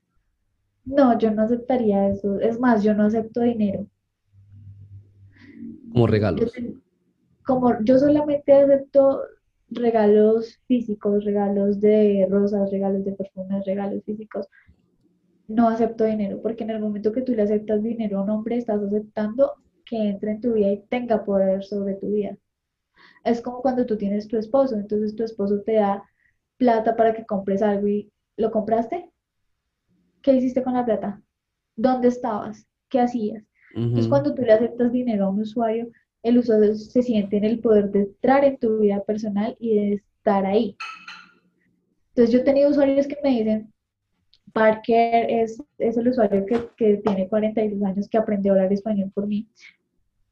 No, 0.85 1.17
yo 1.19 1.31
no 1.31 1.43
aceptaría 1.43 2.09
eso. 2.09 2.41
Es 2.41 2.59
más, 2.59 2.83
yo 2.83 2.95
no 2.95 3.05
acepto 3.05 3.41
dinero. 3.41 3.87
Como 5.93 6.07
regalos. 6.07 6.53
Yo, 6.55 6.63
como 7.45 7.83
yo 7.85 7.99
solamente 7.99 8.53
acepto 8.53 9.23
regalos 9.71 10.61
físicos, 10.67 11.25
regalos 11.25 11.81
de 11.81 12.27
rosas, 12.31 12.71
regalos 12.71 13.05
de 13.05 13.13
perfumes, 13.13 13.65
regalos 13.65 14.03
físicos. 14.05 14.49
No 15.49 15.69
acepto 15.69 16.05
dinero, 16.05 16.41
porque 16.41 16.65
en 16.65 16.71
el 16.71 16.81
momento 16.81 17.13
que 17.13 17.23
tú 17.23 17.33
le 17.33 17.43
aceptas 17.43 17.83
dinero 17.83 18.19
a 18.19 18.23
un 18.23 18.31
hombre, 18.31 18.57
estás 18.57 18.81
aceptando 18.83 19.53
que 19.85 19.97
entre 20.09 20.33
en 20.33 20.41
tu 20.41 20.55
vida 20.55 20.69
y 20.69 20.83
tenga 20.89 21.25
poder 21.25 21.65
sobre 21.65 21.95
tu 21.95 22.11
vida. 22.11 22.37
Es 23.25 23.41
como 23.41 23.61
cuando 23.61 23.85
tú 23.87 23.97
tienes 23.97 24.29
tu 24.29 24.37
esposo, 24.37 24.77
entonces 24.77 25.15
tu 25.15 25.25
esposo 25.25 25.61
te 25.63 25.75
da 25.75 26.05
plata 26.57 26.97
para 26.97 27.13
que 27.13 27.27
compres 27.27 27.63
algo 27.63 27.89
y 27.89 28.11
lo 28.37 28.51
compraste, 28.51 29.12
¿qué 30.23 30.35
hiciste 30.35 30.63
con 30.63 30.75
la 30.75 30.85
plata? 30.85 31.21
¿Dónde 31.77 32.09
estabas? 32.09 32.67
¿Qué 32.89 33.01
hacías? 33.01 33.45
Entonces, 33.75 34.09
cuando 34.09 34.35
tú 34.35 34.43
le 34.43 34.53
aceptas 34.53 34.93
dinero 34.93 35.25
a 35.25 35.31
un 35.31 35.41
usuario, 35.41 35.89
el 36.23 36.39
usuario 36.39 36.75
se 36.75 37.03
siente 37.03 37.39
en 37.39 37.45
el 37.45 37.59
poder 37.61 37.91
de 37.91 38.01
entrar 38.01 38.45
en 38.45 38.59
tu 38.59 38.79
vida 38.79 39.03
personal 39.03 39.57
y 39.59 39.75
de 39.75 39.93
estar 39.95 40.45
ahí. 40.45 40.77
Entonces, 42.11 42.33
yo 42.35 42.41
he 42.41 42.45
tenido 42.45 42.71
usuarios 42.71 43.07
que 43.07 43.17
me 43.23 43.31
dicen, 43.31 43.73
Parker 44.53 45.31
es, 45.31 45.63
es 45.79 45.97
el 45.97 46.09
usuario 46.09 46.45
que, 46.45 46.69
que 46.77 46.99
tiene 46.99 47.29
42 47.29 47.83
años 47.83 48.09
que 48.09 48.19
aprendió 48.19 48.53
a 48.53 48.57
hablar 48.57 48.73
español 48.73 49.11
por 49.15 49.27
mí. 49.27 49.49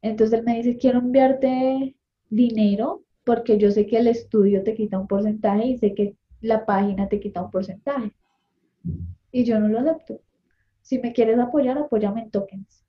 Entonces, 0.02 0.38
él 0.38 0.44
me 0.44 0.56
dice, 0.56 0.76
quiero 0.76 0.98
enviarte 0.98 1.96
dinero 2.28 3.02
porque 3.24 3.58
yo 3.58 3.70
sé 3.70 3.86
que 3.86 3.98
el 3.98 4.06
estudio 4.06 4.62
te 4.62 4.74
quita 4.74 4.98
un 4.98 5.06
porcentaje 5.06 5.66
y 5.66 5.78
sé 5.78 5.94
que 5.94 6.14
la 6.40 6.66
página 6.66 7.08
te 7.08 7.20
quita 7.20 7.42
un 7.42 7.50
porcentaje. 7.50 8.12
Y 9.32 9.44
yo 9.44 9.58
no 9.60 9.68
lo 9.68 9.80
acepto. 9.80 10.20
Si 10.82 10.98
me 11.00 11.12
quieres 11.12 11.38
apoyar, 11.38 11.78
apóyame 11.78 12.22
en 12.22 12.30
tokens. 12.30 12.84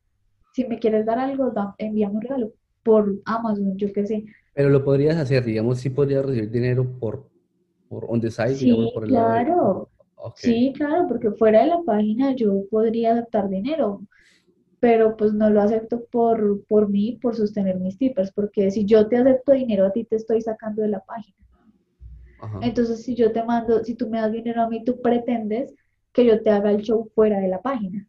Si 0.53 0.65
me 0.65 0.79
quieres 0.79 1.05
dar 1.05 1.19
algo, 1.19 1.51
da- 1.51 1.75
envíame 1.79 2.15
un 2.15 2.21
regalo 2.21 2.53
por 2.83 3.13
Amazon, 3.25 3.77
yo 3.77 3.93
qué 3.93 4.05
sé. 4.07 4.25
Pero 4.53 4.69
lo 4.69 4.83
podrías 4.83 5.17
hacer, 5.17 5.43
digamos, 5.43 5.79
sí 5.79 5.89
podrías 5.89 6.25
recibir 6.25 6.49
dinero 6.51 6.85
por, 6.99 7.29
por 7.89 8.05
on 8.09 8.21
the 8.21 8.31
side, 8.31 8.57
digamos, 8.57 8.89
por 8.91 9.03
el 9.05 9.13
lado 9.13 9.31
de... 9.31 9.43
claro. 9.43 9.89
Ok. 10.15 10.39
Sí, 10.39 10.73
claro, 10.75 11.07
porque 11.07 11.31
fuera 11.31 11.61
de 11.61 11.67
la 11.67 11.81
página 11.83 12.35
yo 12.35 12.63
podría 12.69 13.11
aceptar 13.13 13.49
dinero, 13.49 14.01
pero 14.79 15.17
pues 15.17 15.33
no 15.33 15.49
lo 15.51 15.61
acepto 15.61 16.05
por, 16.11 16.65
por 16.67 16.89
mí, 16.89 17.19
por 17.21 17.35
sostener 17.35 17.79
mis 17.79 17.97
tippers, 17.97 18.31
porque 18.33 18.71
si 18.71 18.85
yo 18.85 19.07
te 19.09 19.17
acepto 19.17 19.53
dinero 19.53 19.85
a 19.87 19.91
ti, 19.93 20.05
te 20.05 20.17
estoy 20.17 20.41
sacando 20.41 20.81
de 20.83 20.89
la 20.89 21.01
página. 21.01 21.37
Ajá. 22.39 22.61
Entonces, 22.61 23.03
si 23.03 23.15
yo 23.15 23.31
te 23.33 23.43
mando, 23.43 23.83
si 23.83 23.95
tú 23.95 24.09
me 24.09 24.19
das 24.21 24.31
dinero 24.31 24.61
a 24.61 24.69
mí, 24.69 24.83
tú 24.85 25.01
pretendes 25.01 25.73
que 26.13 26.25
yo 26.25 26.41
te 26.43 26.49
haga 26.49 26.71
el 26.71 26.81
show 26.81 27.09
fuera 27.15 27.39
de 27.39 27.47
la 27.47 27.61
página. 27.61 28.07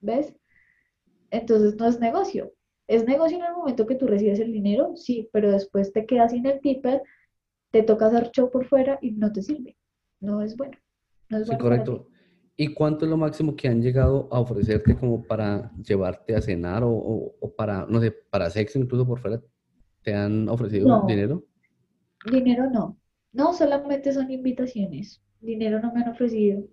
¿Ves? 0.00 0.34
Entonces 1.30 1.76
no 1.76 1.86
es 1.86 2.00
negocio. 2.00 2.52
Es 2.86 3.04
negocio 3.06 3.38
en 3.38 3.44
el 3.44 3.52
momento 3.54 3.86
que 3.86 3.96
tú 3.96 4.06
recibes 4.06 4.40
el 4.40 4.52
dinero, 4.52 4.96
sí, 4.96 5.28
pero 5.32 5.50
después 5.52 5.92
te 5.92 6.06
quedas 6.06 6.32
sin 6.32 6.46
el 6.46 6.60
tipper, 6.60 7.02
te 7.70 7.82
toca 7.82 8.06
hacer 8.06 8.30
show 8.30 8.50
por 8.50 8.66
fuera 8.66 8.98
y 9.02 9.10
no 9.12 9.30
te 9.32 9.42
sirve. 9.42 9.76
No 10.20 10.42
es 10.42 10.56
bueno. 10.56 10.78
No 11.28 11.38
es 11.38 11.44
Sí, 11.44 11.48
bueno 11.48 11.62
correcto. 11.62 12.08
¿Y 12.56 12.74
cuánto 12.74 13.04
es 13.04 13.10
lo 13.10 13.16
máximo 13.16 13.54
que 13.54 13.68
han 13.68 13.82
llegado 13.82 14.28
a 14.32 14.40
ofrecerte 14.40 14.96
como 14.96 15.22
para 15.22 15.70
llevarte 15.76 16.34
a 16.34 16.40
cenar 16.40 16.82
o, 16.82 16.90
o- 16.90 17.34
o 17.40 17.54
para, 17.54 17.86
no 17.86 18.00
sé, 18.00 18.10
para 18.10 18.50
sexo 18.50 18.78
incluso 18.78 19.06
por 19.06 19.20
fuera? 19.20 19.40
¿Te 20.02 20.14
han 20.14 20.48
ofrecido 20.48 20.88
No. 20.88 21.06
dinero? 21.06 21.44
Dinero 22.30 22.70
no. 22.70 22.98
No, 23.32 23.52
solamente 23.52 24.12
son 24.12 24.30
invitaciones. 24.30 25.22
Dinero 25.40 25.80
no 25.80 25.92
me 25.92 26.02
han 26.02 26.08
ofrecido. 26.08 26.64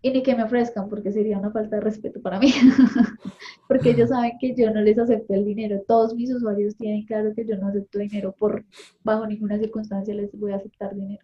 Y 0.00 0.10
ni 0.10 0.22
que 0.22 0.36
me 0.36 0.44
ofrezcan, 0.44 0.88
porque 0.88 1.10
sería 1.10 1.38
una 1.38 1.50
falta 1.50 1.76
de 1.76 1.82
respeto 1.82 2.20
para 2.22 2.38
mí. 2.38 2.52
Porque 3.68 3.90
ellos 3.90 4.10
saben 4.10 4.32
que 4.40 4.54
yo 4.54 4.72
no 4.72 4.80
les 4.80 4.98
acepto 4.98 5.34
el 5.34 5.44
dinero. 5.44 5.82
Todos 5.86 6.14
mis 6.14 6.32
usuarios 6.32 6.76
tienen 6.76 7.04
claro 7.04 7.34
que 7.34 7.44
yo 7.44 7.56
no 7.56 7.66
acepto 7.66 7.98
dinero 7.98 8.34
por 8.38 8.64
bajo 9.02 9.26
ninguna 9.26 9.58
circunstancia 9.58 10.14
les 10.14 10.30
voy 10.38 10.52
a 10.52 10.56
aceptar 10.56 10.94
dinero. 10.94 11.22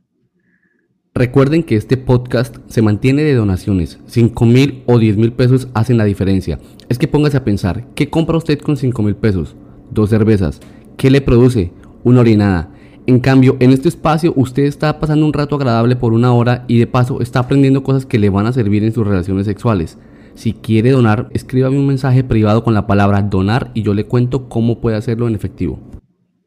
Recuerden 1.14 1.62
que 1.62 1.77
este 1.77 1.96
podcast 1.96 2.57
se 2.66 2.83
mantiene 2.83 3.22
de 3.22 3.35
donaciones. 3.35 4.00
5 4.07 4.44
mil 4.46 4.83
o 4.87 4.98
10 4.98 5.16
mil 5.16 5.33
pesos 5.33 5.68
hacen 5.72 5.96
la 5.96 6.05
diferencia. 6.05 6.59
Es 6.88 6.98
que 6.98 7.07
póngase 7.07 7.37
a 7.37 7.44
pensar, 7.44 7.87
¿qué 7.94 8.11
compra 8.11 8.37
usted 8.37 8.59
con 8.59 8.77
5 8.77 9.00
mil 9.00 9.14
pesos? 9.14 9.55
Dos 9.92 10.11
cervezas. 10.11 10.61
¿Qué 10.96 11.11
le 11.11 11.20
produce? 11.20 11.70
Una 12.03 12.20
orinada. 12.20 12.73
En 13.07 13.21
cambio, 13.21 13.57
en 13.61 13.71
este 13.71 13.88
espacio 13.88 14.33
usted 14.37 14.62
está 14.62 14.99
pasando 14.99 15.27
un 15.27 15.33
rato 15.33 15.57
agradable 15.57 15.95
por 15.95 16.14
una 16.14 16.33
hora 16.33 16.64
y 16.69 16.79
de 16.79 16.87
paso 16.87 17.21
está 17.21 17.40
aprendiendo 17.40 17.83
cosas 17.83 18.07
que 18.07 18.19
le 18.19 18.31
van 18.31 18.47
a 18.47 18.53
servir 18.53 18.83
en 18.83 18.93
sus 18.93 19.07
relaciones 19.07 19.45
sexuales. 19.47 19.99
Si 20.35 20.55
quiere 20.55 20.90
donar, 20.90 21.29
escríbame 21.33 21.79
un 21.79 21.87
mensaje 21.87 22.25
privado 22.25 22.64
con 22.64 22.73
la 22.73 22.87
palabra 22.87 23.21
donar 23.23 23.71
y 23.75 23.83
yo 23.83 23.93
le 23.95 24.07
cuento 24.07 24.49
cómo 24.49 24.81
puede 24.81 24.97
hacerlo 24.97 25.29
en 25.29 25.35
efectivo. 25.35 25.79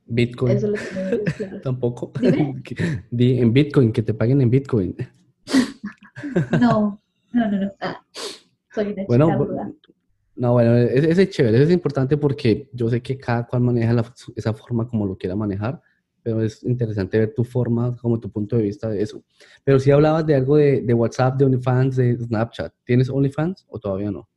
Bitcoin. 0.08 0.58
Eso 0.58 0.68
lo 0.70 0.76
claro. 1.38 1.62
Tampoco. 1.62 2.12
Di 3.12 3.38
en 3.40 3.54
Bitcoin, 3.54 3.92
que 3.92 4.02
te 4.02 4.14
paguen 4.14 4.42
en 4.42 4.50
Bitcoin. 4.50 4.96
No, 6.60 7.00
no, 7.32 7.52
no, 7.52 7.62
no. 7.62 7.70
Ah, 7.80 8.02
soy 8.74 8.92
una 8.94 9.04
Bueno, 9.08 9.28
chica 9.28 9.72
no, 10.36 10.54
bueno, 10.54 10.76
ese, 10.76 11.12
ese 11.12 11.24
es 11.24 11.30
chévere, 11.30 11.58
ese 11.58 11.66
es 11.66 11.72
importante 11.72 12.18
porque 12.18 12.70
yo 12.74 12.90
sé 12.90 13.02
que 13.02 13.18
cada 13.18 13.46
cual 13.46 13.62
maneja 13.62 13.94
la- 13.94 14.14
esa 14.36 14.54
forma 14.54 14.88
como 14.88 15.06
lo 15.06 15.16
quiera 15.16 15.36
manejar, 15.36 15.80
pero 16.28 16.42
es 16.42 16.62
interesante 16.66 17.18
ver 17.18 17.34
tu 17.34 17.46
forma, 17.46 17.96
como 17.96 18.20
tu 18.20 18.30
punto 18.30 18.58
de 18.58 18.64
vista 18.64 18.90
de 18.90 19.02
eso. 19.02 19.24
Pero 19.64 19.80
si 19.80 19.92
hablabas 19.92 20.26
de 20.26 20.36
algo 20.36 20.58
de, 20.58 20.82
de 20.82 20.94
WhatsApp, 20.94 21.38
de 21.38 21.46
OnlyFans, 21.46 21.96
de 21.96 22.18
Snapchat, 22.18 22.74
¿tienes 22.84 23.10
OnlyFans 23.10 23.66
o 23.70 23.80
todavía 23.80 24.12
no? 24.12 24.28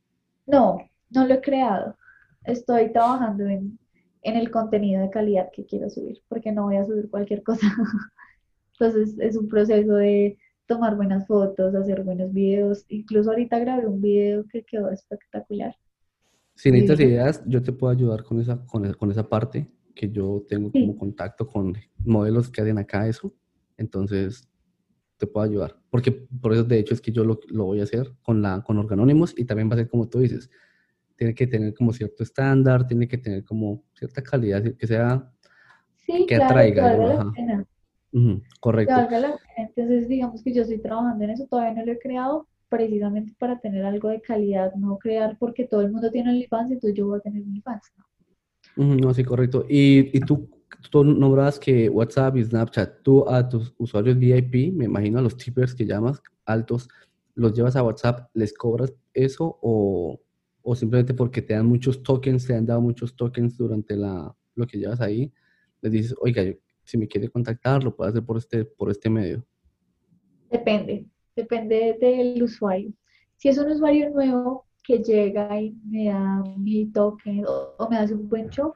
No, 0.47 0.77
no 1.09 1.27
lo 1.27 1.33
he 1.33 1.41
creado. 1.41 1.97
Estoy 2.45 2.93
trabajando 2.93 3.43
en, 3.43 3.77
en 4.21 4.35
el 4.37 4.49
contenido 4.49 5.01
de 5.01 5.09
calidad 5.09 5.49
que 5.51 5.65
quiero 5.65 5.89
subir, 5.89 6.21
porque 6.29 6.53
no 6.53 6.63
voy 6.63 6.77
a 6.77 6.85
subir 6.85 7.09
cualquier 7.09 7.43
cosa. 7.43 7.67
Entonces 8.79 9.17
es 9.19 9.35
un 9.35 9.49
proceso 9.49 9.93
de 9.95 10.37
tomar 10.67 10.95
buenas 10.95 11.27
fotos, 11.27 11.75
hacer 11.75 12.05
buenos 12.05 12.31
videos. 12.31 12.85
Incluso 12.87 13.31
ahorita 13.31 13.59
grabé 13.59 13.85
un 13.85 13.99
video 14.01 14.45
que 14.49 14.63
quedó 14.63 14.89
espectacular. 14.91 15.75
Si 16.55 16.71
necesitas 16.71 16.99
Sí. 16.99 17.03
ideas, 17.03 17.43
yo 17.47 17.61
te 17.61 17.73
puedo 17.73 17.91
ayudar 17.91 18.23
con 18.23 18.39
esa, 18.39 18.65
con, 18.65 18.93
con 18.93 19.11
esa 19.11 19.27
parte, 19.27 19.69
que 20.01 20.09
yo 20.11 20.43
tengo 20.49 20.71
como 20.71 20.97
contacto 20.97 21.45
con 21.45 21.75
modelos 22.03 22.49
que 22.49 22.61
hacen 22.61 22.79
acá 22.79 23.07
eso, 23.07 23.31
entonces 23.77 24.49
te 25.17 25.27
puedo 25.27 25.45
ayudar. 25.45 25.77
Porque 25.91 26.11
por 26.11 26.53
eso, 26.53 26.63
de 26.63 26.79
hecho, 26.79 26.95
es 26.95 27.01
que 27.01 27.11
yo 27.11 27.23
lo, 27.23 27.39
lo 27.49 27.65
voy 27.65 27.81
a 27.81 27.83
hacer 27.83 28.11
con, 28.23 28.41
la, 28.41 28.63
con 28.63 28.79
Organónimos 28.79 29.35
y 29.37 29.45
también 29.45 29.69
va 29.69 29.75
a 29.75 29.77
ser 29.77 29.87
como 29.89 30.09
tú 30.09 30.17
dices, 30.17 30.49
tiene 31.15 31.35
que 31.35 31.45
tener 31.45 31.75
como 31.75 31.93
cierto 31.93 32.23
estándar, 32.23 32.87
tiene 32.87 33.07
que 33.07 33.19
tener 33.19 33.43
como 33.43 33.83
cierta 33.93 34.23
calidad, 34.23 34.63
que 34.75 34.87
sea 34.87 35.31
Sí, 35.97 36.25
Que 36.27 36.35
claro, 36.37 36.45
atraiga, 36.45 36.91
que 36.91 36.97
la 36.97 37.31
pena. 37.31 37.67
ujú, 38.11 38.41
que 38.41 38.59
correcto. 38.59 38.93
valga 38.95 39.19
la 39.19 39.37
pena. 39.37 39.67
Entonces, 39.69 40.07
digamos 40.07 40.43
que 40.43 40.51
yo 40.51 40.63
estoy 40.63 40.79
trabajando 40.81 41.23
en 41.25 41.29
eso, 41.29 41.45
todavía 41.45 41.75
no 41.75 41.85
lo 41.85 41.91
he 41.91 41.99
creado 41.99 42.47
precisamente 42.69 43.35
para 43.37 43.59
tener 43.59 43.85
algo 43.85 44.09
de 44.09 44.19
calidad, 44.19 44.73
no 44.73 44.97
crear 44.97 45.37
porque 45.37 45.67
todo 45.67 45.81
el 45.81 45.91
mundo 45.91 46.09
tiene 46.09 46.31
OnlyFans, 46.31 46.71
entonces 46.71 46.97
yo 46.97 47.05
voy 47.05 47.19
a 47.19 47.21
tener 47.21 47.43
OnlyFans. 47.43 47.83
¿no? 47.97 48.05
No, 48.81 49.13
sí, 49.13 49.23
correcto. 49.23 49.65
Y, 49.69 50.15
y 50.17 50.21
tú, 50.21 50.49
tú 50.89 51.03
nombrabas 51.03 51.59
que 51.59 51.87
WhatsApp 51.89 52.37
y 52.37 52.43
Snapchat, 52.43 53.01
tú 53.03 53.27
a 53.29 53.47
tus 53.47 53.73
usuarios 53.77 54.17
VIP, 54.17 54.71
me 54.73 54.85
imagino 54.85 55.19
a 55.19 55.21
los 55.21 55.37
tippers 55.37 55.75
que 55.75 55.85
llamas 55.85 56.21
altos, 56.45 56.87
los 57.35 57.53
llevas 57.53 57.75
a 57.75 57.83
WhatsApp, 57.83 58.29
¿les 58.33 58.53
cobras 58.53 58.93
eso 59.13 59.59
o, 59.61 60.19
o 60.63 60.75
simplemente 60.75 61.13
porque 61.13 61.41
te 61.41 61.53
dan 61.53 61.67
muchos 61.67 62.01
tokens, 62.01 62.47
te 62.47 62.55
han 62.55 62.65
dado 62.65 62.81
muchos 62.81 63.15
tokens 63.15 63.57
durante 63.57 63.95
la, 63.95 64.35
lo 64.55 64.65
que 64.67 64.77
llevas 64.79 64.99
ahí, 65.01 65.31
les 65.81 65.91
dices, 65.91 66.15
oiga, 66.19 66.43
yo- 66.43 66.53
si 66.83 66.97
me 66.97 67.07
quiere 67.07 67.29
contactar, 67.29 67.83
lo 67.83 67.95
puede 67.95 68.09
hacer 68.09 68.23
por 68.25 68.37
este, 68.37 68.65
por 68.65 68.89
este 68.89 69.09
medio? 69.09 69.45
Depende, 70.49 71.05
depende 71.35 71.97
del 72.01 72.41
usuario. 72.43 72.91
Si 73.37 73.47
es 73.49 73.57
un 73.57 73.71
usuario 73.71 74.09
nuevo 74.09 74.65
que 74.83 74.99
llega 74.99 75.59
y 75.61 75.71
me 75.85 76.05
da 76.09 76.43
mi 76.57 76.85
token 76.87 77.45
o, 77.45 77.75
o 77.77 77.89
me 77.89 77.97
hace 77.97 78.15
un 78.15 78.27
buen 78.29 78.49
show, 78.49 78.73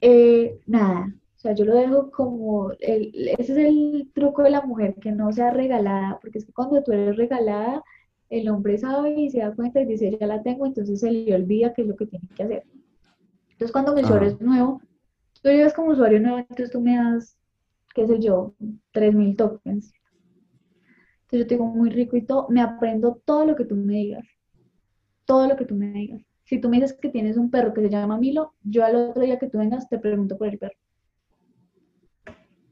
eh, 0.00 0.60
nada. 0.66 1.06
O 1.36 1.38
sea, 1.44 1.54
yo 1.54 1.64
lo 1.64 1.74
dejo 1.74 2.10
como, 2.10 2.72
el, 2.80 3.12
ese 3.38 3.52
es 3.52 3.58
el 3.58 4.10
truco 4.14 4.42
de 4.42 4.50
la 4.50 4.62
mujer, 4.62 4.94
que 5.00 5.12
no 5.12 5.32
sea 5.32 5.50
regalada, 5.50 6.18
porque 6.20 6.38
es 6.38 6.46
que 6.46 6.52
cuando 6.52 6.82
tú 6.82 6.92
eres 6.92 7.16
regalada, 7.16 7.82
el 8.30 8.48
hombre 8.48 8.78
sabe 8.78 9.12
y 9.12 9.30
se 9.30 9.40
da 9.40 9.54
cuenta 9.54 9.80
y 9.80 9.86
dice, 9.86 10.16
ya 10.18 10.26
la 10.26 10.42
tengo, 10.42 10.66
entonces 10.66 11.00
se 11.00 11.10
le 11.10 11.34
olvida 11.34 11.72
qué 11.74 11.82
es 11.82 11.88
lo 11.88 11.96
que 11.96 12.06
tiene 12.06 12.28
que 12.34 12.42
hacer. 12.42 12.64
Entonces, 13.52 13.72
cuando 13.72 13.94
mi 13.94 14.02
usuario 14.02 14.28
es 14.28 14.40
nuevo, 14.40 14.80
tú 15.42 15.50
llegas 15.50 15.74
como 15.74 15.92
usuario 15.92 16.20
nuevo, 16.20 16.38
entonces 16.38 16.70
tú 16.70 16.80
me 16.80 16.96
das, 16.96 17.38
qué 17.94 18.06
sé 18.06 18.18
yo, 18.20 18.54
3.000 18.92 19.36
tokens. 19.36 19.92
Entonces 21.22 21.40
yo 21.40 21.46
te 21.46 21.54
digo 21.54 21.66
muy 21.66 21.90
rico 21.90 22.16
y 22.16 22.22
todo, 22.22 22.48
me 22.48 22.60
aprendo 22.62 23.20
todo 23.24 23.46
lo 23.46 23.56
que 23.56 23.64
tú 23.64 23.76
me 23.76 23.94
digas, 23.94 24.24
todo 25.24 25.46
lo 25.48 25.56
que 25.56 25.64
tú 25.64 25.74
me 25.74 25.92
digas. 25.92 26.22
Si 26.44 26.60
tú 26.60 26.68
me 26.68 26.76
dices 26.76 26.96
que 27.00 27.08
tienes 27.08 27.36
un 27.36 27.50
perro 27.50 27.72
que 27.72 27.80
se 27.80 27.90
llama 27.90 28.18
Milo, 28.18 28.54
yo 28.62 28.84
al 28.84 28.96
otro 28.96 29.22
día 29.22 29.38
que 29.38 29.48
tú 29.48 29.58
vengas 29.58 29.88
te 29.88 29.98
pregunto 29.98 30.36
por 30.36 30.48
el 30.48 30.58
perro. 30.58 30.76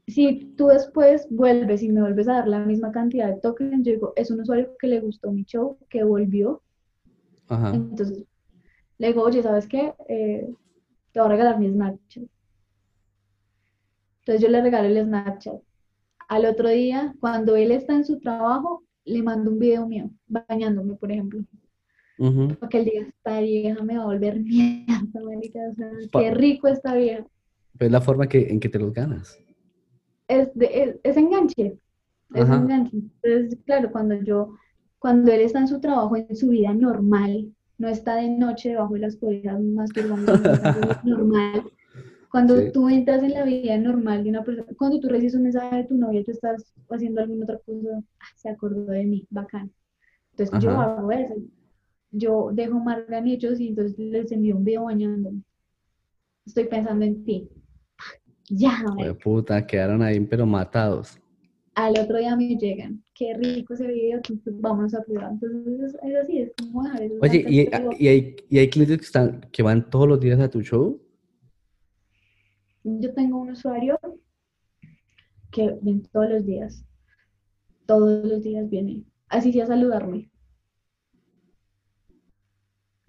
Si 0.07 0.53
tú 0.57 0.67
después 0.67 1.27
vuelves 1.31 1.81
y 1.81 1.89
me 1.89 2.01
vuelves 2.01 2.27
a 2.27 2.33
dar 2.33 2.47
la 2.47 2.59
misma 2.59 2.91
cantidad 2.91 3.29
de 3.29 3.39
tokens, 3.39 3.85
yo 3.85 3.93
digo, 3.93 4.13
es 4.15 4.29
un 4.29 4.41
usuario 4.41 4.75
que 4.77 4.87
le 4.87 4.99
gustó 4.99 5.31
mi 5.31 5.43
show, 5.43 5.77
que 5.89 6.03
volvió, 6.03 6.61
Ajá. 7.47 7.73
entonces 7.73 8.25
le 8.97 9.07
digo, 9.07 9.23
oye, 9.23 9.41
¿sabes 9.41 9.67
qué? 9.67 9.93
Eh, 10.07 10.53
te 11.11 11.19
voy 11.19 11.27
a 11.27 11.31
regalar 11.31 11.59
mi 11.59 11.69
Snapchat. 11.69 12.23
Entonces 14.19 14.41
yo 14.41 14.49
le 14.49 14.61
regalo 14.61 14.87
el 14.87 15.03
Snapchat. 15.03 15.61
Al 16.29 16.45
otro 16.45 16.69
día, 16.69 17.13
cuando 17.19 17.55
él 17.55 17.71
está 17.71 17.93
en 17.93 18.05
su 18.05 18.19
trabajo, 18.19 18.83
le 19.05 19.21
mando 19.21 19.51
un 19.51 19.59
video 19.59 19.87
mío, 19.87 20.09
bañándome, 20.27 20.95
por 20.95 21.11
ejemplo. 21.11 21.43
Ujú. 22.17 22.55
Porque 22.59 22.79
él 22.79 22.85
diga, 22.85 23.07
esta 23.07 23.39
vieja 23.41 23.83
me 23.83 23.97
va 23.97 24.03
a 24.03 24.07
volver 24.07 24.39
mierda, 24.39 25.01
marica, 25.13 25.59
o 25.71 25.75
sea, 25.75 25.89
Pa- 26.11 26.19
qué 26.21 26.31
rico 26.31 26.67
esta 26.67 26.95
vieja. 26.95 27.25
Pues 27.77 27.91
la 27.91 28.01
forma 28.01 28.27
que, 28.27 28.49
en 28.49 28.59
que 28.59 28.69
te 28.69 28.79
los 28.79 28.93
ganas. 28.93 29.39
Es, 30.27 30.53
de, 30.55 30.69
es, 30.83 30.95
es 31.03 31.17
enganche, 31.17 31.77
es 32.33 32.41
Ajá. 32.43 32.55
enganche. 32.55 32.97
Entonces, 33.23 33.59
claro, 33.65 33.91
cuando 33.91 34.15
yo 34.23 34.55
cuando 34.99 35.31
él 35.33 35.41
está 35.41 35.59
en 35.59 35.67
su 35.67 35.81
trabajo, 35.81 36.15
en 36.15 36.33
su 36.33 36.47
vida 36.47 36.73
normal, 36.73 37.53
no 37.77 37.89
está 37.89 38.15
de 38.15 38.29
noche 38.29 38.69
debajo 38.69 38.93
de 38.93 39.01
las 39.01 39.17
cobijas 39.17 39.59
masturbando, 39.59 40.31
normal. 41.03 41.63
Cuando 42.31 42.57
Sí. 42.57 42.71
tú 42.71 42.89
entras 42.89 43.21
en 43.21 43.33
la 43.33 43.43
vida 43.43 43.77
normal 43.77 44.23
de 44.23 44.29
una 44.29 44.43
persona, 44.43 44.67
cuando 44.77 44.99
tú 45.01 45.09
recibes 45.09 45.35
un 45.35 45.43
mensaje 45.43 45.75
de 45.75 45.83
tu 45.83 45.95
novia, 45.97 46.23
tú 46.23 46.31
estás 46.31 46.73
haciendo 46.89 47.21
alguna 47.21 47.43
otra 47.43 47.59
cosa, 47.59 48.01
ah, 48.19 48.25
se 48.37 48.49
acordó 48.49 48.85
de 48.85 49.03
mí, 49.05 49.27
bacán. 49.29 49.71
Entonces 50.31 50.63
yo 50.63 50.71
Ajá. 50.71 50.95
hago 50.95 51.11
eso. 51.11 51.35
Yo 52.15 52.51
dejo 52.53 52.79
marganillos 52.79 53.59
y 53.59 53.69
entonces 53.69 53.97
les 53.97 54.31
envío 54.31 54.55
un 54.55 54.63
video 54.63 54.83
bañándome. 54.83 55.41
Estoy 56.45 56.65
pensando 56.65 57.03
en 57.03 57.25
ti. 57.25 57.49
Ya, 58.49 58.83
marica. 58.83 59.17
puta, 59.17 59.65
quedaron 59.65 60.03
ahí, 60.03 60.19
pero 60.19 60.45
matados. 60.45 61.19
al 61.73 61.97
otro 61.97 62.19
día 62.19 62.35
me 62.35 62.55
llegan. 62.55 63.03
Qué 63.15 63.33
rico 63.33 63.73
ese 63.73 63.87
video, 63.87 64.17
entonces 64.17 64.53
vámonos 64.61 64.93
a 64.93 65.01
privado. 65.01 65.31
Entonces 65.31 65.95
es, 66.03 66.15
así, 66.15 66.37
es 66.37 66.51
como 66.59 66.83
dejar 66.83 67.01
esas 67.01 67.17
Oye, 67.19 67.45
¿y, 67.47 68.03
y 68.03 68.07
hay, 68.07 68.35
y 68.47 68.57
hay 68.59 68.69
clientes 68.69 68.97
que, 68.99 69.05
están, 69.05 69.41
que 69.51 69.63
van 69.63 69.89
todos 69.89 70.07
los 70.07 70.19
días 70.19 70.39
a 70.39 70.49
tu 70.51 70.61
show? 70.61 71.01
Yo 72.83 73.11
tengo 73.15 73.39
un 73.39 73.51
usuario 73.51 73.99
que 75.49 75.75
ven 75.81 76.03
todos 76.11 76.29
los 76.29 76.45
días. 76.45 76.85
Todos 77.87 78.23
los 78.23 78.43
días 78.43 78.69
viene. 78.69 79.03
Así 79.29 79.51
sea 79.51 79.63
a 79.63 79.67
saludarme. 79.67 80.29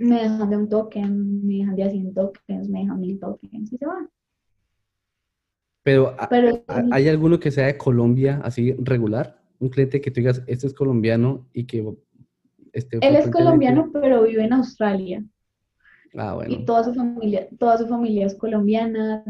Me 0.04 0.22
dejan 0.22 0.50
de 0.50 0.56
un 0.56 0.68
token, 0.68 1.46
me 1.46 1.54
dejan 1.54 1.76
de 1.76 1.82
a 1.84 1.90
100 1.90 2.12
tokens, 2.14 2.68
me 2.68 2.80
dejan 2.80 3.00
mil 3.00 3.18
tokens 3.18 3.72
y 3.72 3.78
se 3.78 3.86
van. 3.86 4.08
Pero, 5.82 6.14
¿ha- 6.18 6.28
Pero 6.28 6.62
ha- 6.68 6.84
¿hay 6.92 7.08
alguno 7.08 7.38
que 7.40 7.50
sea 7.50 7.66
de 7.66 7.78
Colombia, 7.78 8.40
así 8.44 8.72
regular? 8.78 9.40
Un 9.58 9.68
cliente 9.68 10.00
que 10.00 10.10
tú 10.10 10.20
digas, 10.20 10.42
este 10.46 10.66
es 10.66 10.74
colombiano 10.74 11.46
y 11.52 11.64
que 11.64 11.86
este 12.72 12.98
él 13.00 13.16
es 13.16 13.28
colombiano, 13.30 13.90
pero 13.92 14.24
vive 14.24 14.44
en 14.44 14.52
Australia. 14.52 15.24
Ah, 16.16 16.34
bueno. 16.34 16.54
Y 16.54 16.64
toda 16.64 16.84
su 16.84 16.94
familia, 16.94 17.48
toda 17.58 17.78
su 17.78 17.86
familia 17.86 18.26
es 18.26 18.34
colombiana, 18.34 19.24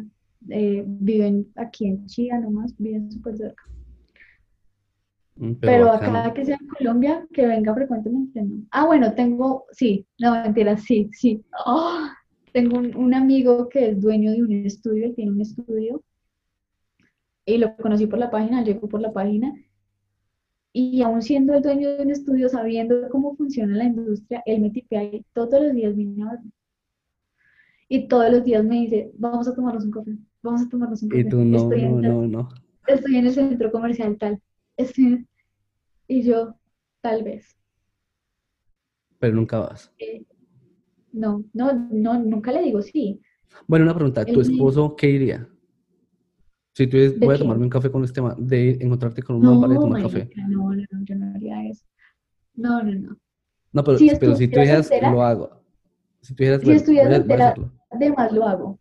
eh, 0.49 0.85
viven 0.87 1.53
aquí 1.57 1.87
en 1.87 2.07
Chía 2.07 2.39
nomás, 2.39 2.75
viven 2.79 3.11
súper 3.11 3.37
cerca. 3.37 3.63
Mm, 5.37 5.55
Pero 5.65 5.87
bacano. 5.87 6.19
acá 6.19 6.33
que 6.35 6.45
sea 6.45 6.59
en 6.61 6.69
Colombia, 6.69 7.27
que 7.33 7.47
venga 7.47 7.75
frecuentemente, 7.75 8.43
no. 8.43 8.65
Ah, 8.71 8.87
bueno, 8.87 9.15
tengo, 9.15 9.67
sí, 9.73 10.07
no, 10.19 10.33
mentira, 10.33 10.77
sí, 10.77 11.09
sí. 11.13 11.45
¡Ah! 11.67 12.15
tengo 12.53 12.79
un, 12.79 12.95
un 12.97 13.15
amigo 13.15 13.69
que 13.69 13.91
es 13.91 14.01
dueño 14.01 14.33
de 14.33 14.43
un 14.43 14.53
estudio, 14.67 15.13
tiene 15.15 15.33
un 15.33 15.41
estudio, 15.41 16.03
y 17.47 17.57
lo 17.57 17.75
conocí 17.79 18.07
por 18.07 18.19
la 18.19 18.31
página, 18.31 18.63
llegó 18.63 18.87
por 18.87 19.01
la 19.01 19.11
página, 19.13 19.55
y 20.75 21.01
aún 21.01 21.23
siendo 21.23 21.55
el 21.55 21.63
dueño 21.63 21.97
de 21.97 22.03
un 22.03 22.11
estudio, 22.11 22.51
sabiendo 22.51 23.09
cómo 23.09 23.35
funciona 23.35 23.79
la 23.79 23.85
industria, 23.85 24.43
él 24.45 24.61
me 24.61 24.69
tipea 24.69 25.03
y 25.03 25.25
todos 25.33 25.59
los 25.63 25.73
días 25.73 25.97
viene 25.97 26.23
a 26.23 26.33
verme. 26.33 26.51
Y 27.89 28.09
todos 28.09 28.31
los 28.31 28.45
días 28.45 28.65
me 28.65 28.77
dice, 28.81 29.11
vamos 29.19 29.49
a 29.49 29.55
tomarnos 29.55 29.85
un 29.85 29.91
café, 29.91 30.11
vamos 30.43 30.63
a 30.63 30.69
tomarnos 30.69 31.03
un 31.03 31.09
Y 31.09 31.23
café. 31.23 31.29
tú, 31.31 31.39
no, 31.45 31.59
Estoy 31.59 31.83
no, 31.83 32.03
no, 32.03 32.27
no. 32.27 32.49
estoy 32.87 33.17
en 33.17 33.27
el 33.29 33.35
centro 33.35 33.73
comercial 33.73 34.19
tal. 34.19 34.41
Y 36.09 36.23
yo, 36.23 36.59
tal 37.03 37.25
vez. 37.25 37.59
Pero 39.19 39.35
nunca 39.35 39.59
vas. 39.59 39.91
Eh, 39.99 40.25
no, 41.13 41.45
no, 41.55 41.73
no, 41.93 42.19
nunca 42.19 42.53
le 42.53 42.63
digo 42.63 42.83
sí. 42.83 43.21
Bueno, 43.67 43.85
una 43.85 43.95
pregunta, 43.95 44.25
¿tu 44.33 44.41
me- 44.41 44.47
esposo 44.49 44.97
qué 44.97 45.09
diría? 45.09 45.49
Si 46.75 46.87
tú 46.87 46.97
dices, 46.99 47.19
¿De 47.19 47.27
voy 47.27 47.35
a 47.35 47.39
qué? 47.39 47.39
tomarme 47.39 47.65
un 47.65 47.71
café 47.71 47.91
con 47.91 48.05
este 48.05 48.21
man, 48.23 48.37
de 48.39 48.73
encontrarte 48.81 49.23
con 49.23 49.37
un 49.37 49.45
man 49.45 49.59
para 49.59 49.73
ir 49.73 49.79
a 49.79 49.81
No, 49.81 49.83
tomar 49.83 49.99
café. 49.99 50.31
marica, 50.31 50.43
no, 50.49 50.71
no, 50.75 50.85
no, 50.91 51.05
yo 51.05 51.15
no 51.17 51.35
haría 51.35 51.69
eso. 51.69 51.85
No, 52.55 52.83
no, 52.83 52.93
no. 52.95 53.19
No, 53.73 53.85
pero, 53.85 53.99
Si 53.99 54.09
pero 54.19 54.35
si 54.35 54.49
tú 54.49 54.61
dijeras, 54.61 54.91
lo 55.03 55.23
hago. 55.23 55.63
Si 56.23 56.35
tú 56.35 56.43
dijeras, 56.45 56.61
Si 56.61 56.67
bueno, 56.67 56.79
estuviera 56.79 57.11
soltera-. 57.17 57.55
Además 57.91 58.33
lo 58.33 58.47
hago. 58.47 58.79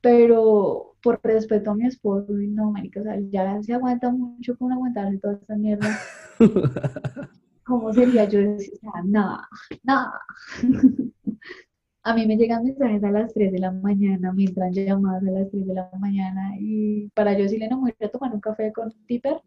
Pero 0.00 0.89
por 1.02 1.20
respeto 1.22 1.70
a 1.70 1.74
mi 1.74 1.86
esposo, 1.86 2.32
uy, 2.32 2.48
no, 2.48 2.70
marica, 2.70 3.00
o 3.00 3.02
sea, 3.02 3.18
ya 3.30 3.62
se 3.62 3.74
aguanta 3.74 4.10
mucho 4.10 4.56
con 4.56 4.72
aguantarse 4.72 5.18
toda 5.18 5.34
esta 5.34 5.56
mierda. 5.56 5.88
¿Cómo 7.64 7.92
sería 7.92 8.24
yo 8.24 8.40
decir, 8.40 8.74
o 8.74 8.78
sea, 8.78 9.02
nada, 9.04 9.48
nada? 9.82 10.20
A 12.02 12.14
mí 12.14 12.26
me 12.26 12.38
llegan 12.38 12.64
mensajes 12.64 13.04
a 13.04 13.10
las 13.10 13.34
3 13.34 13.52
de 13.52 13.58
la 13.58 13.72
mañana, 13.72 14.32
me 14.32 14.44
entran 14.44 14.72
llamadas 14.72 15.22
a 15.22 15.30
las 15.32 15.50
3 15.50 15.66
de 15.66 15.74
la 15.74 15.90
mañana 16.00 16.54
y 16.58 17.10
para 17.10 17.34
yo 17.34 17.42
decirle, 17.42 17.68
no, 17.68 17.76
me 17.76 17.94
voy 17.98 18.08
a 18.08 18.10
tomar 18.10 18.32
un 18.32 18.40
café 18.40 18.72
con 18.72 18.90
Tipper, 19.06 19.42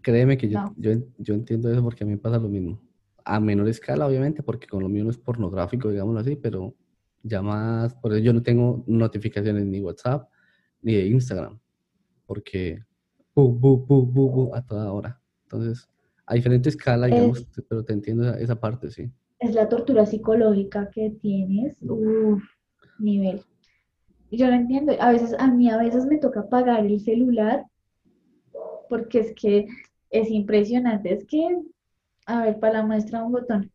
Créeme 0.00 0.36
que 0.36 0.48
yo, 0.48 0.60
No. 0.60 0.74
yo, 0.78 0.92
yo 1.18 1.34
entiendo 1.34 1.70
eso 1.70 1.82
porque 1.82 2.04
a 2.04 2.06
mí 2.06 2.14
me 2.14 2.18
pasa 2.18 2.38
lo 2.38 2.48
mismo. 2.48 2.80
A 3.24 3.38
menor 3.38 3.68
escala, 3.68 4.06
obviamente, 4.06 4.42
porque 4.42 4.66
con 4.66 4.82
lo 4.82 4.88
mío 4.88 5.04
no 5.04 5.10
es 5.10 5.18
pornográfico, 5.18 5.90
digámoslo 5.90 6.20
así, 6.20 6.36
pero 6.36 6.74
más, 7.42 7.94
por 7.94 8.12
eso 8.12 8.20
yo 8.20 8.32
no 8.32 8.42
tengo 8.42 8.82
notificaciones 8.86 9.64
ni 9.64 9.80
WhatsApp 9.80 10.28
ni 10.82 10.94
de 10.94 11.06
Instagram, 11.06 11.58
porque 12.26 12.84
bu, 13.34 13.48
bu, 13.52 13.78
bu, 13.78 14.04
bu, 14.06 14.30
bu, 14.30 14.54
a 14.54 14.62
toda 14.66 14.92
hora. 14.92 15.20
Entonces, 15.44 15.88
a 16.26 16.34
diferente 16.34 16.68
escala, 16.68 17.06
Es- 17.08 17.14
digamos, 17.14 17.46
pero 17.68 17.84
te 17.84 17.92
entiendo 17.92 18.24
esa, 18.24 18.38
esa 18.38 18.60
parte, 18.60 18.90
sí. 18.90 19.10
es 19.38 19.54
la 19.54 19.68
tortura 19.68 20.06
psicológica 20.06 20.88
que 20.90 21.10
tienes, 21.10 21.76
uff, 21.80 22.42
nivel. 22.98 23.42
Yo 24.30 24.46
no 24.46 24.54
entiendo, 24.54 24.92
a 24.98 25.10
veces, 25.12 25.34
a 25.38 25.48
mí 25.48 25.68
a 25.70 25.76
veces 25.78 26.06
me 26.06 26.18
toca 26.18 26.40
apagar 26.40 26.86
el 26.86 27.00
celular 27.00 27.64
porque 28.88 29.20
es 29.20 29.34
que 29.34 29.66
es 30.10 30.30
impresionante, 30.30 31.12
es 31.12 31.24
que, 31.26 31.58
a 32.26 32.42
ver, 32.44 32.58
para 32.60 32.74
la 32.74 32.86
muestra 32.86 33.24
un 33.24 33.32
botón. 33.32 33.70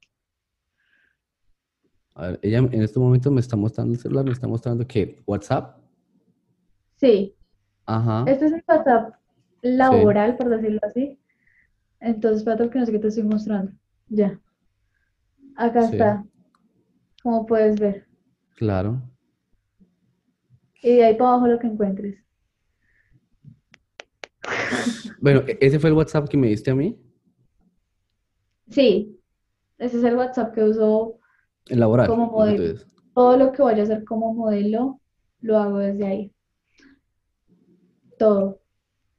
A 2.16 2.28
ver, 2.30 2.40
ella 2.42 2.58
en 2.60 2.82
este 2.82 3.00
momento 3.00 3.30
me 3.30 3.42
está 3.42 3.56
mostrando 3.56 3.94
el 3.94 4.00
celular, 4.00 4.26
me 4.26 4.32
está 4.32 4.48
mostrando 4.48 4.88
que 4.88 5.22
WhatsApp, 5.28 5.78
Sí, 6.98 7.36
ajá, 7.86 8.26
este 8.28 8.46
es 8.48 8.52
el 8.54 8.64
WhatsApp 8.68 9.14
laboral, 9.62 10.36
por 10.38 10.50
decirlo 10.50 10.80
así. 10.84 11.18
Entonces, 12.00 12.40
espérate 12.40 12.70
que 12.70 12.80
no 12.80 12.86
sé 12.86 12.92
qué 12.92 13.00
te 13.00 13.08
estoy 13.08 13.24
mostrando. 13.24 13.72
Ya. 14.10 14.40
Acá 15.56 15.84
Sí. 15.84 15.94
está, 15.94 16.24
como 17.24 17.46
puedes 17.46 17.80
ver. 17.80 18.06
claro. 18.56 19.02
Y 20.84 20.96
de 20.98 21.06
ahí 21.06 21.16
para 21.16 21.32
abajo 21.32 21.48
lo 21.48 21.60
que 21.60 21.68
encuentres. 21.68 22.24
Bueno, 25.22 25.42
e- 25.48 25.58
ese 25.62 25.80
fue 25.80 25.90
el 25.90 25.96
WhatsApp 25.96 26.30
que 26.30 26.38
me 26.38 26.48
diste 26.48 26.72
a 26.72 26.76
mí, 26.76 27.00
Sí, 28.70 29.18
ese 29.78 29.98
es 29.98 30.04
el 30.04 30.16
WhatsApp 30.18 30.54
que 30.54 30.64
uso. 30.64 31.20
el 31.68 31.80
laboral. 31.80 32.08
Como 32.08 32.28
modelo. 32.28 32.64
entonces. 32.66 32.88
Todo 33.16 33.38
lo 33.38 33.52
que 33.52 33.62
vaya 33.64 33.82
a 33.82 33.84
hacer 33.84 34.04
como 34.04 34.34
modelo, 34.34 35.00
lo 35.42 35.58
hago 35.58 35.78
desde 35.80 36.06
ahí. 36.06 36.34
Todo. 38.18 38.60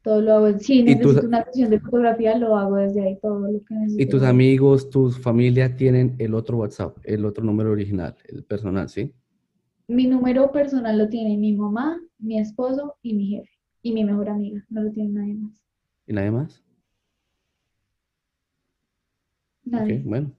Todo 0.03 0.20
lo 0.22 0.32
hago. 0.34 0.59
Si 0.59 0.80
¿Y 0.80 0.84
tus- 0.96 0.96
necesito 1.14 1.26
una 1.26 1.44
sesión 1.44 1.70
de 1.70 1.80
fotografía, 1.80 2.38
lo 2.38 2.57
hago 2.57 2.76
desde 2.76 3.03
ahí. 3.03 3.18
Todo 3.20 3.40
lo 3.40 3.59
que 3.64 3.74
Y 3.74 3.78
necesito. 3.78 4.11
tus 4.12 4.20
lo 4.20 4.26
hago. 4.26 4.34
amigos, 4.34 4.90
tus 4.90 5.18
familia 5.18 5.76
tienen 5.76 6.14
el 6.18 6.34
otro 6.34 6.59
WhatsApp, 6.59 6.96
el 7.05 7.24
otro 7.24 7.44
número 7.44 7.70
original, 7.72 8.16
el 8.28 8.44
personal, 8.44 8.88
¿sí? 8.88 9.12
Mi 9.88 10.07
número 10.07 10.53
personal 10.53 10.99
lo 10.99 11.09
tiene 11.09 11.36
mi 11.36 11.55
mamá, 11.57 12.01
mi 12.18 12.38
esposo 12.38 12.96
y 13.03 13.14
mi 13.14 13.26
jefe. 13.28 13.51
Y 13.82 13.92
mi 13.92 14.05
mejor 14.05 14.28
amiga. 14.28 14.64
No 14.70 14.82
lo 14.82 14.92
tiene 14.92 15.11
nadie 15.11 15.34
más. 15.34 15.62
¿Y 16.07 16.12
nadie 16.12 16.30
más? 16.30 16.62
Ok, 19.66 19.72
Nadie. 19.72 20.03
bueno. 20.05 20.32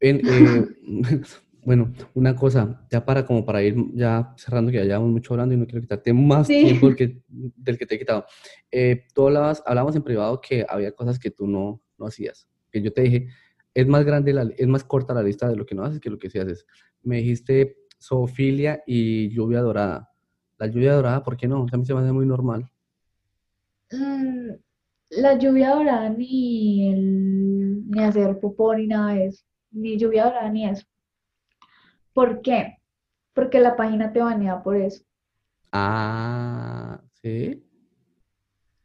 En, 0.00 0.20
eh, 0.24 0.66
bueno, 1.64 1.92
una 2.14 2.34
cosa, 2.36 2.86
ya 2.90 3.04
para 3.04 3.24
como 3.24 3.44
para 3.44 3.62
ir 3.62 3.74
ya 3.94 4.34
cerrando, 4.36 4.70
que 4.70 4.78
ya 4.78 4.84
llevamos 4.84 5.10
mucho 5.10 5.34
hablando 5.34 5.54
y 5.54 5.58
no 5.58 5.66
quiero 5.66 5.80
quitarte 5.80 6.12
más 6.12 6.46
Sí. 6.46 6.64
tiempo 6.64 6.86
del 6.86 6.96
que, 6.96 7.22
del 7.56 7.78
que 7.78 7.86
te 7.86 7.94
he 7.94 7.98
quitado. 7.98 8.24
Eh, 8.70 9.04
tú 9.14 9.26
hablabas, 9.26 9.62
en 9.96 10.02
privado 10.02 10.40
que 10.40 10.64
había 10.68 10.92
cosas 10.92 11.18
que 11.18 11.30
tú 11.30 11.46
no, 11.46 11.80
no 11.98 12.06
hacías. 12.06 12.48
Que 12.70 12.82
yo 12.82 12.92
te 12.92 13.02
dije, 13.02 13.28
es 13.72 13.86
más 13.86 14.04
grande, 14.04 14.32
la, 14.32 14.42
es 14.56 14.66
más 14.68 14.84
corta 14.84 15.14
la 15.14 15.22
lista 15.22 15.48
de 15.48 15.56
lo 15.56 15.66
que 15.66 15.74
no 15.74 15.84
haces 15.84 16.00
que 16.00 16.10
lo 16.10 16.18
que 16.18 16.30
sí 16.30 16.38
haces. 16.38 16.66
Me 17.02 17.16
dijiste 17.16 17.76
zoofilia 18.00 18.82
y 18.86 19.30
lluvia 19.30 19.60
dorada. 19.60 20.10
La 20.58 20.66
lluvia 20.66 20.94
dorada, 20.94 21.22
¿por 21.22 21.36
qué 21.36 21.48
no? 21.48 21.62
O 21.62 21.68
sea, 21.68 21.76
a 21.76 21.80
mí 21.80 21.84
se 21.86 21.94
me 21.94 22.00
hace 22.00 22.12
muy 22.12 22.26
normal. 22.26 22.70
Mm, 23.90 24.50
la 25.10 25.38
lluvia 25.38 25.70
dorada 25.74 26.08
ni 26.10 26.88
el, 26.92 27.88
ni 27.88 28.02
hacer 28.02 28.38
popó 28.40 28.74
ni 28.74 28.86
nada 28.86 29.14
de 29.14 29.26
eso. 29.26 29.44
Ni 29.72 29.98
lluvia 29.98 30.24
dorada 30.24 30.48
ni 30.50 30.66
eso. 30.66 30.84
¿Por 32.14 32.40
qué? 32.40 32.78
Porque 33.34 33.60
la 33.60 33.76
página 33.76 34.12
te 34.12 34.20
banea 34.20 34.62
por 34.62 34.76
eso. 34.76 35.04
Ah, 35.72 37.00
¿sí? 37.22 37.62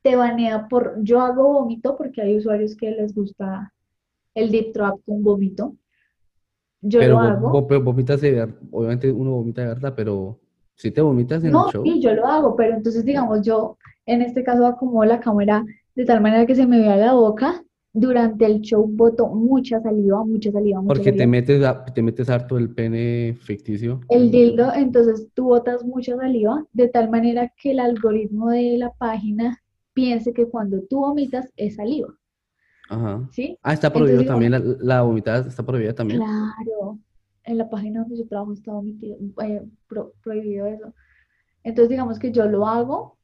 Te 0.02 0.18
banea 0.18 0.68
por. 0.68 1.02
Yo 1.04 1.22
hago 1.22 1.54
vómito 1.54 1.96
porque 1.96 2.22
hay 2.22 2.36
usuarios 2.38 2.76
que 2.76 2.92
les 2.92 3.16
gusta 3.16 3.72
el 4.36 4.52
deep 4.52 4.74
throat 4.74 5.00
con 5.06 5.24
vómito. 5.24 5.76
Yo 6.82 7.00
Pero 7.00 7.06
lo 7.06 7.20
hago. 7.20 7.66
pero 7.68 7.82
vomitas 7.84 8.22
de 8.22 8.42
obviamente 8.72 9.12
uno 9.12 9.32
vomita 9.32 9.62
de 9.62 9.68
verdad, 9.70 9.94
pero 9.96 10.40
si 10.76 10.92
te 10.92 11.02
vomitas 11.02 11.44
en 11.44 11.56
el 11.56 11.56
No, 11.56 11.66
show, 11.66 11.84
sí, 11.84 12.02
yo 12.02 12.14
lo 12.14 12.26
hago, 12.28 12.56
pero 12.56 12.76
entonces, 12.76 13.04
digamos, 13.06 13.42
yo 13.46 13.78
en 14.06 14.22
este 14.22 14.44
caso 14.44 14.66
acomodo 14.66 15.06
la 15.06 15.20
cámara 15.20 15.66
de 15.96 16.06
tal 16.06 16.22
manera 16.22 16.46
que 16.46 16.56
se 16.56 16.66
me 16.68 16.80
vea 16.80 16.96
la 16.98 17.14
boca 17.14 17.64
Durante 17.94 18.46
el 18.46 18.62
show 18.62 18.88
boto 18.88 19.28
mucha 19.28 19.80
saliva, 19.82 20.24
mucha 20.26 20.52
saliva, 20.52 20.82
mucha 20.82 20.96
Porque 20.96 21.12
te 21.12 21.18
saliva. 21.20 21.32
metes, 21.32 21.64
a- 21.64 21.86
te 21.86 22.02
metes 22.02 22.30
harto 22.30 22.58
el 22.58 22.74
pene 22.74 23.36
ficticio. 23.42 24.00
El 24.10 24.30
dildo, 24.32 24.74
entonces 24.74 25.30
tú 25.34 25.46
botas 25.46 25.86
mucha 25.86 26.16
saliva, 26.18 26.66
de 26.74 26.90
tal 26.90 27.10
manera 27.10 27.54
que 27.56 27.72
el 27.72 27.80
algoritmo 27.80 28.50
de 28.50 28.78
la 28.78 28.92
página 28.92 29.64
piense 29.94 30.34
que 30.34 30.48
cuando 30.48 30.82
tú 30.90 31.00
vomitas 31.00 31.50
es 31.56 31.76
saliva, 31.76 32.14
Ajá. 32.90 33.28
¿sí? 33.32 33.58
Ah, 33.64 33.74
está 33.74 33.92
prohibido 33.92 34.20
Entonces, 34.24 34.28
también, 34.34 34.52
la, 34.52 34.60
la 34.80 35.02
vomitada 35.04 35.48
está 35.48 35.64
prohibida 35.66 35.94
también. 35.94 36.22
Claro, 36.22 37.00
en 37.44 37.58
la 37.58 37.70
página 37.70 38.02
donde 38.02 38.18
yo 38.18 38.28
trabajo 38.28 38.54
está 38.54 38.74
omitido, 38.74 39.18
eh, 39.44 39.64
pro- 39.88 40.14
prohibido 40.24 40.66
eso. 40.68 40.94
Entonces, 41.64 41.92
digamos 41.92 42.20
que 42.20 42.32
yo 42.34 42.48
lo 42.48 42.68
hago 42.68 43.19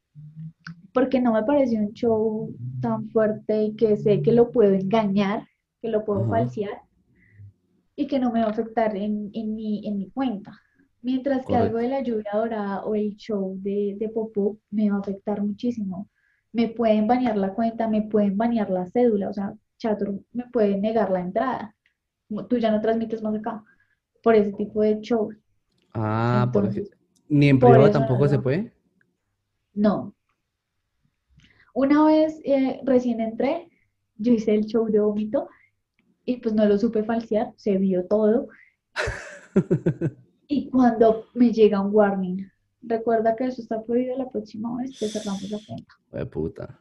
porque 0.96 1.20
no 1.20 1.34
me 1.34 1.44
pareció 1.44 1.80
un 1.80 1.92
show 1.94 2.50
tan 2.80 3.10
fuerte 3.10 3.64
y 3.64 3.76
que 3.76 3.96
sé 3.98 4.22
que 4.22 4.32
lo 4.32 4.50
puedo 4.52 4.74
engañar, 4.74 5.46
que 5.82 5.90
lo 5.90 6.04
puedo 6.06 6.22
Ajá. 6.22 6.30
falsear 6.30 6.82
y 7.96 8.06
que 8.06 8.18
no 8.18 8.32
me 8.32 8.40
va 8.40 8.46
a 8.48 8.50
afectar 8.50 8.96
en, 8.96 9.30
en 9.32 9.54
mi, 9.54 9.86
en 9.86 9.98
mi 9.98 10.10
cuenta. 10.10 10.52
Mientras 11.02 11.46
que 11.46 11.56
algo 11.56 11.78
de 11.78 11.88
la 11.88 12.02
lluvia 12.02 12.30
dorada 12.34 12.84
o 12.84 12.94
el 12.94 13.16
show 13.16 13.56
de, 13.62 13.96
de 13.98 14.08
Popó 14.08 14.58
me 14.70 14.90
va 14.90 14.96
a 14.96 15.00
afectar 15.00 15.42
muchísimo. 15.42 16.08
Me 16.52 16.68
pueden 16.68 17.06
banear 17.06 17.36
la 17.36 17.54
cuenta, 17.54 17.88
me 17.88 18.02
pueden 18.02 18.36
banear 18.36 18.70
la 18.70 18.86
cédula, 18.86 19.28
o 19.30 19.32
sea, 19.32 19.54
Chatroom 19.78 20.22
me 20.32 20.44
puede 20.50 20.78
negar 20.78 21.10
la 21.10 21.20
entrada. 21.20 21.74
Tú 22.48 22.58
ya 22.58 22.70
no 22.72 22.80
transmites 22.80 23.22
más 23.22 23.34
acá 23.36 23.62
por 24.22 24.34
ese 24.36 24.52
tipo 24.52 24.82
de 24.82 25.00
shows. 25.00 25.36
Ah, 25.94 26.48
por 26.52 26.64
Entonces, 26.64 26.90
ej- 26.90 26.96
Ni 27.28 27.48
en 27.48 27.58
privado 27.58 27.90
tampoco 27.90 28.28
se 28.28 28.38
puede. 28.38 28.72
No. 29.74 30.15
Una 31.76 32.06
vez 32.06 32.40
eh, 32.42 32.80
recién 32.84 33.20
entré, 33.20 33.68
yo 34.16 34.32
hice 34.32 34.54
el 34.54 34.64
show 34.64 34.86
de 34.86 34.98
vómito 34.98 35.50
y 36.24 36.38
pues 36.38 36.54
no 36.54 36.64
lo 36.64 36.78
supe 36.78 37.04
falsear, 37.04 37.52
se 37.56 37.76
vio 37.76 38.06
todo. 38.06 38.48
Y 40.48 40.70
cuando 40.70 41.24
me 41.34 41.50
llega 41.50 41.80
un 41.80 41.92
warning, 41.92 42.46
recuerda 42.80 43.34
que 43.34 43.46
eso 43.46 43.60
está 43.60 43.82
prohibido 43.82 44.16
la 44.16 44.30
próxima 44.30 44.76
vez, 44.78 44.96
te 44.96 45.08
cerramos 45.08 45.50
la 45.50 45.58
cuenta. 45.66 45.92
Jue 46.08 46.24
puta. 46.26 46.78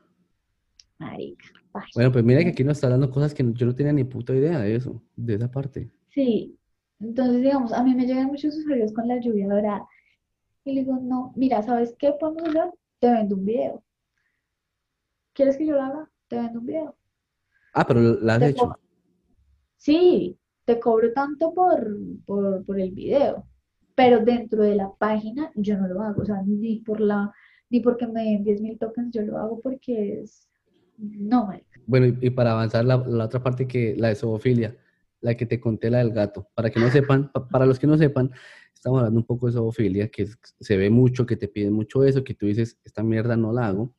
Marica, 0.99 1.47
ay. 1.73 1.89
Bueno, 1.95 2.11
pues 2.11 2.23
mira 2.23 2.43
que 2.43 2.49
aquí 2.49 2.63
nos 2.63 2.77
está 2.77 2.85
hablando 2.85 3.09
cosas 3.09 3.33
que 3.33 3.43
yo 3.53 3.65
no 3.65 3.73
tenía 3.73 3.91
ni 3.91 4.03
puta 4.03 4.35
idea 4.35 4.59
de 4.59 4.75
eso, 4.75 5.01
de 5.15 5.33
esa 5.33 5.49
parte. 5.49 5.89
Sí, 6.09 6.59
entonces 6.99 7.41
digamos, 7.41 7.73
a 7.73 7.83
mí 7.83 7.95
me 7.95 8.05
llegan 8.05 8.27
muchos 8.27 8.55
usuarios 8.55 8.93
con 8.93 9.07
la 9.07 9.19
lluvia 9.19 9.47
dorada. 9.47 9.87
Y 10.63 10.73
le 10.73 10.81
digo, 10.81 10.99
no, 11.01 11.33
mira, 11.35 11.63
¿sabes 11.63 11.95
qué 11.97 12.13
podemos 12.19 12.43
hacer? 12.43 12.71
Te 12.99 13.11
vendo 13.11 13.35
un 13.35 13.45
video. 13.45 13.83
¿Quieres 15.35 15.57
que 15.57 15.65
yo 15.67 15.73
lo 15.75 15.81
haga? 15.83 16.09
Te 16.29 16.37
vendo 16.37 16.59
un 16.61 16.65
video. 16.65 16.95
Ah, 17.73 17.85
pero 17.85 17.99
la 18.21 18.35
has 18.35 18.39
Te 18.39 18.49
hecho. 18.49 18.73
Sí, 19.77 20.39
te 20.63 20.79
cobro 20.79 21.11
tanto 21.13 21.53
por, 21.53 21.85
por, 22.25 22.63
por 22.65 22.79
el 22.79 22.91
video, 22.91 23.45
pero 23.93 24.19
dentro 24.21 24.63
de 24.63 24.75
la 24.75 24.91
página 24.97 25.51
yo 25.55 25.77
no 25.77 25.87
lo 25.87 26.01
hago, 26.01 26.21
o 26.21 26.25
sea, 26.25 26.41
ni 26.43 26.79
por 26.79 26.99
la, 27.01 27.31
ni 27.69 27.81
porque 27.81 28.07
me 28.07 28.23
den 28.23 28.43
10.000 28.43 28.79
tokens, 28.79 29.13
yo 29.13 29.21
lo 29.23 29.37
hago 29.37 29.59
porque 29.61 30.21
es, 30.21 30.47
no, 30.97 31.47
marica. 31.47 31.79
Bueno, 31.85 32.07
y, 32.07 32.17
y 32.27 32.29
para 32.29 32.53
avanzar 32.53 32.85
la, 32.85 32.97
la 33.05 33.25
otra 33.25 33.43
parte 33.43 33.67
que 33.67 33.95
la 33.97 34.07
de 34.07 34.15
zoofilia, 34.15 34.75
la 35.21 35.35
que 35.35 35.45
te 35.45 35.59
conté, 35.59 35.89
la 35.91 35.99
del 35.99 36.13
gato. 36.13 36.47
Para 36.55 36.69
que 36.69 36.79
no 36.79 36.89
sepan, 36.89 37.31
pa- 37.31 37.47
para 37.47 37.65
los 37.65 37.77
que 37.77 37.85
no 37.87 37.97
sepan, 37.97 38.31
estamos 38.73 38.99
hablando 38.99 39.19
un 39.19 39.25
poco 39.25 39.47
de 39.47 39.53
zoofilia, 39.53 40.07
que 40.07 40.23
es- 40.23 40.39
se 40.59 40.77
ve 40.77 40.89
mucho, 40.89 41.25
que 41.25 41.35
te 41.35 41.47
piden 41.49 41.73
mucho 41.73 42.03
eso, 42.05 42.23
que 42.23 42.33
tú 42.33 42.45
dices, 42.47 42.79
esta 42.85 43.03
mierda 43.03 43.35
no 43.35 43.51
la 43.51 43.67
hago. 43.67 43.93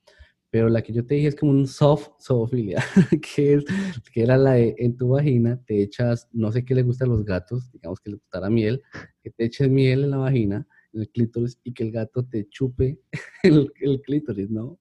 Pero 0.50 0.68
la 0.68 0.82
que 0.82 0.92
yo 0.92 1.04
te 1.04 1.16
dije 1.16 1.28
es 1.28 1.36
como 1.36 1.52
un 1.52 1.66
soft 1.66 2.10
zoofilia, 2.20 2.82
que, 3.36 3.54
es, 3.54 3.64
que 4.12 4.22
era 4.22 4.36
la 4.36 4.52
de 4.52 4.74
en 4.78 4.96
tu 4.96 5.08
vagina 5.08 5.60
te 5.66 5.82
echas, 5.82 6.28
no 6.32 6.52
sé 6.52 6.64
qué 6.64 6.74
le 6.74 6.82
gusta 6.82 7.04
a 7.04 7.08
los 7.08 7.24
gatos, 7.24 7.70
digamos 7.72 8.00
que 8.00 8.10
le 8.10 8.16
gustara 8.16 8.48
miel, 8.48 8.82
que 9.22 9.30
te 9.30 9.44
eches 9.44 9.68
miel 9.68 10.04
en 10.04 10.10
la 10.10 10.18
vagina, 10.18 10.66
en 10.92 11.00
el 11.00 11.10
clítoris, 11.10 11.58
y 11.64 11.72
que 11.72 11.84
el 11.84 11.92
gato 11.92 12.24
te 12.24 12.48
chupe 12.48 13.00
el, 13.42 13.72
el 13.80 14.00
clítoris, 14.02 14.50
¿no? 14.50 14.78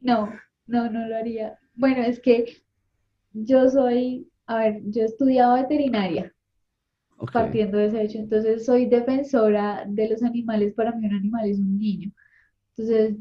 No, 0.00 0.32
no, 0.66 0.90
no 0.90 1.08
lo 1.08 1.16
haría. 1.16 1.58
Bueno, 1.74 2.02
es 2.02 2.20
que 2.20 2.62
yo 3.32 3.68
soy, 3.68 4.30
a 4.46 4.58
ver, 4.58 4.82
yo 4.84 5.02
he 5.02 5.06
estudiado 5.06 5.54
veterinaria, 5.54 6.32
partiendo 7.32 7.78
de 7.78 7.86
ese 7.86 8.02
hecho, 8.02 8.18
entonces 8.18 8.64
soy 8.64 8.86
defensora 8.86 9.84
de 9.86 10.08
los 10.08 10.22
animales, 10.22 10.74
para 10.74 10.92
mí 10.92 11.06
un 11.06 11.14
animal 11.14 11.48
es 11.48 11.58
un 11.58 11.78
niño. 11.78 12.12
Entonces, 12.70 13.16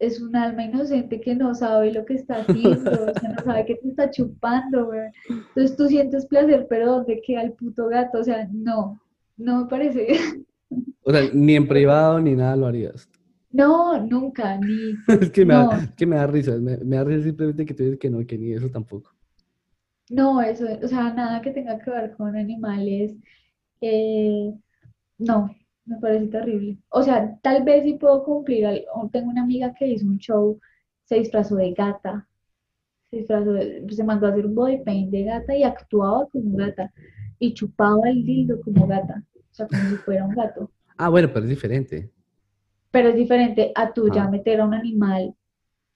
es 0.00 0.20
un 0.20 0.34
alma 0.34 0.64
inocente 0.64 1.20
que 1.20 1.34
no 1.36 1.54
sabe 1.54 1.92
lo 1.92 2.04
que 2.04 2.14
está 2.14 2.36
haciendo, 2.40 2.90
o 3.14 3.14
sea, 3.20 3.30
no 3.36 3.44
sabe 3.44 3.66
que 3.66 3.76
te 3.76 3.88
está 3.88 4.10
chupando, 4.10 4.88
weón. 4.88 5.12
Entonces 5.28 5.76
tú 5.76 5.86
sientes 5.88 6.26
placer, 6.26 6.66
pero 6.68 6.86
¿dónde 6.96 7.22
queda 7.24 7.42
el 7.42 7.52
puto 7.52 7.88
gato? 7.88 8.18
O 8.20 8.24
sea, 8.24 8.48
no, 8.52 9.00
no 9.36 9.62
me 9.64 9.68
parece. 9.68 10.08
O 11.02 11.12
sea, 11.12 11.22
ni 11.32 11.56
en 11.56 11.66
privado 11.66 12.20
ni 12.20 12.34
nada 12.36 12.54
lo 12.56 12.66
harías. 12.66 13.08
No, 13.52 13.98
nunca, 14.06 14.56
ni. 14.58 14.94
Es 15.20 15.30
que 15.30 15.44
me, 15.44 15.54
No. 15.54 15.68
da, 15.68 15.78
es 15.78 15.90
que 15.92 16.06
me 16.06 16.16
da 16.16 16.26
risa, 16.26 16.52
me, 16.58 16.76
me 16.78 16.96
da 16.96 17.04
risa 17.04 17.24
simplemente 17.24 17.66
que 17.66 17.74
tú 17.74 17.82
dices 17.82 17.98
que 17.98 18.10
no, 18.10 18.24
que 18.26 18.38
ni 18.38 18.52
eso 18.52 18.70
tampoco. 18.70 19.10
No, 20.10 20.40
eso, 20.42 20.66
o 20.82 20.88
sea, 20.88 21.12
nada 21.14 21.40
que 21.40 21.50
tenga 21.52 21.78
que 21.78 21.90
ver 21.90 22.12
con 22.16 22.36
animales, 22.36 23.16
eh, 23.80 24.52
no, 25.18 25.50
me 25.86 25.98
parece 25.98 26.26
terrible. 26.28 26.78
O 26.90 27.02
sea, 27.02 27.38
tal 27.42 27.64
vez 27.64 27.82
sí 27.84 27.94
puedo 27.94 28.22
cumplir, 28.24 28.84
tengo 29.12 29.30
una 29.30 29.42
amiga 29.42 29.74
que 29.74 29.86
hizo 29.88 30.06
un 30.06 30.18
show, 30.18 30.60
se 31.04 31.16
disfrazó 31.16 31.56
de 31.56 31.72
gata, 31.72 32.28
se 33.10 33.18
disfrazó 33.18 33.52
de- 33.52 33.86
se 33.90 34.04
mandó 34.04 34.26
a 34.26 34.30
hacer 34.30 34.46
un 34.46 34.54
body 34.54 34.78
paint 34.84 35.10
de 35.10 35.24
gata 35.24 35.56
y 35.56 35.64
actuaba 35.64 36.28
como 36.28 36.56
gata, 36.56 36.92
y 37.38 37.54
chupaba 37.54 38.08
el 38.10 38.24
dildo 38.24 38.60
como 38.62 38.86
gata, 38.86 39.24
o 39.36 39.54
sea, 39.54 39.66
como 39.68 39.88
si 39.90 39.96
fuera 39.98 40.24
un 40.26 40.34
gato. 40.34 40.70
Ah, 40.98 41.08
bueno, 41.08 41.28
pero 41.32 41.44
es 41.44 41.50
diferente. 41.50 42.10
Pero 42.92 43.08
es 43.10 43.16
diferente 43.16 43.72
a 43.74 43.92
tú 43.92 44.08
ya 44.12 44.24
Ah. 44.24 44.30
meter 44.30 44.60
a 44.60 44.64
un 44.66 44.74
animal, 44.74 45.34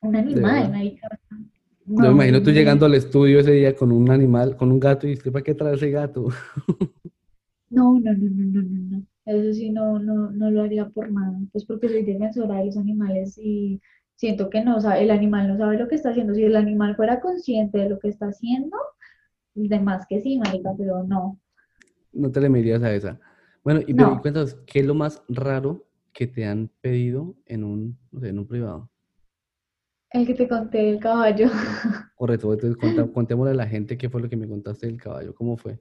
un 0.03 0.17
animal, 0.17 0.71
marica. 0.71 1.09
Yo 1.87 2.03
me 2.03 2.09
imagino 2.09 2.41
tú 2.43 2.51
no. 2.51 2.57
llegando 2.57 2.87
al 2.87 2.95
estudio 2.95 3.41
ese 3.41 3.53
día 3.53 3.77
con 3.77 3.93
un 3.93 4.11
animal, 4.11 4.57
con 4.57 4.73
un 4.73 4.81
gato, 4.81 5.07
y 5.07 5.15
usted, 5.15 5.31
¿para 5.33 5.43
qué 5.45 5.55
trae 5.55 5.75
ese 5.75 5.91
gato? 5.91 6.29
No, 7.71 7.99
no, 8.01 8.13
no, 8.15 8.29
no, 8.31 8.45
no, 8.53 8.63
no, 8.63 8.97
no. 8.99 9.07
Eso 9.27 9.55
sí 9.55 9.71
no, 9.71 9.99
no, 9.99 10.31
no 10.31 10.51
lo 10.51 10.63
haría 10.63 10.89
por 10.89 11.11
nada. 11.11 11.39
Pues 11.53 11.65
porque 11.65 11.89
soy 11.89 12.05
defensora 12.05 12.59
de 12.59 12.67
los 12.67 12.77
animales 12.77 13.39
y 13.39 13.81
siento 14.17 14.51
que 14.51 14.63
no 14.63 14.81
sabe, 14.81 15.03
el 15.03 15.11
animal 15.11 15.49
no 15.49 15.57
sabe 15.57 15.79
lo 15.79 15.89
que 15.89 15.95
está 15.95 16.11
haciendo. 16.11 16.35
Si 16.35 16.43
el 16.45 16.57
animal 16.57 16.97
fuera 16.97 17.21
consciente 17.21 17.79
de 17.79 17.89
lo 17.89 17.99
que 17.99 18.09
está 18.09 18.27
haciendo, 18.27 18.77
de 19.55 19.81
más 19.81 20.07
que 20.09 20.21
sí, 20.21 20.39
marica, 20.39 20.73
pero 20.77 21.05
no. 21.05 21.41
No 22.13 22.31
te 22.31 22.41
le 22.41 22.49
medirías 22.49 22.83
a 22.83 22.93
esa. 22.95 23.19
Bueno, 23.63 23.81
y, 23.87 23.95
pero, 23.95 24.11
No. 24.11 24.21
cuéntanos, 24.21 24.55
¿qué 24.67 24.81
es 24.81 24.87
lo 24.87 24.95
más 24.95 25.23
raro 25.29 25.87
que 26.13 26.27
te 26.27 26.45
han 26.45 26.71
pedido 26.81 27.35
en 27.47 27.65
un, 27.65 27.99
no 28.13 28.21
sé, 28.21 28.29
en 28.29 28.39
un 28.39 28.47
privado? 28.47 28.91
El 30.11 30.27
que 30.27 30.35
te 30.35 30.47
conté 30.47 30.79
del 30.79 31.01
caballo. 31.01 31.49
Correcto, 32.15 32.53
entonces 32.53 32.77
contémosle 33.15 33.53
a 33.53 33.55
la 33.55 33.67
gente 33.67 33.99
qué 33.99 34.09
fue 34.09 34.21
lo 34.21 34.29
que 34.29 34.37
me 34.37 34.47
contaste 34.47 34.87
del 34.87 35.01
caballo, 35.01 35.35
cómo 35.35 35.57
fue. 35.57 35.81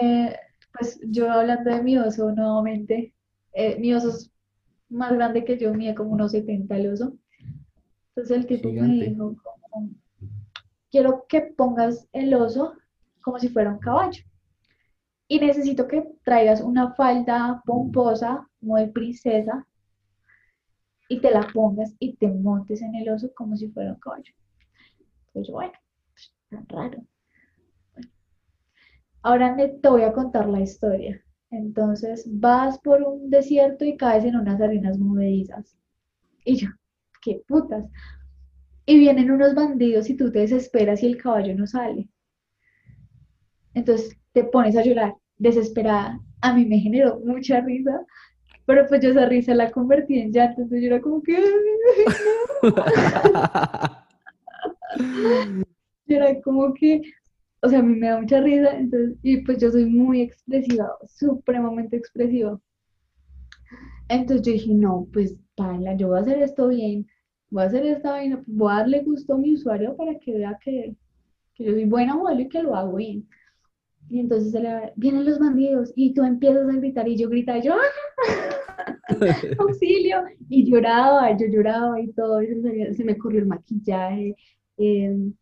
Eh, 0.00 0.36
pues 0.72 1.00
yo 1.04 1.30
hablando 1.30 1.70
de 1.70 1.82
mi 1.82 1.98
oso 1.98 2.32
nuevamente, 2.32 3.14
eh, 3.52 3.78
mi 3.78 3.92
oso 3.94 4.08
es 4.08 4.32
más 4.88 5.12
grande 5.12 5.44
que 5.44 5.58
yo, 5.58 5.72
mide 5.74 5.94
como 5.94 6.10
unos 6.10 6.32
70 6.32 6.76
el 6.76 6.92
oso. 6.92 7.16
Entonces 8.08 8.36
el 8.36 8.46
tipo 8.46 8.68
me 8.68 8.74
Gigante. 8.74 9.10
dijo 9.10 9.36
como, 9.42 9.90
quiero 10.90 11.24
que 11.28 11.40
pongas 11.42 12.08
el 12.12 12.34
oso 12.34 12.74
como 13.22 13.38
si 13.38 13.48
fuera 13.48 13.70
un 13.72 13.78
caballo. 13.78 14.22
Y 15.28 15.38
necesito 15.40 15.88
que 15.88 16.06
traigas 16.24 16.60
una 16.60 16.92
falda 16.94 17.62
pomposa, 17.64 18.46
muy 18.60 18.90
princesa, 18.90 19.66
y 21.08 21.20
te 21.20 21.30
la 21.30 21.46
pongas 21.52 21.94
y 21.98 22.16
te 22.16 22.28
montes 22.28 22.82
en 22.82 22.94
el 22.94 23.08
oso 23.08 23.32
como 23.34 23.56
si 23.56 23.68
fuera 23.68 23.92
un 23.92 24.00
caballo. 24.00 24.32
Pues 25.32 25.46
yo, 25.46 25.54
bueno, 25.54 25.72
pues, 26.12 26.32
tan 26.50 26.68
raro. 26.68 27.02
Ahora 29.22 29.56
te 29.56 29.88
voy 29.88 30.02
a 30.02 30.12
contar 30.12 30.48
la 30.48 30.60
historia. 30.60 31.20
Entonces 31.50 32.24
vas 32.26 32.78
por 32.78 33.02
un 33.02 33.30
desierto 33.30 33.84
y 33.84 33.96
caes 33.96 34.24
en 34.24 34.36
unas 34.36 34.60
arenas 34.60 34.98
movedizas. 34.98 35.76
Y 36.44 36.56
yo, 36.56 36.68
qué 37.20 37.42
putas. 37.46 37.84
Y 38.86 38.98
vienen 38.98 39.30
unos 39.30 39.54
bandidos 39.54 40.10
y 40.10 40.16
tú 40.16 40.32
te 40.32 40.40
desesperas 40.40 41.02
y 41.02 41.06
el 41.06 41.18
caballo 41.18 41.54
no 41.54 41.66
sale. 41.66 42.08
Entonces 43.74 44.16
te 44.32 44.44
pones 44.44 44.76
a 44.76 44.82
llorar, 44.82 45.14
desesperada. 45.36 46.18
A 46.40 46.54
mí 46.54 46.64
me 46.64 46.78
generó 46.78 47.20
mucha 47.20 47.60
risa, 47.60 48.04
pero 48.66 48.86
pues 48.88 49.02
yo 49.02 49.10
esa 49.10 49.26
risa 49.26 49.54
la 49.54 49.70
convertí 49.70 50.18
en 50.18 50.32
llanto. 50.32 50.62
Entonces 50.62 50.82
yo 50.82 50.94
era 50.94 51.00
como 51.00 51.22
que, 51.22 51.36
yo 56.06 56.16
era 56.16 56.40
como 56.40 56.74
que, 56.74 57.02
o 57.62 57.68
sea, 57.68 57.78
a 57.78 57.82
mí 57.82 57.94
me 57.94 58.08
da 58.08 58.20
mucha 58.20 58.40
risa, 58.40 58.76
entonces, 58.76 59.16
y 59.22 59.38
pues 59.42 59.58
yo 59.58 59.70
soy 59.70 59.86
muy 59.86 60.20
expresiva, 60.20 60.96
supremamente 61.06 61.96
expresiva. 61.96 62.60
Entonces 64.08 64.44
yo 64.44 64.52
dije, 64.52 64.74
no, 64.74 65.08
pues 65.12 65.36
paila, 65.54 65.96
yo 65.96 66.08
voy 66.08 66.18
a 66.18 66.22
hacer 66.22 66.42
esto 66.42 66.68
bien, 66.68 67.06
voy 67.50 67.62
a 67.62 67.66
hacer 67.66 67.86
esta 67.86 68.12
vaina, 68.12 68.42
voy 68.46 68.72
a 68.72 68.76
darle 68.78 69.02
gusto 69.04 69.34
a 69.34 69.38
mi 69.38 69.54
usuario 69.54 69.96
para 69.96 70.18
que 70.18 70.34
vea 70.34 70.58
que, 70.62 70.96
que 71.54 71.64
yo 71.64 71.72
soy 71.72 71.84
buena 71.84 72.16
modelo 72.16 72.40
y 72.40 72.48
que 72.48 72.62
lo 72.62 72.74
hago 72.74 72.96
bien. 72.96 73.28
Y 74.10 74.18
entonces 74.18 74.52
le, 74.60 74.92
vienen 74.96 75.24
los 75.24 75.38
bandidos 75.38 75.92
y 75.94 76.12
tú 76.14 76.24
empiezas 76.24 76.68
a 76.68 76.76
gritar 76.76 77.06
y 77.06 77.16
yo 77.16 77.28
gritaba, 77.28 77.60
yo, 77.60 77.74
¡Ah! 77.74 78.96
auxilio, 79.58 80.24
y 80.48 80.68
lloraba, 80.68 81.36
yo 81.36 81.46
lloraba 81.46 82.00
y 82.00 82.12
todo, 82.12 82.42
y 82.42 82.48
se, 82.92 83.04
me 83.04 83.16
corrió 83.16 83.40
el 83.40 83.46
maquillaje. 83.46 84.34
Em, 84.76 85.32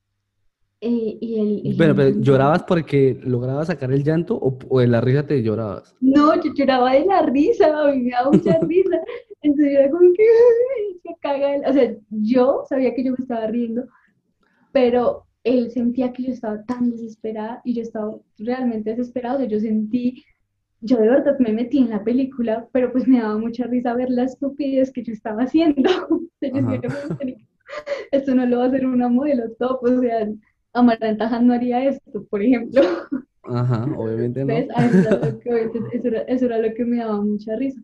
eh, 0.82 1.18
y 1.20 1.68
el, 1.68 1.76
pero 1.76 2.08
¿llorabas 2.20 2.62
porque 2.62 3.20
lograbas 3.22 3.66
sacar 3.66 3.92
el 3.92 4.02
llanto 4.02 4.38
o, 4.40 4.80
de 4.80 4.86
la 4.86 5.02
risa 5.02 5.26
te 5.26 5.42
llorabas? 5.42 5.94
No, 6.00 6.34
yo 6.42 6.54
lloraba 6.54 6.94
de 6.94 7.04
la 7.04 7.22
risa, 7.26 7.66
a 7.66 7.92
mí 7.92 8.04
me 8.04 8.10
daba 8.12 8.30
mucha 8.30 8.58
risa. 8.62 8.98
Entonces 9.42 9.72
yo 9.72 9.78
era 9.78 9.90
como 9.90 10.12
que 10.14 10.24
se 11.02 11.16
caga. 11.20 11.68
O 11.68 11.72
sea, 11.72 11.94
yo 12.08 12.64
sabía 12.66 12.94
que 12.94 13.04
yo 13.04 13.12
me 13.12 13.18
estaba 13.18 13.46
riendo, 13.48 13.84
pero 14.72 15.26
él 15.44 15.70
sentía 15.70 16.12
que 16.12 16.22
yo 16.24 16.32
estaba 16.32 16.64
tan 16.64 16.90
desesperada 16.90 17.60
y 17.64 17.74
yo 17.74 17.82
estaba 17.82 18.16
realmente 18.38 18.90
desesperada. 18.90 19.34
O 19.34 19.38
sea, 19.38 19.48
yo 19.48 19.60
sentí, 19.60 20.24
yo 20.80 20.96
de 20.96 21.08
verdad 21.08 21.38
me 21.40 21.52
metí 21.52 21.78
en 21.78 21.90
la 21.90 22.02
película, 22.02 22.66
pero 22.72 22.90
pues 22.90 23.06
me 23.06 23.20
daba 23.20 23.36
mucha 23.36 23.66
risa 23.66 23.92
ver 23.92 24.08
la 24.08 24.24
estupidez 24.24 24.90
que 24.90 25.02
yo 25.02 25.12
estaba 25.12 25.42
haciendo. 25.42 25.90
esto 28.12 28.34
no 28.34 28.46
lo 28.46 28.58
va 28.58 28.64
a 28.64 28.68
hacer 28.68 28.86
una 28.86 29.08
modelo 29.08 29.50
top, 29.58 29.82
o 29.84 30.00
sea, 30.00 30.28
Amaranta 30.72 31.40
no 31.40 31.52
haría 31.52 31.84
esto, 31.84 32.24
por 32.26 32.42
ejemplo. 32.42 32.82
Ajá, 33.42 33.84
obviamente 33.98 34.44
no. 34.44 34.54
Eso 34.54 36.46
era, 36.46 36.58
lo 36.58 36.74
que 36.74 36.84
me 36.84 36.98
daba 36.98 37.22
mucha 37.22 37.56
risa. 37.56 37.82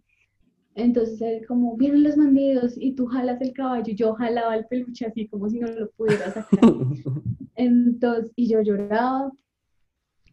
Entonces 0.75 1.21
él 1.23 1.47
como, 1.47 1.77
vienen 1.77 2.03
los 2.03 2.17
bandidos 2.17 2.75
y 2.77 2.93
tú 2.93 3.07
jalas 3.07 3.41
el 3.41 3.55
caballo, 3.55 3.93
yo 3.95 4.15
jalaba 4.15 4.57
el 4.57 4.67
peluche 4.67 5.07
así 5.07 5.27
como 5.27 5.49
si 5.49 5.59
no 5.59 5.69
lo 5.69 5.91
pudiera 5.93 6.31
sacar. 6.31 6.61
Entonces, 7.57 8.31
y 8.37 8.49
yo 8.49 8.61
lloraba 8.61 9.33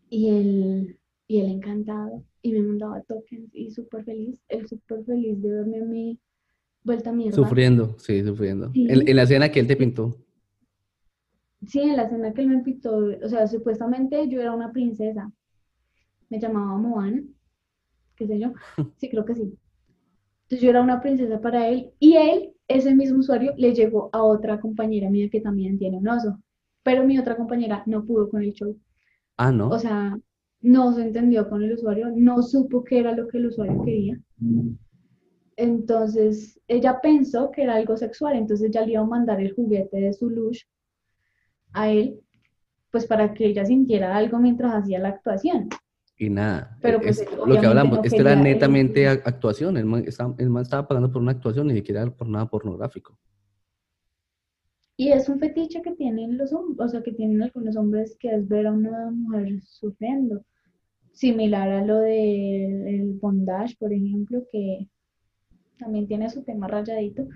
y 0.10 0.30
él, 0.30 1.00
y 1.28 1.40
él 1.40 1.50
encantado 1.50 2.26
y 2.42 2.52
me 2.52 2.62
mandaba 2.62 3.02
tokens 3.04 3.50
y 3.54 3.72
súper 3.72 4.04
feliz, 4.04 4.38
él 4.50 4.68
súper 4.68 5.06
feliz 5.06 5.42
de 5.42 5.50
verme 5.50 5.80
a 5.80 5.86
mí 5.86 6.20
vuelta 6.84 7.12
a 7.12 7.14
mierda. 7.14 7.36
Sufriendo, 7.36 7.96
sí, 7.98 8.22
sufriendo. 8.22 8.70
En, 8.74 9.08
en, 9.08 9.16
la 9.16 9.24
escena 9.24 9.50
que 9.50 9.62
él 9.62 9.68
te 9.68 9.78
pintó. 9.78 10.18
Sí, 11.68 11.80
en 11.82 11.96
la 11.98 12.04
escena 12.04 12.34
que 12.34 12.42
él 12.42 12.48
me 12.48 12.64
pintó, 12.64 12.96
o 12.98 13.30
sea, 13.30 13.48
supuestamente 13.48 14.28
yo 14.28 14.42
era 14.42 14.54
una 14.54 14.72
princesa. 14.72 15.32
Me 16.30 16.40
llamaba 16.40 16.78
Moana, 16.78 17.24
qué 18.16 18.28
sé 18.28 18.40
yo. 18.40 18.54
Sí, 18.98 19.10
creo 19.10 19.26
que 19.26 19.36
sí. 19.36 19.58
Entonces 20.44 20.62
yo 20.62 20.70
era 20.70 20.82
una 20.82 21.02
princesa 21.02 21.42
para 21.42 21.68
él 21.70 21.92
y 22.00 22.16
él, 22.16 22.54
ese 22.68 22.96
mismo 22.96 23.20
usuario, 23.20 23.54
le 23.58 23.74
llegó 23.74 24.10
a 24.14 24.24
otra 24.24 24.60
compañera 24.62 25.10
mía 25.10 25.30
que 25.32 25.42
también 25.42 25.78
tiene 25.78 25.98
un 25.98 26.08
oso. 26.08 26.40
Pero 26.84 27.06
mi 27.06 27.18
otra 27.20 27.36
compañera 27.38 27.84
no 27.86 28.06
pudo 28.06 28.30
con 28.30 28.44
el 28.44 28.54
show. 28.54 28.78
Ah, 29.38 29.52
¿no? 29.52 29.70
O 29.70 29.80
sea, 29.80 30.18
no 30.62 30.94
se 30.94 31.04
entendió 31.04 31.50
con 31.50 31.64
el 31.64 31.74
usuario, 31.74 32.10
no 32.16 32.42
supo 32.44 32.84
qué 32.84 33.00
era 33.00 33.14
lo 33.14 33.28
que 33.28 33.38
el 33.38 33.48
usuario 33.48 33.84
quería. 33.84 34.20
Entonces, 35.56 36.60
ella 36.68 37.00
pensó 37.02 37.52
que 37.52 37.64
era 37.64 37.76
algo 37.76 37.98
sexual, 37.98 38.36
entonces 38.36 38.72
ya 38.72 38.82
le 38.86 38.94
iba 38.94 39.02
a 39.02 39.06
mandar 39.06 39.40
el 39.42 39.54
juguete 39.54 39.98
de 39.98 40.14
su 40.14 40.30
lush 40.30 40.62
a 41.74 41.90
él, 41.90 42.20
pues 42.92 43.06
para 43.06 43.34
que 43.34 43.48
ella 43.48 43.66
sintiera 43.66 44.16
algo 44.16 44.40
mientras 44.40 44.74
hacía 44.74 45.00
la 45.00 45.10
actuación. 45.10 45.70
Y 46.18 46.30
nada, 46.30 46.78
Pero 46.82 47.02
pues, 47.02 47.26
lo 47.46 47.60
que 47.60 47.66
hablamos, 47.66 48.00
esto 48.04 48.22
era 48.22 48.36
netamente 48.36 49.08
actuación, 49.08 49.78
el 49.78 49.86
man, 49.86 50.06
estaba, 50.08 50.88
pagando 50.88 51.12
por 51.12 51.22
una 51.22 51.32
actuación, 51.32 51.68
ni 51.68 51.74
siquiera 51.74 52.10
por 52.10 52.28
nada 52.28 52.46
pornográfico. 52.46 53.18
Y 54.96 55.12
es 55.12 55.28
un 55.28 55.40
fetiche 55.40 55.82
que 55.82 55.92
tienen 55.92 56.38
los 56.38 56.54
hombres, 56.54 56.80
o 56.80 56.88
sea, 56.88 57.02
que 57.02 57.14
tienen 57.14 57.42
algunos 57.42 57.76
hombres 57.76 58.16
que 58.20 58.34
es 58.34 58.48
ver 58.48 58.68
a 58.68 58.72
una 58.72 59.10
mujer 59.10 59.60
sufriendo. 59.64 60.46
Similar 61.14 61.70
a 61.70 61.84
lo 61.84 61.98
del 62.00 63.18
bondage, 63.20 63.76
por 63.80 63.92
ejemplo, 63.92 64.44
que 64.52 64.88
también 65.80 66.08
tiene 66.08 66.30
su 66.30 66.44
tema 66.44 66.68
rayadito 66.68 67.28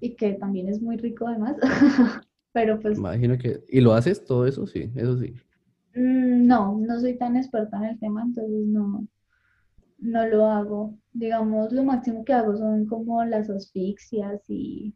y 0.00 0.14
que 0.14 0.34
también 0.34 0.68
es 0.68 0.80
muy 0.80 0.96
rico 0.96 1.26
además. 1.26 1.56
Pero 2.54 2.78
pues... 2.78 2.96
Imagino 2.96 3.36
que... 3.36 3.64
¿Y 3.68 3.80
lo 3.80 3.94
haces 3.94 4.24
todo 4.24 4.46
eso? 4.46 4.64
Sí, 4.68 4.88
eso 4.94 5.18
sí. 5.18 5.34
Mm, 5.96 6.46
no, 6.46 6.78
no 6.78 7.00
soy 7.00 7.18
tan 7.18 7.36
experta 7.36 7.76
en 7.78 7.84
el 7.84 7.98
tema, 7.98 8.22
entonces 8.22 8.66
no, 8.66 9.06
no 9.98 10.26
lo 10.28 10.46
hago. 10.46 10.94
Digamos, 11.12 11.72
lo 11.72 11.82
máximo 11.82 12.24
que 12.24 12.32
hago 12.32 12.56
son 12.56 12.86
como 12.86 13.24
las 13.24 13.50
asfixias 13.50 14.40
y... 14.48 14.94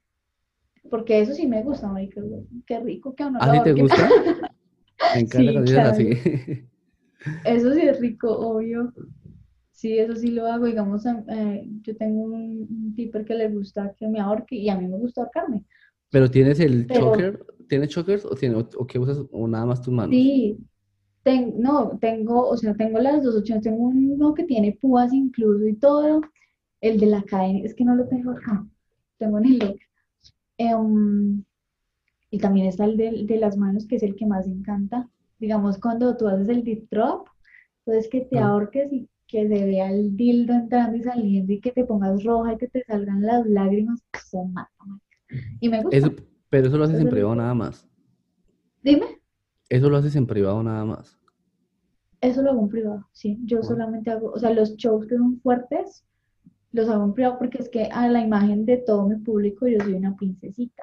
Porque 0.89 1.21
eso 1.21 1.35
sí 1.35 1.49
me 1.49 1.65
gusta, 1.65 1.89
marica. 1.89 2.23
Qué 2.65 2.79
rico 2.79 3.13
que 3.17 3.25
a 3.25 3.27
uno 3.27 3.39
¿A 3.43 3.53
ti 3.53 3.59
te 3.65 3.73
gusta? 3.73 4.09
me 5.15 5.21
encanta 5.21 5.67
sí, 5.67 5.77
así. 5.77 6.65
Eso 7.45 7.75
sí 7.75 7.81
es 7.81 8.01
rico, 8.01 8.31
obvio. 8.39 8.95
Sí, 9.73 9.99
eso 9.99 10.15
sí 10.15 10.31
lo 10.31 10.47
hago. 10.47 10.67
Digamos, 10.67 11.05
eh, 11.07 11.69
yo 11.83 11.97
tengo 11.97 12.23
un, 12.23 12.69
un 12.71 12.95
tipper 12.95 13.25
que 13.25 13.35
le 13.35 13.49
gusta 13.49 13.93
que 13.99 14.07
me 14.07 14.21
ahorque 14.21 14.55
y 14.55 14.69
a 14.71 14.79
mí 14.79 14.87
me 14.87 14.97
gusta 14.97 15.23
ahorcarme. 15.23 15.65
¿Pero 16.11 16.31
tienes 16.31 16.61
el 16.61 16.87
choker? 16.87 17.45
¿Tienes 17.69 17.91
chokers 17.91 18.25
o, 18.25 18.35
tiene, 18.35 18.57
o, 18.57 18.87
qué 18.87 18.99
usas 18.99 19.23
o 19.31 19.47
nada 19.47 19.67
más 19.67 19.83
tus 19.83 19.93
manos? 19.93 20.11
Sí, 20.11 20.59
no, 21.37 21.99
tengo, 22.01 22.49
o 22.49 22.57
sea, 22.57 22.75
tengo 22.75 22.99
las 22.99 23.23
dos 23.23 23.37
opciones. 23.37 23.65
Tengo 23.65 23.89
uno 23.89 24.35
que 24.35 24.45
tiene 24.45 24.79
púas 24.81 25.13
incluso 25.13 25.67
y 25.67 25.75
todo. 25.77 26.21
El 26.81 27.01
de 27.01 27.07
la 27.07 27.23
cadena, 27.23 27.61
es 27.65 27.75
que 27.75 27.85
no 27.85 27.95
lo 27.95 28.07
tengo 28.09 28.31
acá. 28.33 28.67
Tengo 29.19 29.39
en 29.39 29.45
el. 29.47 29.81
Em, 30.59 31.45
y 32.31 32.39
también 32.39 32.67
está 32.67 32.85
el 32.85 32.97
de, 32.97 33.25
de, 33.25 33.39
las 33.39 33.57
manos, 33.57 33.87
que 33.87 33.97
es 33.97 34.03
el 34.03 34.17
que 34.17 34.27
más 34.27 34.47
encanta. 34.47 35.09
Digamos, 35.39 35.79
cuando 35.79 36.17
tú 36.17 36.29
haces 36.29 36.49
el 36.49 36.65
deep 36.65 36.89
drop, 36.91 37.29
entonces 37.85 38.11
que 38.11 38.23
te 38.23 38.39
ah. 38.39 38.49
ahorques 38.49 38.93
y 38.93 39.09
que 39.27 39.47
se 39.47 39.67
vea 39.67 39.91
el 39.91 40.17
dildo 40.17 40.55
entrando 40.55 40.97
y 40.97 41.03
saliendo 41.03 41.53
y 41.53 41.61
que 41.61 41.73
te 41.73 41.85
pongas 41.85 42.25
roja 42.25 42.55
y 42.55 42.59
que 42.59 42.69
te 42.69 42.85
salgan 42.85 43.23
las 43.23 43.47
lágrimas, 43.47 44.03
son 44.31 44.53
mata, 44.53 44.71
y 45.61 45.69
me 45.69 45.83
gusta. 45.83 46.13
pero 46.49 46.69
eso 46.69 46.79
lo 46.79 46.85
haces 46.85 47.01
en 47.01 47.09
privado 47.09 47.35
nada 47.35 47.55
más. 47.55 47.87
Dime. 48.83 49.21
Eso 49.69 49.91
lo 49.91 49.97
haces 49.99 50.17
en 50.17 50.27
privado 50.27 50.63
nada 50.63 50.85
más. 50.85 51.19
Eso 52.21 52.43
lo 52.43 52.51
hago 52.51 52.63
en 52.63 52.69
privado, 52.69 53.09
sí. 53.13 53.39
Yo 53.45 53.63
solamente 53.63 54.11
hago, 54.11 54.33
o 54.33 54.39
sea, 54.39 54.51
los 54.51 54.77
shows 54.77 55.07
que 55.07 55.17
son 55.17 55.41
fuertes, 55.41 56.05
los 56.73 56.89
hago 56.89 57.05
en 57.05 57.15
privado 57.15 57.39
porque 57.39 57.59
es 57.59 57.69
que 57.69 57.85
a 57.85 58.09
la 58.09 58.21
imagen 58.21 58.65
de 58.67 58.79
todo 58.79 59.09
mi 59.09 59.17
público 59.17 59.69
yo 59.69 59.79
soy 59.81 59.95
una 59.95 60.17
princesita. 60.17 60.83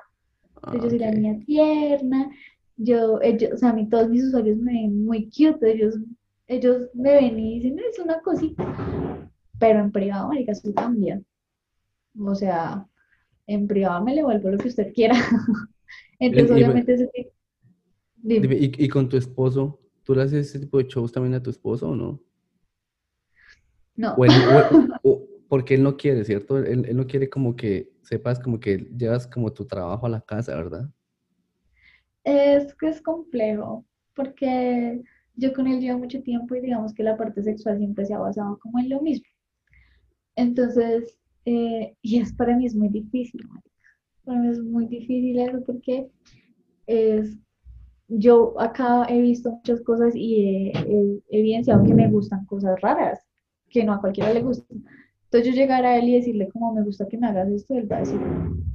yo 0.73 0.89
soy 0.89 0.99
la 0.99 1.11
niña 1.11 1.39
tierna, 1.45 2.29
yo, 2.77 3.19
ellos, 3.21 3.51
o 3.53 3.57
sea, 3.57 3.69
a 3.69 3.73
mí 3.73 3.87
todos 3.89 4.09
mis 4.09 4.23
usuarios 4.23 4.57
me 4.57 4.73
ven 4.73 5.05
muy 5.05 5.25
cute, 5.25 5.71
ellos, 5.71 5.95
ellos 6.47 6.89
me 6.93 7.13
ven 7.13 7.39
y 7.39 7.59
dicen, 7.59 7.79
es 7.79 7.99
una 7.99 8.21
cosita. 8.21 8.65
Pero 9.59 9.79
en 9.79 9.91
privado, 9.91 10.27
marica, 10.29 10.51
eso 10.51 10.73
cambia. 10.73 11.21
O 12.19 12.35
sea, 12.35 12.87
en 13.47 13.67
privado 13.67 14.03
me 14.03 14.15
le 14.15 14.23
vuelvo 14.23 14.49
lo 14.49 14.57
que 14.57 14.69
usted 14.69 14.93
quiera. 14.93 15.15
Entonces, 16.19 16.51
obviamente, 16.51 17.09
y, 18.23 18.87
con 18.87 19.07
tu 19.07 19.17
esposo, 19.17 19.79
¿tú 20.03 20.15
le 20.15 20.23
haces 20.23 20.47
ese 20.47 20.59
tipo 20.59 20.77
de 20.77 20.85
shows 20.85 21.11
también 21.11 21.35
a 21.35 21.43
tu 21.43 21.49
esposo 21.49 21.89
o 21.89 21.95
no? 21.95 22.21
No. 23.95 24.15
porque 25.47 25.75
él 25.75 25.83
no 25.83 25.95
quiere, 25.95 26.23
¿cierto? 26.25 26.57
Él, 26.57 26.85
él, 26.87 26.97
no 26.97 27.05
quiere 27.05 27.29
como 27.29 27.55
que 27.55 27.91
sepas 28.01 28.39
como 28.39 28.59
que 28.59 28.77
llevas 28.97 29.27
como 29.27 29.53
tu 29.53 29.65
trabajo 29.65 30.05
a 30.05 30.09
la 30.09 30.21
casa, 30.21 30.55
¿verdad? 30.55 30.89
Es 32.23 32.73
que 32.73 32.89
es 32.89 33.01
complejo, 33.01 33.85
porque 34.15 35.03
yo 35.35 35.53
con 35.53 35.67
él 35.67 35.79
llevo 35.79 35.99
mucho 35.99 36.21
tiempo 36.23 36.55
y 36.55 36.61
digamos 36.61 36.93
que 36.93 37.03
la 37.03 37.17
parte 37.17 37.43
sexual 37.43 37.77
siempre 37.77 38.05
se 38.05 38.13
ha 38.15 38.19
basado 38.19 38.57
como 38.59 38.79
en 38.79 38.89
lo 38.89 39.01
mismo. 39.01 39.27
Entonces, 40.35 41.19
eh, 41.45 41.95
y 42.01 42.19
es 42.19 42.33
para 42.33 42.57
mí 42.57 42.65
es 42.65 42.75
muy 42.75 42.89
difícil, 42.89 43.47
para 44.23 44.39
mí 44.39 44.49
es 44.49 44.59
muy 44.59 44.87
difícil 44.87 45.39
eso 45.39 45.63
porque 45.63 46.09
es, 46.87 47.37
yo 48.07 48.59
acá 48.59 49.05
he 49.09 49.21
visto 49.21 49.51
muchas 49.51 49.81
cosas 49.81 50.13
y 50.15 50.71
he, 50.73 51.21
evidenciado 51.29 51.83
que 51.83 51.93
me 51.93 52.09
gustan 52.09 52.45
cosas 52.45 52.81
raras, 52.81 53.19
que 53.69 53.83
no 53.83 53.93
a 53.93 54.01
cualquiera 54.01 54.33
le 54.33 54.41
gustan. 54.41 54.83
Entonces 55.25 55.53
yo 55.53 55.55
llegar 55.55 55.85
a 55.85 55.97
él 55.97 56.09
y 56.09 56.15
decirle 56.15 56.49
como 56.49 56.73
me 56.73 56.83
gusta 56.83 57.07
que 57.07 57.17
me 57.17 57.27
hagas 57.27 57.49
esto, 57.49 57.75
él 57.75 57.91
va 57.91 57.97
a 57.97 57.99
decir, 57.99 58.19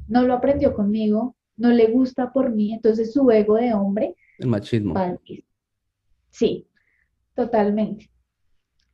no 0.06 0.22
lo 0.22 0.34
aprendió 0.34 0.72
conmigo, 0.72 1.34
no 1.56 1.70
le 1.70 1.88
gusta 1.88 2.32
por 2.32 2.54
mí, 2.54 2.72
entonces 2.72 3.12
su 3.12 3.28
ego 3.32 3.56
de 3.56 3.74
hombre. 3.74 4.14
El 4.38 4.48
machismo. 4.48 4.94
Sí, 6.30 6.68
totalmente. 7.34 8.10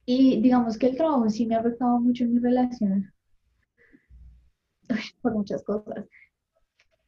Y 0.06 0.40
digamos 0.40 0.78
que 0.78 0.86
el 0.86 0.96
trabajo 0.96 1.28
sí 1.28 1.44
me 1.44 1.56
ha 1.56 1.60
afectado 1.60 2.00
mucho 2.00 2.24
en 2.24 2.34
mi 2.34 2.40
relación 2.40 3.12
por 5.22 5.34
muchas 5.34 5.62
cosas. 5.64 6.06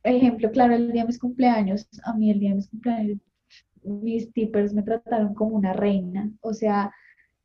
Ejemplo, 0.03 0.51
claro, 0.51 0.75
el 0.75 0.93
día 0.93 1.03
de 1.03 1.09
mis 1.09 1.19
cumpleaños, 1.19 1.89
a 2.05 2.15
mí 2.15 2.31
el 2.31 2.41
día 2.41 2.51
de 2.51 2.57
mis 2.57 2.71
cumpleaños, 2.71 3.19
mis 3.83 4.33
tippers 4.33 4.73
me 4.73 4.83
trataron 4.83 5.35
como 5.35 5.57
una 5.57 5.73
reina. 5.73 6.31
O 6.41 6.53
sea, 6.53 6.93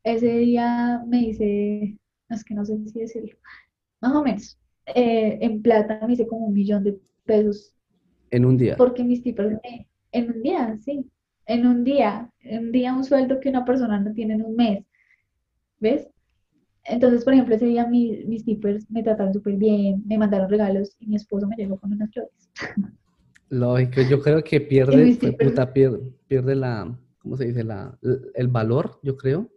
ese 0.04 0.38
día 0.38 1.04
me 1.08 1.22
hice, 1.22 1.98
es 2.30 2.44
que 2.44 2.54
no 2.54 2.66
sé 2.66 2.78
si 2.88 3.00
decirlo, 3.00 3.36
más 4.02 4.14
o 4.14 4.24
menos, 4.24 4.60
eh, 4.88 5.38
en 5.42 5.62
plata 5.62 6.06
me 6.06 6.14
hice 6.14 6.28
como 6.28 6.48
un 6.48 6.54
millón 6.54 6.84
de 6.84 7.00
pesos. 7.26 7.74
¿En 8.32 8.46
un 8.46 8.58
día? 8.58 8.76
Porque 8.78 9.04
mis 9.04 9.24
tippers, 9.24 9.60
en 10.12 10.32
un 10.32 10.42
día, 10.42 10.78
sí. 10.84 11.10
en 11.46 11.68
un 11.68 11.84
día, 11.84 12.30
en 12.42 12.66
un 12.66 12.72
día 12.72 12.94
un 12.94 13.04
sueldo 13.04 13.40
que 13.40 13.50
una 13.50 13.66
persona 13.66 14.00
no 14.00 14.14
tiene 14.14 14.36
en 14.36 14.44
un 14.44 14.56
mes. 14.56 14.86
¿Ves? 15.80 16.10
Entonces, 16.86 17.24
por 17.26 17.34
ejemplo, 17.34 17.56
ese 17.56 17.66
día 17.66 17.88
mi- 17.88 18.24
mis 18.26 18.46
tippers 18.46 18.90
me 18.92 19.04
trataron 19.04 19.34
súper 19.34 19.56
bien, 19.58 20.04
me 20.06 20.18
mandaron 20.18 20.50
regalos 20.50 20.96
y 21.00 21.08
mi 21.08 21.16
esposo 21.16 21.48
me 21.48 21.56
llegó 21.58 21.78
con 21.80 21.94
unas 21.94 22.12
flores. 22.12 22.50
Lógico, 23.50 24.02
yo 24.02 24.22
creo 24.22 24.44
que 24.44 24.60
pierde, 24.62 25.08
puta, 25.40 25.72
pierde, 25.74 26.00
pierde 26.28 26.56
la, 26.56 26.98
¿cómo 27.20 27.38
se 27.38 27.46
dice? 27.46 27.64
La, 27.64 27.98
el 28.36 28.48
valor, 28.48 29.00
yo 29.04 29.16
creo. 29.16 29.50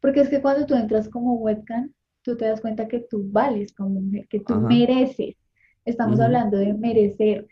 porque 0.00 0.20
es 0.20 0.28
que 0.28 0.40
cuando 0.42 0.66
tú 0.66 0.74
entras 0.74 1.08
como 1.08 1.34
webcam, 1.36 1.92
tú 2.22 2.36
te 2.36 2.46
das 2.46 2.60
cuenta 2.60 2.88
que 2.88 3.00
tú 3.00 3.22
vales 3.30 3.72
como 3.74 4.00
mujer, 4.00 4.26
que 4.28 4.40
tú 4.40 4.54
Ajá. 4.54 4.68
mereces. 4.68 5.36
Estamos 5.84 6.20
hablando 6.20 6.58
de 6.58 6.74
merecer. 6.74 7.46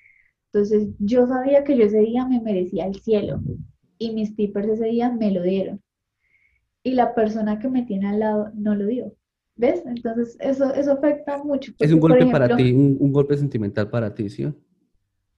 Entonces, 0.52 0.88
yo 0.98 1.26
sabía 1.26 1.64
que 1.64 1.76
yo 1.76 1.84
ese 1.84 2.00
día 2.00 2.26
me 2.26 2.40
merecía 2.40 2.86
el 2.86 2.96
cielo 2.96 3.44
y 3.98 4.12
mis 4.12 4.36
tippers 4.36 4.68
ese 4.68 4.86
día 4.86 5.10
me 5.12 5.30
lo 5.32 5.42
dieron. 5.42 5.82
Y 6.86 6.92
la 6.92 7.16
persona 7.16 7.58
que 7.58 7.68
me 7.68 7.82
tiene 7.82 8.08
al 8.08 8.20
lado 8.20 8.52
no 8.54 8.76
lo 8.76 8.86
dio. 8.86 9.12
¿Ves? 9.56 9.82
Entonces, 9.86 10.36
eso, 10.38 10.72
eso 10.72 10.92
afecta 10.92 11.42
mucho, 11.42 11.72
Es 11.80 11.90
un 11.90 11.98
golpe 11.98 12.26
para 12.26 12.56
ti, 12.56 12.72
un, 12.72 12.96
un 13.00 13.12
golpe 13.12 13.36
sentimental 13.36 13.90
para 13.90 14.14
ti, 14.14 14.28
¿sí? 14.28 14.54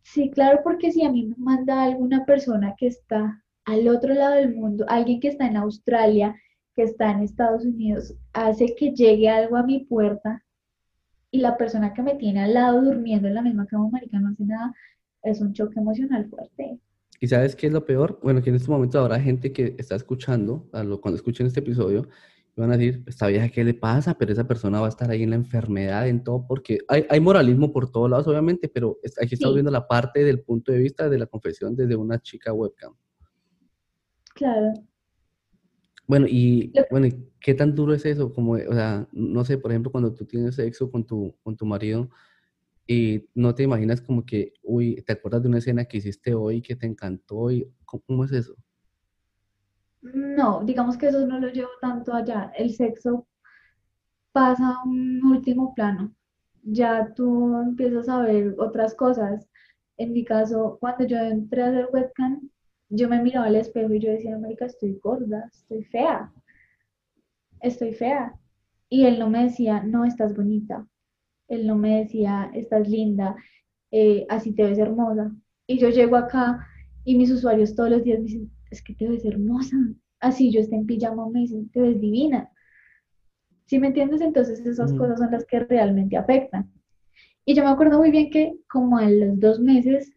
Sí, 0.02 0.28
claro, 0.28 0.60
porque 0.62 0.92
si 0.92 1.06
a 1.06 1.10
mí 1.10 1.24
me 1.24 1.36
manda 1.38 1.84
alguna 1.84 2.26
persona 2.26 2.74
que 2.76 2.88
está 2.88 3.42
al 3.64 3.88
otro 3.88 4.12
lado 4.12 4.34
del 4.34 4.54
mundo, 4.54 4.84
alguien 4.88 5.20
que 5.20 5.28
está 5.28 5.46
en 5.46 5.56
Australia, 5.56 6.36
que 6.74 6.82
está 6.82 7.12
en 7.12 7.20
Estados 7.20 7.64
Unidos, 7.64 8.14
hace 8.34 8.74
que 8.74 8.90
llegue 8.90 9.30
algo 9.30 9.56
a 9.56 9.62
mi 9.62 9.80
puerta 9.80 10.44
y 11.30 11.40
la 11.40 11.56
persona 11.56 11.94
que 11.94 12.02
me 12.02 12.16
tiene 12.16 12.40
al 12.40 12.52
lado 12.52 12.82
durmiendo 12.82 13.26
en 13.26 13.34
la 13.34 13.42
misma 13.42 13.66
cama, 13.66 13.88
marica, 13.90 14.18
no 14.18 14.28
hace 14.28 14.44
nada, 14.44 14.74
es 15.22 15.40
un 15.40 15.54
choque 15.54 15.80
emocional 15.80 16.28
fuerte. 16.28 16.78
¿Y 17.20 17.28
sabes 17.28 17.56
qué 17.56 17.66
es 17.66 17.72
lo 17.72 17.84
peor? 17.84 18.18
Bueno, 18.22 18.42
que 18.42 18.50
en 18.50 18.56
este 18.56 18.70
momento 18.70 18.98
habrá 19.00 19.20
gente 19.20 19.52
que 19.52 19.74
está 19.78 19.96
escuchando, 19.96 20.68
cuando 20.70 21.14
escuchen 21.16 21.46
este 21.46 21.60
episodio, 21.60 22.08
y 22.56 22.60
van 22.60 22.72
a 22.72 22.76
decir, 22.76 23.02
esta 23.06 23.26
vieja, 23.28 23.48
¿qué 23.48 23.64
le 23.64 23.74
pasa? 23.74 24.16
Pero 24.18 24.32
esa 24.32 24.46
persona 24.46 24.80
va 24.80 24.86
a 24.86 24.90
estar 24.90 25.10
ahí 25.10 25.22
en 25.22 25.30
la 25.30 25.36
enfermedad, 25.36 26.08
en 26.08 26.22
todo, 26.22 26.46
porque 26.46 26.78
hay, 26.88 27.06
hay 27.08 27.20
moralismo 27.20 27.72
por 27.72 27.90
todos 27.90 28.10
lados, 28.10 28.26
obviamente, 28.28 28.68
pero 28.68 28.98
aquí 29.20 29.34
estamos 29.34 29.54
Sí, 29.54 29.58
viendo 29.58 29.70
la 29.70 29.86
parte 29.86 30.22
del 30.24 30.40
punto 30.40 30.72
de 30.72 30.78
vista 30.78 31.08
de 31.08 31.18
la 31.18 31.26
confesión 31.26 31.74
desde 31.76 31.96
una 31.96 32.20
chica 32.20 32.52
webcam. 32.52 32.94
claro. 34.34 34.72
Bueno, 36.06 36.26
y 36.26 36.72
bueno, 36.90 37.06
¿y 37.06 37.28
¿qué 37.38 37.52
tan 37.52 37.74
duro 37.74 37.92
es 37.92 38.06
eso? 38.06 38.32
Como, 38.32 38.52
o 38.52 38.72
sea, 38.72 39.06
no 39.12 39.44
sé, 39.44 39.58
por 39.58 39.70
ejemplo, 39.70 39.92
cuando 39.92 40.14
tú 40.14 40.24
tienes 40.24 40.54
sexo 40.54 40.90
con 40.90 41.04
tu, 41.06 41.36
con 41.42 41.54
tu 41.54 41.66
marido 41.66 42.08
y 42.90 43.28
no 43.34 43.54
te 43.54 43.64
imaginas 43.64 44.00
como 44.00 44.24
que, 44.24 44.54
uy, 44.62 45.02
¿te 45.02 45.12
acuerdas 45.12 45.42
de 45.42 45.48
una 45.50 45.58
escena 45.58 45.84
que 45.84 45.98
hiciste 45.98 46.32
hoy 46.34 46.62
que 46.62 46.74
te 46.74 46.86
encantó? 46.86 47.50
Y, 47.50 47.70
¿cómo, 47.84 48.24
es 48.24 48.32
eso? 48.32 48.54
No, 50.00 50.64
digamos 50.64 50.96
que 50.96 51.08
eso 51.08 51.26
no 51.26 51.38
lo 51.38 51.48
llevo 51.48 51.68
tanto 51.82 52.14
allá. 52.14 52.50
El 52.56 52.72
sexo 52.72 53.28
pasa 54.32 54.70
a 54.70 54.84
un 54.88 55.22
último 55.22 55.74
plano. 55.74 56.14
Ya 56.62 57.12
tú 57.14 57.58
empiezas 57.58 58.08
a 58.08 58.22
ver 58.22 58.54
otras 58.58 58.94
cosas. 58.94 59.46
En 59.98 60.14
mi 60.14 60.24
caso, 60.24 60.78
cuando 60.80 61.06
yo 61.06 61.18
entré 61.18 61.64
a 61.64 61.68
hacer 61.68 61.88
webcam, 61.92 62.48
yo 62.88 63.06
me 63.10 63.22
miraba 63.22 63.48
al 63.48 63.56
espejo 63.56 63.92
y 63.92 64.00
yo 64.00 64.10
decía, 64.10 64.38
marica, 64.38 64.64
estoy 64.64 64.98
gorda, 65.02 65.46
estoy 65.52 65.84
fea, 65.84 66.32
estoy 67.60 67.92
fea. 67.92 68.32
Y 68.88 69.04
él 69.04 69.18
no 69.18 69.28
me 69.28 69.44
decía, 69.44 69.82
no, 69.82 70.06
estás 70.06 70.34
bonita. 70.34 70.86
Él 71.48 71.66
no 71.66 71.76
me 71.76 71.98
decía, 72.00 72.50
estás 72.54 72.88
linda, 72.88 73.36
eh, 73.90 74.26
así 74.28 74.52
te 74.54 74.64
ves 74.64 74.78
hermosa. 74.78 75.32
Y 75.66 75.78
yo 75.78 75.90
llego 75.90 76.16
acá 76.16 76.66
y 77.04 77.16
mis 77.16 77.30
usuarios 77.30 77.74
todos 77.74 77.90
los 77.90 78.04
días 78.04 78.18
me 78.20 78.26
dicen, 78.26 78.50
es 78.70 78.82
que 78.82 78.94
te 78.94 79.08
ves 79.08 79.24
hermosa. 79.24 79.76
Así 80.20 80.52
yo 80.52 80.60
esté 80.60 80.76
en 80.76 80.86
pijama 80.86 81.28
me 81.30 81.40
dicen, 81.40 81.70
te 81.70 81.80
ves 81.80 82.00
divina. 82.00 82.50
¿Sí 83.66 83.78
me 83.78 83.86
entiendes? 83.86 84.20
Entonces 84.20 84.58
esas 84.66 84.92
cosas 84.94 85.20
son 85.20 85.30
las 85.30 85.46
que 85.46 85.60
realmente 85.60 86.16
afectan. 86.16 86.72
Y 87.44 87.54
yo 87.54 87.64
me 87.64 87.70
acuerdo 87.70 87.98
muy 87.98 88.10
bien 88.10 88.30
que 88.30 88.54
como 88.68 88.98
a 88.98 89.10
los 89.10 89.40
dos 89.40 89.60
meses, 89.60 90.14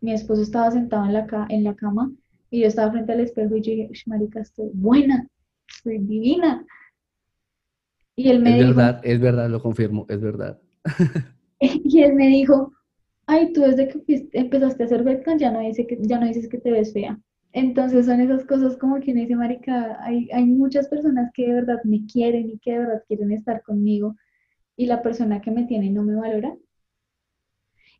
mi 0.00 0.12
esposo 0.12 0.42
estaba 0.42 0.70
sentado 0.70 1.04
en 1.06 1.12
la, 1.12 1.26
ca- 1.26 1.46
en 1.48 1.64
la 1.64 1.74
cama 1.74 2.10
y 2.50 2.60
yo 2.60 2.66
estaba 2.68 2.90
frente 2.92 3.12
al 3.12 3.20
espejo 3.20 3.56
y 3.56 3.62
yo 3.62 3.70
dije, 3.72 3.88
"Ush, 3.90 4.06
marica, 4.06 4.40
estoy 4.40 4.70
buena, 4.74 5.26
estoy 5.68 5.98
divina. 5.98 6.64
Y 8.18 8.30
él 8.30 8.44
Es 8.44 8.54
dijo, 8.56 8.66
verdad, 8.66 9.00
es 9.04 9.20
verdad, 9.20 9.48
lo 9.48 9.62
confirmo, 9.62 10.04
es 10.08 10.20
verdad. 10.20 10.58
y 11.60 12.02
él 12.02 12.14
me 12.14 12.26
dijo, 12.26 12.72
ay, 13.26 13.52
tú 13.52 13.60
desde 13.60 13.86
que 13.86 14.28
empezaste 14.32 14.82
a 14.82 14.86
hacer 14.86 15.02
webcam 15.02 15.38
ya 15.38 15.52
no 15.52 15.60
dice 15.60 15.86
que, 15.86 15.96
ya 16.00 16.18
no 16.18 16.26
dices 16.26 16.48
que 16.48 16.58
te 16.58 16.72
ves 16.72 16.92
fea. 16.92 17.16
Entonces 17.52 18.06
son 18.06 18.20
esas 18.20 18.44
cosas 18.44 18.76
como 18.76 18.98
que 18.98 19.12
uno 19.12 19.20
dice, 19.20 19.36
marica, 19.36 20.02
hay, 20.02 20.28
hay 20.32 20.46
muchas 20.46 20.88
personas 20.88 21.30
que 21.32 21.46
de 21.46 21.52
verdad 21.54 21.78
me 21.84 22.06
quieren 22.06 22.50
y 22.50 22.58
que 22.58 22.72
de 22.72 22.78
verdad 22.80 23.04
quieren 23.06 23.30
estar 23.30 23.62
conmigo 23.62 24.16
y 24.76 24.86
la 24.86 25.00
persona 25.00 25.40
que 25.40 25.52
me 25.52 25.66
tiene 25.66 25.88
no 25.88 26.02
me 26.02 26.16
valora. 26.16 26.56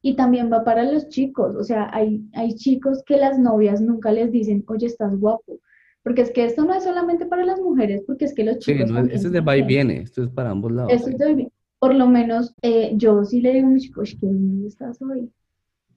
Y 0.02 0.16
también 0.16 0.52
va 0.52 0.64
para 0.64 0.82
los 0.82 1.08
chicos, 1.10 1.54
o 1.54 1.62
sea, 1.62 1.90
hay, 1.92 2.28
hay 2.34 2.56
chicos 2.56 3.04
que 3.06 3.18
las 3.18 3.38
novias 3.38 3.80
nunca 3.80 4.10
les 4.10 4.32
dicen, 4.32 4.64
oye, 4.66 4.86
estás 4.86 5.14
guapo. 5.16 5.60
Porque 6.08 6.22
es 6.22 6.32
que 6.32 6.44
esto 6.46 6.64
no 6.64 6.74
es 6.74 6.84
solamente 6.84 7.26
para 7.26 7.44
las 7.44 7.60
mujeres, 7.60 8.02
porque 8.06 8.24
es 8.26 8.34
que 8.34 8.44
los 8.44 8.58
Sí, 8.58 8.72
chicos 8.72 8.84
no, 8.84 8.98
es- 8.98 9.08
también 9.08 9.14
ese 9.14 9.26
es 9.28 9.32
de 9.32 9.40
va 9.40 9.56
y 9.56 9.62
viene, 9.62 10.00
esto 10.00 10.22
es 10.24 10.30
para 10.30 10.50
ambos 10.50 10.72
lados, 10.72 11.02
Eso 11.02 11.04
sí. 11.04 11.12
es 11.12 11.18
de- 11.18 11.52
por 11.78 11.94
lo 11.94 12.06
menos 12.06 12.54
eh, 12.62 12.92
yo 12.96 13.24
sí 13.24 13.40
le 13.40 13.52
digo 13.52 13.68
a 13.68 13.70
mis 13.70 13.84
chicos, 13.84 14.16
qué 14.20 14.26
lindo 14.26 14.66
estás 14.66 15.00
hoy, 15.02 15.30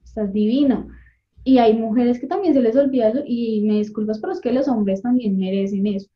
estás 0.04 0.32
divino. 0.32 0.88
Y 1.44 1.58
hay 1.58 1.74
mujeres 1.78 2.20
que 2.20 2.26
también 2.28 2.54
se 2.54 2.62
les 2.62 2.76
olvida 2.76 3.10
eso 3.10 3.22
y 3.26 3.62
me 3.62 3.76
disculpas, 3.78 4.20
pero 4.20 4.32
es 4.34 4.40
que 4.40 4.52
los 4.52 4.68
hombres 4.68 5.02
también 5.02 5.38
merecen 5.38 5.86
eso. 5.88 6.08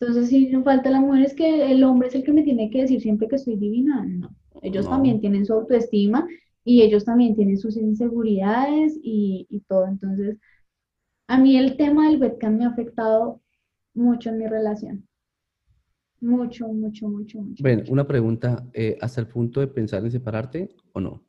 Entonces, 0.00 0.28
si 0.30 0.48
no 0.48 0.64
falta 0.64 0.90
la 0.90 1.00
mujer, 1.00 1.24
es 1.24 1.34
que 1.34 1.72
el 1.72 1.84
hombre 1.84 2.08
es 2.08 2.14
el 2.16 2.24
que 2.24 2.32
me 2.32 2.42
tiene 2.44 2.70
que 2.70 2.82
decir 2.82 3.00
siempre 3.02 3.28
que 3.28 3.38
soy 3.38 3.56
divina. 3.56 4.04
No, 4.06 4.30
ellos 4.62 4.88
también 4.88 5.20
No, 5.20 5.20
tienen 5.20 5.46
su 5.46 5.54
autoestima 5.54 6.26
y 6.64 6.82
ellos 6.82 7.04
también 7.04 7.36
tienen 7.36 7.58
sus 7.58 7.76
inseguridades 7.76 8.98
y, 9.02 9.46
y 9.50 9.60
todo. 9.62 9.86
Entonces, 9.88 10.38
a 11.28 11.36
mí 11.38 11.58
el 11.58 11.76
tema 11.76 12.08
del 12.08 12.18
webcam 12.20 12.56
me 12.56 12.64
ha 12.64 12.68
afectado 12.68 13.42
mucho 13.94 14.30
en 14.30 14.38
mi 14.38 14.46
relación. 14.46 15.06
Mucho, 16.20 16.66
mucho, 16.66 17.08
mucho, 17.08 17.40
mucho, 17.40 17.62
Bueno, 17.62 17.78
mucho. 17.80 17.92
una 17.92 18.06
pregunta, 18.06 18.64
eh, 18.72 18.96
¿hasta 19.00 19.20
el 19.20 19.28
punto 19.28 19.60
de 19.60 19.66
pensar 19.68 20.04
en 20.04 20.10
separarte 20.10 20.74
o 20.92 21.00
no? 21.00 21.22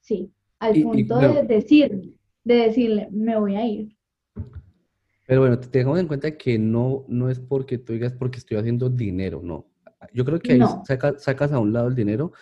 Sí, 0.00 0.32
al 0.58 0.74
Y, 0.74 0.80
y 0.80 0.82
punto 0.82 1.18
de 1.18 1.42
decir, 1.44 2.14
de 2.44 2.54
decirle, 2.54 3.08
me 3.12 3.38
voy 3.38 3.54
a 3.56 3.64
ir. 3.66 3.96
pero 5.26 5.40
bueno, 5.42 5.58
te- 5.60 5.68
tengamos 5.68 5.98
en 6.00 6.06
cuenta 6.08 6.36
que 6.36 6.58
no, 6.58 7.04
no 7.08 7.28
es 7.30 7.38
porque 7.38 7.78
tú 7.78 7.92
digas 7.92 8.12
porque 8.14 8.38
estoy 8.38 8.56
haciendo 8.56 8.88
dinero, 8.88 9.40
no. 9.42 9.66
Yo 10.14 10.24
creo 10.24 10.38
que 10.40 10.52
ahí 10.54 10.60
No, 10.60 10.84
saca- 10.86 11.18
sacas 11.18 11.52
a 11.52 11.58
un 11.58 11.72
lado 11.72 11.88
el 11.88 11.94
dinero 11.94 12.32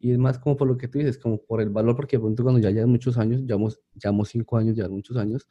y 0.00 0.12
es 0.12 0.18
más 0.18 0.38
como 0.38 0.56
por 0.56 0.68
lo 0.68 0.78
que 0.78 0.88
tú 0.88 0.98
dices, 0.98 1.18
como 1.18 1.38
por 1.38 1.60
el 1.62 1.70
valor, 1.70 1.96
porque 1.96 2.16
de 2.18 2.22
pronto 2.22 2.42
cuando 2.44 2.60
ya 2.60 2.70
llevas 2.70 2.88
muchos 2.88 3.18
años, 3.18 3.42
llevamos, 3.42 3.80
llevamos 3.94 4.28
cinco 4.30 4.56
años, 4.58 4.76
ya 4.76 4.88
muchos 4.88 5.16
años, 5.16 5.48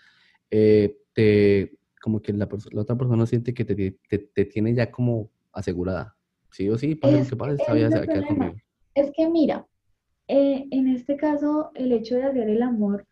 eh, 0.51 0.97
te, 1.13 1.77
como 2.01 2.21
que 2.21 2.33
la, 2.33 2.47
la 2.71 2.81
otra 2.81 2.97
persona 2.97 3.25
siente 3.25 3.53
que 3.53 3.65
te, 3.65 3.75
te, 4.09 4.17
te 4.19 4.45
tiene 4.45 4.73
ya 4.73 4.91
como 4.91 5.29
asegurada. 5.51 6.15
Sí 6.51 6.69
o 6.69 6.77
sí, 6.77 6.95
pase 6.95 7.13
lo 7.13 7.19
es 7.19 7.25
que 7.25 7.29
que 7.31 7.35
pase, 7.37 7.53
esta 7.53 7.73
vida 7.73 7.89
se 7.89 7.97
va 7.97 8.03
a 8.03 8.07
quedar 8.07 8.27
conmigo. 8.27 8.55
Es 8.95 9.11
que 9.15 9.29
mira, 9.29 9.67
eh, 10.27 10.67
en 10.71 10.87
este 10.87 11.17
caso, 11.17 11.71
el 11.75 11.91
hecho 11.91 12.15
de 12.15 12.23
hacer 12.23 12.49
el 12.49 12.61
amor, 12.61 13.05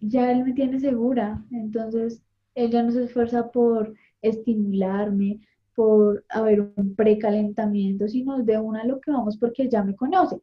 ya 0.00 0.30
él 0.32 0.44
me 0.44 0.52
tiene 0.52 0.78
segura. 0.80 1.44
Entonces, 1.52 2.22
él 2.54 2.70
ya 2.70 2.82
no 2.82 2.90
se 2.90 3.04
esfuerza 3.04 3.50
por 3.50 3.94
estimularme, 4.22 5.40
por 5.74 6.24
haber 6.28 6.60
un 6.76 6.94
precalentamiento, 6.94 8.08
sino 8.08 8.42
de 8.42 8.58
una 8.58 8.82
a 8.82 8.86
lo 8.86 9.00
que 9.00 9.10
vamos 9.10 9.36
porque 9.38 9.68
ya 9.68 9.82
me 9.82 9.96
conoce. 9.96 10.40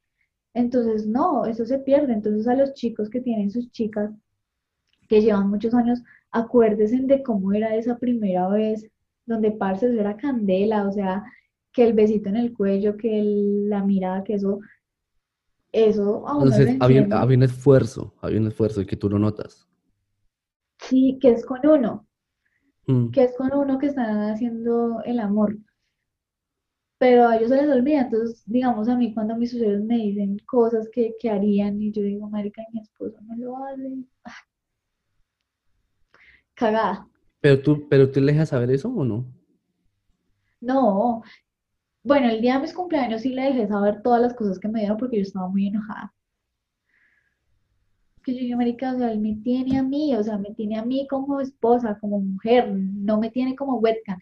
Entonces, 0.53 1.07
no, 1.07 1.45
eso 1.45 1.65
se 1.65 1.79
pierde. 1.79 2.13
Entonces, 2.13 2.47
a 2.47 2.55
los 2.55 2.73
chicos 2.73 3.09
que 3.09 3.21
tienen 3.21 3.51
sus 3.51 3.71
chicas, 3.71 4.11
que 5.11 5.21
llevan 5.21 5.49
muchos 5.51 5.75
años, 5.75 6.01
acuérdense 6.31 6.99
de 7.01 7.23
cómo 7.23 7.53
era 7.53 7.75
esa 7.75 7.97
primera 7.99 8.49
vez, 8.49 8.87
donde 9.27 9.51
parce, 9.51 9.87
era 9.99 10.17
candela, 10.17 10.87
o 10.89 10.93
sea, 10.93 11.23
que 11.73 11.83
el 11.85 11.93
besito 11.93 12.29
en 12.29 12.37
el 12.37 12.53
cuello, 12.53 12.97
que 12.97 13.19
el- 13.21 13.69
la 13.69 13.83
mirada, 13.85 14.23
que 14.25 14.35
eso, 14.35 14.59
eso 15.73 16.27
a 16.27 16.33
Entonces, 16.33 16.77
había, 16.79 17.01
un 17.37 17.43
esfuerzo, 17.43 18.13
había 18.21 18.39
un 18.39 18.47
esfuerzo 18.47 18.81
y 18.81 18.85
que 18.85 18.95
tú 18.97 19.09
lo 19.09 19.19
notas. 19.19 19.67
Sí, 20.81 21.17
que 21.21 21.31
es 21.31 21.45
con 21.45 21.65
uno, 21.65 22.07
Mm. 22.87 23.11
que 23.13 23.23
es 23.23 23.37
con 23.37 23.53
uno 23.53 23.79
que 23.79 23.85
están 23.87 24.31
haciendo 24.31 25.01
el 25.05 25.19
amor, 25.21 25.57
pero 26.97 27.27
a 27.27 27.35
ellos 27.37 27.49
se 27.49 27.61
les 27.61 27.69
olvida. 27.71 28.01
Entonces, 28.01 28.43
digamos 28.45 28.87
a 28.89 28.95
mí, 28.95 29.13
cuando 29.13 29.35
mis 29.35 29.51
suegros 29.51 29.83
me 29.83 29.97
dicen 29.97 30.37
cosas 30.45 30.89
que, 30.93 31.15
que 31.19 31.29
harían 31.29 31.81
y 31.81 31.91
yo 31.91 32.01
digo, 32.03 32.29
marica, 32.29 32.63
mi 32.73 32.81
esposo 32.81 33.17
no 33.23 33.35
lo 33.37 33.57
hace, 33.65 34.05
ah, 34.25 34.31
cagada. 36.61 37.07
Pero 37.41 37.61
tú, 37.61 37.87
pero 37.89 38.11
tú 38.11 38.21
le 38.21 38.31
dejas 38.33 38.49
saber 38.49 38.71
eso 38.71 38.89
o 38.89 39.03
no? 39.03 39.25
No, 40.61 41.23
bueno, 42.03 42.29
el 42.29 42.41
día 42.41 42.55
de 42.55 42.61
mis 42.61 42.73
cumpleaños 42.73 43.21
sí 43.21 43.29
le 43.29 43.43
dejé 43.43 43.67
saber 43.67 44.01
todas 44.03 44.21
las 44.21 44.33
cosas 44.33 44.59
que 44.59 44.67
me 44.67 44.79
dieron 44.79 44.97
porque 44.97 45.17
yo 45.17 45.23
estaba 45.23 45.47
muy 45.49 45.67
enojada. 45.67 46.13
que 48.23 48.33
yo 48.33 48.39
digo, 48.39 48.57
marica, 48.57 48.93
o 48.93 48.97
sea, 48.97 49.11
él 49.11 49.19
me 49.19 49.35
tiene 49.43 49.77
a 49.77 49.83
mí, 49.83 50.15
o 50.15 50.23
sea, 50.23 50.37
me 50.37 50.53
tiene 50.53 50.77
a 50.77 50.85
mí 50.85 51.07
como 51.09 51.41
esposa, 51.41 51.97
como 51.99 52.19
mujer, 52.19 52.71
no 52.73 53.19
me 53.19 53.31
tiene 53.31 53.55
como 53.55 53.77
webcam, 53.79 54.19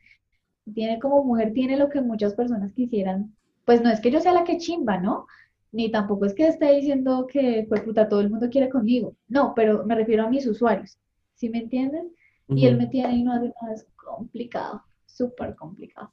me 0.65 0.73
tiene 0.73 0.99
como 0.99 1.23
mujer, 1.23 1.53
tiene 1.53 1.77
lo 1.77 1.89
que 1.89 2.01
muchas 2.01 2.33
personas 2.35 2.73
quisieran, 2.73 3.35
pues 3.65 3.81
no 3.81 3.89
es 3.91 3.99
que 4.01 4.11
yo 4.11 4.21
sea 4.21 4.33
la 4.33 4.43
que 4.45 4.57
chimba, 4.57 4.97
¿no? 4.99 5.27
Ni 5.71 5.91
tampoco 5.91 6.25
es 6.25 6.33
que 6.33 6.47
esté 6.47 6.73
diciendo 6.75 7.27
que, 7.27 7.65
pues 7.69 7.81
puta, 7.81 8.09
todo 8.09 8.21
el 8.21 8.29
mundo 8.29 8.49
quiere 8.49 8.69
conmigo, 8.69 9.15
no, 9.27 9.53
pero 9.55 9.85
me 9.85 9.95
refiero 9.95 10.23
a 10.25 10.29
mis 10.29 10.47
usuarios, 10.47 10.97
¿sí 11.35 11.49
me 11.49 11.59
entienden? 11.59 12.11
Y 12.49 12.65
él 12.65 12.77
me 12.77 12.87
tiene 12.87 13.15
y 13.15 13.23
no 13.23 13.33
hace 13.33 13.53
nada, 13.61 13.73
es 13.73 13.87
complicado, 13.95 14.83
súper 15.05 15.55
complicado. 15.55 16.11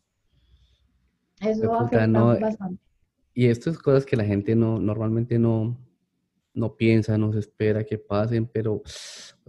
Eso 1.41 1.73
afecta 1.75 2.07
no, 2.07 2.39
bastante. 2.39 2.83
Y 3.35 3.47
esto 3.47 3.71
es 3.71 3.79
cosas 3.79 4.07
que 4.07 4.17
la 4.17 4.25
gente 4.25 4.55
no, 4.55 4.79
normalmente 4.79 5.39
no, 5.39 5.77
no 6.55 6.75
piensa, 6.77 7.19
no 7.19 7.33
se 7.33 7.39
espera 7.41 7.85
que 7.85 7.99
pasen, 7.99 8.47
pero 8.47 8.83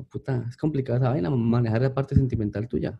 puta, 0.10 0.46
es 0.50 0.58
complicada 0.58 1.00
esa 1.00 1.10
vaina, 1.10 1.30
manejar 1.30 1.82
la 1.82 1.94
parte 1.94 2.16
sentimental 2.16 2.68
tuya. 2.68 3.00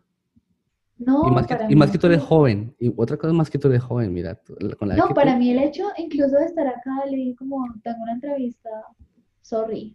Y 0.98 1.04
No, 1.04 1.22
más 1.24 1.46
que, 1.46 1.56
y 1.68 1.76
más 1.76 1.90
que 1.90 1.98
tú 1.98 2.06
eres 2.08 2.22
joven, 2.22 2.74
y 2.78 2.92
otra 2.96 3.16
cosa 3.16 3.32
más 3.32 3.48
que 3.50 3.58
tú 3.58 3.68
eres 3.68 3.82
joven, 3.82 4.12
mira, 4.12 4.34
tú- 4.34 4.56
la- 4.58 4.74
con 4.74 4.88
la 4.88 4.94
edad 4.96 5.04
No, 5.08 5.14
para 5.14 5.32
tú, 5.32 5.38
mí 5.38 5.50
el 5.50 5.58
hecho 5.58 5.84
incluso 5.96 6.36
de 6.36 6.46
estar 6.46 6.66
acá, 6.66 7.06
le 7.06 7.34
como, 7.36 7.64
tengo 7.82 8.02
una 8.02 8.12
entrevista, 8.12 8.70
sorry. 9.42 9.94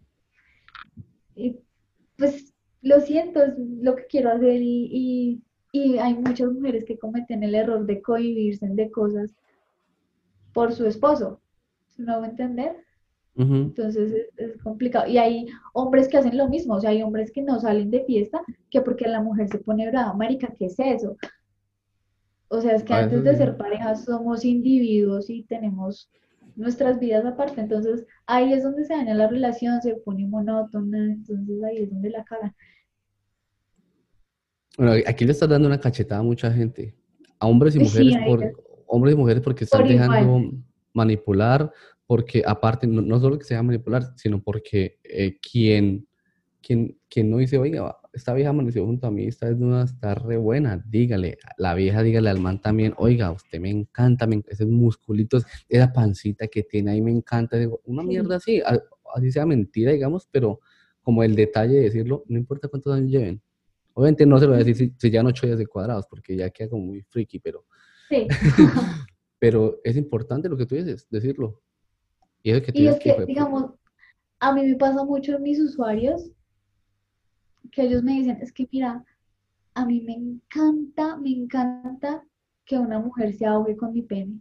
Y 1.36 1.58
pues 2.18 2.53
lo 2.84 3.02
siento, 3.02 3.44
es 3.44 3.56
lo 3.58 3.96
que 3.96 4.06
quiero 4.08 4.32
hacer 4.32 4.62
y, 4.62 4.90
y, 4.92 5.44
y 5.74 6.00
hay 6.00 6.16
muchas 6.16 6.52
mujeres 6.52 6.86
que 6.86 7.00
cometen 7.00 7.44
el 7.44 7.56
error 7.56 7.86
de 7.88 8.02
cohibirse 8.04 8.68
de 8.70 8.92
cosas 8.92 9.36
por 10.54 10.74
su 10.74 10.86
esposo, 10.88 11.42
¿no 11.98 12.20
va 12.20 12.26
a 12.28 12.30
entender? 12.30 12.76
Entonces 13.68 14.12
es, 14.12 14.30
es 14.38 14.58
complicado. 14.64 15.08
Y 15.08 15.18
hay 15.18 15.48
hombres 15.74 16.08
que 16.10 16.18
hacen 16.18 16.38
lo 16.38 16.50
mismo, 16.50 16.76
o 16.76 16.82
sea, 16.82 16.92
hay 16.92 17.04
hombres 17.04 17.32
que 17.32 17.44
no 17.44 17.60
salen 17.60 17.92
de 17.92 18.06
fiesta 18.06 18.42
que 18.70 18.82
porque 18.82 19.08
la 19.08 19.22
mujer 19.22 19.50
se 19.50 19.60
pone 19.60 19.90
brava, 19.90 20.14
marica, 20.14 20.54
¿qué 20.58 20.68
es 20.68 20.80
eso? 20.80 21.18
O 22.50 22.62
sea, 22.62 22.76
es 22.76 22.84
que 22.84 22.94
a 22.94 23.00
antes 23.00 23.24
de 23.24 23.36
ser 23.36 23.58
pareja 23.58 23.96
somos 23.96 24.46
individuos 24.46 25.30
y 25.30 25.44
tenemos 25.44 26.10
nuestras 26.56 27.00
vidas 27.00 27.26
aparte. 27.26 27.62
Entonces 27.62 28.06
ahí 28.28 28.54
es 28.54 28.64
donde 28.64 28.86
se 28.86 28.94
daña 28.94 29.14
la 29.16 29.28
relación, 29.28 29.82
se 29.82 29.96
pone 29.96 30.28
monótona, 30.28 30.98
entonces 31.06 31.64
ahí 31.64 31.78
es 31.84 31.90
donde 31.90 32.12
la 32.12 32.24
cagan. 32.24 32.56
Bueno, 34.78 34.94
aquí 35.06 35.26
le 35.26 35.32
estás 35.32 35.50
dando 35.50 35.68
una 35.68 35.80
cachetada 35.80 36.22
a 36.22 36.24
mucha 36.24 36.52
gente, 36.52 36.96
a 37.40 37.48
hombres 37.48 37.76
y 37.76 37.80
Sí, 37.80 37.84
mujeres 37.86 38.16
por 38.26 38.64
hombres 38.88 39.14
y 39.14 39.18
mujeres 39.18 39.44
porque 39.44 39.64
están 39.66 39.82
por 39.82 39.88
dejando 39.90 40.18
igual. 40.40 40.64
manipular, 40.94 41.72
porque 42.08 42.44
aparte 42.46 42.88
no, 42.88 43.02
no 43.02 43.20
solo 43.20 43.38
que 43.38 43.46
se 43.46 43.54
deja 43.54 43.64
manipular, 43.64 44.04
sino 44.16 44.42
porque 44.42 45.00
eh, 45.04 45.38
quien, 45.40 46.08
quien, 46.62 46.98
quien 47.10 47.30
no 47.30 47.38
dice, 47.38 47.58
oiga, 47.58 47.96
esta 48.14 48.34
vieja 48.34 48.50
amaneció 48.52 48.86
junto 48.86 49.08
a 49.08 49.12
mí, 49.12 49.26
esta 49.26 49.48
desnuda 49.48 49.84
está 49.86 50.16
re 50.16 50.38
buena, 50.38 50.84
dígale, 50.88 51.38
la 51.58 51.74
vieja 51.76 52.04
dígale 52.04 52.30
al 52.30 52.40
man 52.40 52.62
también, 52.62 52.94
oiga, 52.98 53.32
usted 53.32 53.60
me 53.60 53.70
encanta, 53.70 54.28
me, 54.28 54.44
esos 54.48 54.68
musculitos, 54.68 55.46
esa 55.70 55.92
pancita 55.94 56.48
que 56.48 56.64
tiene 56.64 56.92
ahí 56.92 57.02
me 57.02 57.12
encanta, 57.12 57.58
digo, 57.58 57.82
una 57.86 58.04
Sí, 58.04 58.08
mierda 58.08 58.36
así, 58.38 58.62
así 59.16 59.32
sea 59.32 59.46
mentira, 59.46 59.92
digamos, 59.92 60.28
pero 60.32 60.60
como 61.02 61.24
el 61.24 61.36
detalle 61.36 61.76
de 61.76 61.82
decirlo, 61.84 62.24
no 62.28 62.38
importa 62.38 62.68
cuántos 62.68 62.94
años 62.96 63.12
lleven. 63.12 63.42
Obviamente 63.94 64.26
no 64.26 64.40
se 64.40 64.46
lo 64.46 64.52
voy 64.52 64.62
a 64.62 64.66
decir 64.66 64.76
si, 64.76 64.96
si 64.98 65.12
llevan 65.12 65.28
ocho 65.28 65.46
días 65.46 65.60
de 65.60 65.68
cuadrados, 65.68 66.08
porque 66.08 66.36
ya 66.36 66.50
queda 66.50 66.70
como 66.70 66.86
muy 66.86 67.02
friki, 67.02 67.40
pero, 67.40 67.66
sí. 68.10 68.28
pero 69.40 69.80
es 69.84 69.96
importante 69.98 70.50
lo 70.50 70.58
que 70.58 70.66
tú 70.66 70.76
dices, 70.76 71.08
decirlo. 71.10 71.62
Y 72.42 72.52
eso 72.52 72.62
que 72.62 72.72
tú 72.72 72.80
Y 72.80 72.88
es 72.88 73.00
que, 73.00 73.16
que, 73.16 73.26
digamos, 73.26 73.72
a 74.40 74.54
mí 74.54 74.64
me 74.66 74.76
pasa 74.76 75.04
mucho 75.06 75.36
en 75.36 75.44
mis 75.44 75.60
usuarios 75.60 76.32
que 77.72 77.84
ellos 77.84 78.04
me 78.04 78.14
dicen, 78.14 78.38
es 78.42 78.52
que 78.52 78.68
mira, 78.72 79.04
a 79.74 79.86
mí 79.86 80.02
me 80.02 80.14
encanta, 80.14 81.18
me 81.18 81.32
encanta 81.32 82.24
que 82.66 82.78
una 82.78 83.00
mujer 83.00 83.34
se 83.34 83.46
ahogue 83.46 83.76
con 83.76 83.94
mi 83.94 84.02
pene, 84.02 84.40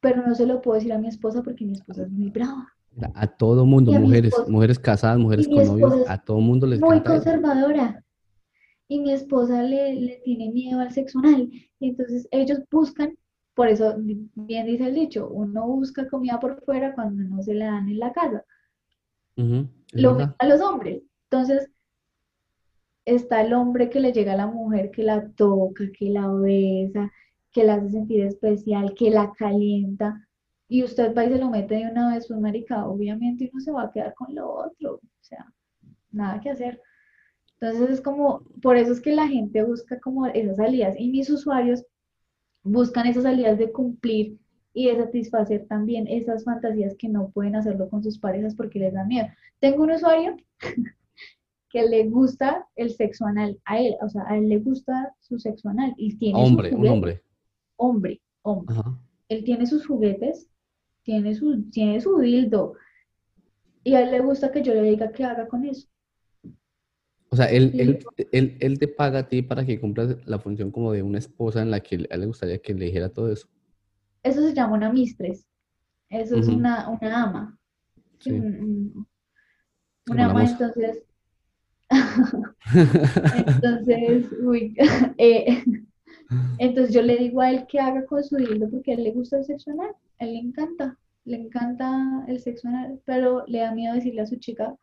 pero 0.00 0.26
no 0.26 0.34
se 0.34 0.46
lo 0.46 0.60
puedo 0.60 0.76
decir 0.76 0.92
a 0.92 0.98
mi 0.98 1.08
esposa 1.08 1.42
porque 1.42 1.64
mi 1.64 1.72
esposa 1.72 2.02
es 2.02 2.10
muy 2.10 2.30
brava. 2.30 2.74
A 3.14 3.26
todo 3.26 3.64
mundo, 3.64 3.92
mujeres, 3.92 4.32
esposa, 4.32 4.50
mujeres 4.50 4.78
casadas, 4.78 5.18
mujeres 5.18 5.48
con 5.48 5.64
novios, 5.64 6.08
a 6.08 6.18
todo 6.18 6.40
mundo 6.40 6.66
les 6.66 6.80
muy 6.80 6.96
eso. 6.96 7.04
conservadora. 7.04 8.04
Y 8.88 9.00
mi 9.00 9.12
esposa 9.12 9.62
le, 9.62 9.94
le 9.94 10.20
tiene 10.24 10.50
miedo 10.50 10.80
al 10.80 10.92
sexo 10.92 11.20
anal. 11.20 11.48
Y 11.78 11.88
entonces 11.90 12.26
ellos 12.32 12.58
buscan, 12.70 13.16
por 13.54 13.68
eso 13.68 13.94
bien 13.98 14.66
dice 14.66 14.88
el 14.88 14.94
dicho, 14.94 15.28
uno 15.28 15.66
busca 15.66 16.08
comida 16.08 16.40
por 16.40 16.60
fuera 16.64 16.94
cuando 16.94 17.22
no 17.22 17.42
se 17.42 17.54
la 17.54 17.66
dan 17.66 17.88
en 17.88 17.98
la 17.98 18.12
casa. 18.12 18.44
Lo 19.36 20.14
mismo 20.14 20.34
a 20.38 20.46
los 20.46 20.60
hombres. 20.60 21.02
Entonces, 21.30 21.70
está 23.04 23.42
el 23.42 23.52
hombre 23.52 23.88
que 23.88 24.00
le 24.00 24.12
llega 24.12 24.32
a 24.32 24.36
la 24.36 24.46
mujer, 24.46 24.90
que 24.90 25.02
la 25.02 25.28
toca, 25.30 25.84
que 25.96 26.10
la 26.10 26.28
besa, 26.32 27.10
que 27.52 27.64
la 27.64 27.74
hace 27.74 27.90
sentir 27.90 28.22
especial, 28.22 28.94
que 28.94 29.10
la 29.10 29.32
calienta, 29.32 30.28
y 30.70 30.84
usted 30.84 31.12
va 31.16 31.24
y 31.24 31.30
se 31.30 31.38
lo 31.38 31.50
mete 31.50 31.74
de 31.74 31.90
una 31.90 32.14
vez, 32.14 32.28
pues 32.28 32.38
marica, 32.38 32.86
obviamente 32.86 33.50
uno 33.52 33.60
se 33.60 33.72
va 33.72 33.82
a 33.82 33.90
quedar 33.90 34.14
con 34.14 34.32
lo 34.32 34.48
otro, 34.48 34.94
o 34.94 35.20
sea, 35.20 35.52
nada 36.12 36.40
que 36.40 36.50
hacer. 36.50 36.80
Entonces 37.60 37.90
es 37.90 38.00
como, 38.00 38.44
por 38.62 38.76
eso 38.76 38.92
es 38.92 39.00
que 39.00 39.12
la 39.12 39.26
gente 39.26 39.64
busca 39.64 39.98
como 39.98 40.26
esas 40.26 40.58
salidas, 40.58 40.94
y 40.96 41.10
mis 41.10 41.28
usuarios 41.28 41.84
buscan 42.62 43.08
esas 43.08 43.24
salidas 43.24 43.58
de 43.58 43.72
cumplir 43.72 44.38
y 44.72 44.86
de 44.86 44.96
satisfacer 44.96 45.66
también 45.66 46.06
esas 46.06 46.44
fantasías 46.44 46.94
que 46.96 47.08
no 47.08 47.30
pueden 47.30 47.56
hacerlo 47.56 47.88
con 47.88 48.04
sus 48.04 48.20
parejas 48.20 48.54
porque 48.54 48.78
les 48.78 48.94
da 48.94 49.04
miedo. 49.04 49.26
Tengo 49.58 49.82
un 49.82 49.90
usuario 49.90 50.36
que 51.68 51.82
le 51.82 52.08
gusta 52.08 52.68
el 52.76 52.92
sexo 52.92 53.26
anal 53.26 53.58
a 53.64 53.80
él, 53.80 53.96
o 54.02 54.08
sea, 54.08 54.22
a 54.28 54.36
él 54.36 54.48
le 54.48 54.60
gusta 54.60 55.16
su 55.18 55.36
sexo 55.40 55.68
anal 55.68 55.94
y 55.96 56.16
tiene 56.16 56.38
Hombre, 56.38 56.72
un 56.72 56.86
hombre. 56.86 57.22
hombre, 57.76 58.20
hombre. 58.42 58.76
Ajá. 58.78 58.96
Él 59.28 59.42
tiene 59.44 59.66
sus 59.66 59.84
juguetes, 59.84 60.48
tiene 61.02 61.34
su, 61.34 61.70
tiene 61.70 62.00
su 62.00 62.18
dildo. 62.18 62.74
Y 63.84 63.92
a 63.94 64.00
él 64.00 64.10
le 64.12 64.20
gusta 64.20 64.50
que 64.50 64.62
yo 64.62 64.72
le 64.72 64.80
diga 64.80 65.12
qué 65.12 65.22
haga 65.24 65.46
con 65.46 65.66
eso. 65.66 65.86
O 67.30 67.36
sea, 67.36 67.46
él, 67.46 67.74
él, 67.78 67.98
él, 68.32 68.56
él 68.60 68.78
te 68.78 68.86
paga 68.88 69.20
a 69.20 69.28
ti 69.28 69.42
para 69.42 69.64
que 69.64 69.80
cumplas 69.80 70.16
la 70.26 70.38
función 70.38 70.70
como 70.70 70.92
de 70.92 71.02
una 71.02 71.18
esposa 71.18 71.62
en 71.62 71.70
la 71.70 71.80
que 71.80 71.96
a 72.10 72.14
él 72.14 72.20
le 72.20 72.26
gustaría 72.26 72.60
que 72.60 72.74
le 72.74 72.86
dijera 72.86 73.08
todo 73.12 73.32
eso. 73.32 73.48
eso 74.22 74.40
se 74.42 74.54
llama 74.54 74.74
una 74.76 74.92
mistress, 74.92 75.46
eso 76.10 76.36
es 76.38 76.48
una, 76.48 76.88
una 76.90 77.24
ama, 77.24 77.58
sí, 78.18 78.30
un- 78.30 78.60
un- 78.62 79.08
es 80.06 80.12
una 80.12 80.26
ama, 80.26 80.42
moza. 80.42 80.52
entonces, 80.52 81.04
entonces, 83.30 84.28
uy, 84.42 84.74
eh, 85.18 85.64
Entonces 86.58 86.94
yo 86.94 87.02
le 87.02 87.16
digo 87.16 87.40
a 87.40 87.50
él 87.50 87.66
que 87.68 87.80
haga 87.80 88.04
con 88.06 88.22
su 88.22 88.36
dildo 88.36 88.68
porque 88.70 88.92
a 88.92 88.94
él 88.94 89.04
le 89.04 89.12
gusta 89.12 89.38
el 89.38 89.44
sexo 89.44 89.70
anal, 89.70 89.92
a 90.18 90.24
él 90.24 90.32
le 90.32 90.38
encanta, 90.38 90.96
le 91.24 91.36
encanta 91.36 92.24
el 92.28 92.40
sexo 92.40 92.68
anal, 92.68 93.00
pero 93.04 93.44
le 93.46 93.58
da 93.58 93.74
miedo 93.74 93.94
decirle 93.94 94.22
a 94.22 94.26
su 94.26 94.36
chica 94.36 94.74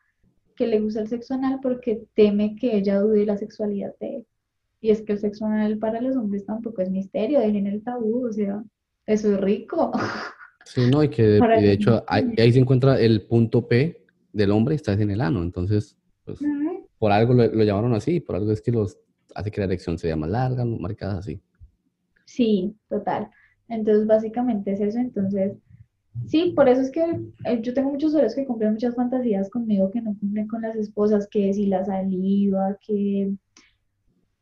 que 0.56 0.68
le 0.68 0.80
gusta 0.80 1.02
el 1.02 1.08
sexo 1.08 1.36
anal 1.36 1.60
porque 1.62 2.04
teme 2.16 2.56
que 2.56 2.76
ella 2.76 3.00
dude 3.00 3.26
la 3.26 3.38
sexualidad 3.38 3.94
de 4.00 4.18
él. 4.18 4.26
Y 4.82 4.92
es 4.92 5.02
que 5.02 5.14
el 5.14 5.20
sexo 5.20 5.46
anal 5.46 5.78
para 5.78 6.02
los 6.02 6.16
hombres 6.16 6.46
tampoco 6.46 6.82
es 6.82 6.90
misterio, 6.90 7.40
dejen 7.40 7.68
el 7.68 7.84
tabú, 7.84 8.28
o 8.28 8.34
sea, 8.34 8.64
eso 9.06 9.34
es 9.34 9.40
rico. 9.40 9.92
Sí, 10.66 10.82
no, 10.92 11.02
y 11.02 11.08
que 11.08 11.24
de, 11.24 11.38
y 11.38 11.64
de 11.64 11.72
hecho 11.72 12.04
ahí, 12.08 12.36
ahí 12.38 12.52
se 12.52 12.60
encuentra 12.60 13.00
el 13.00 13.26
punto 13.26 13.66
P 13.70 14.06
del 14.34 14.52
hombre 14.52 14.76
está 14.76 14.92
en 14.92 15.10
el 15.12 15.22
ano. 15.22 15.42
Entonces, 15.42 15.98
pues 16.26 16.42
Ujú. 16.42 16.90
por 17.00 17.14
algo 17.14 17.34
lo, 17.34 17.48
lo 17.48 17.64
llamaron 17.64 17.94
así, 17.94 18.20
por 18.20 18.36
algo 18.36 18.52
es 18.52 18.62
que 18.62 18.74
los 18.74 19.00
hace 19.38 19.52
que 19.52 19.62
la 19.62 19.68
erección 19.68 19.98
sea 19.98 20.16
más 20.16 20.30
larga, 20.30 20.66
¿no? 20.66 20.78
marcadas 20.78 21.20
así. 21.20 21.42
Sí, 22.26 22.76
total. 22.90 23.30
Entonces 23.70 24.08
básicamente 24.08 24.74
es 24.74 24.82
eso, 24.82 25.00
entonces 25.00 25.58
Sí, 26.26 26.54
por 26.56 26.68
eso 26.68 26.82
es 26.82 26.92
que 26.92 27.02
eh, 27.46 27.62
yo 27.62 27.74
tengo 27.74 27.92
muchos 27.92 28.10
usuarios 28.10 28.36
que 28.36 28.46
cumplen 28.46 28.74
muchas 28.74 28.96
fantasías 28.96 29.50
conmigo 29.50 29.92
que 29.92 30.02
no 30.02 30.16
cumplen 30.20 30.48
con 30.48 30.62
las 30.62 30.76
esposas, 30.76 31.28
que 31.30 31.54
si 31.54 31.68
la 31.68 31.86
saliva, 31.86 32.78
que 32.82 33.34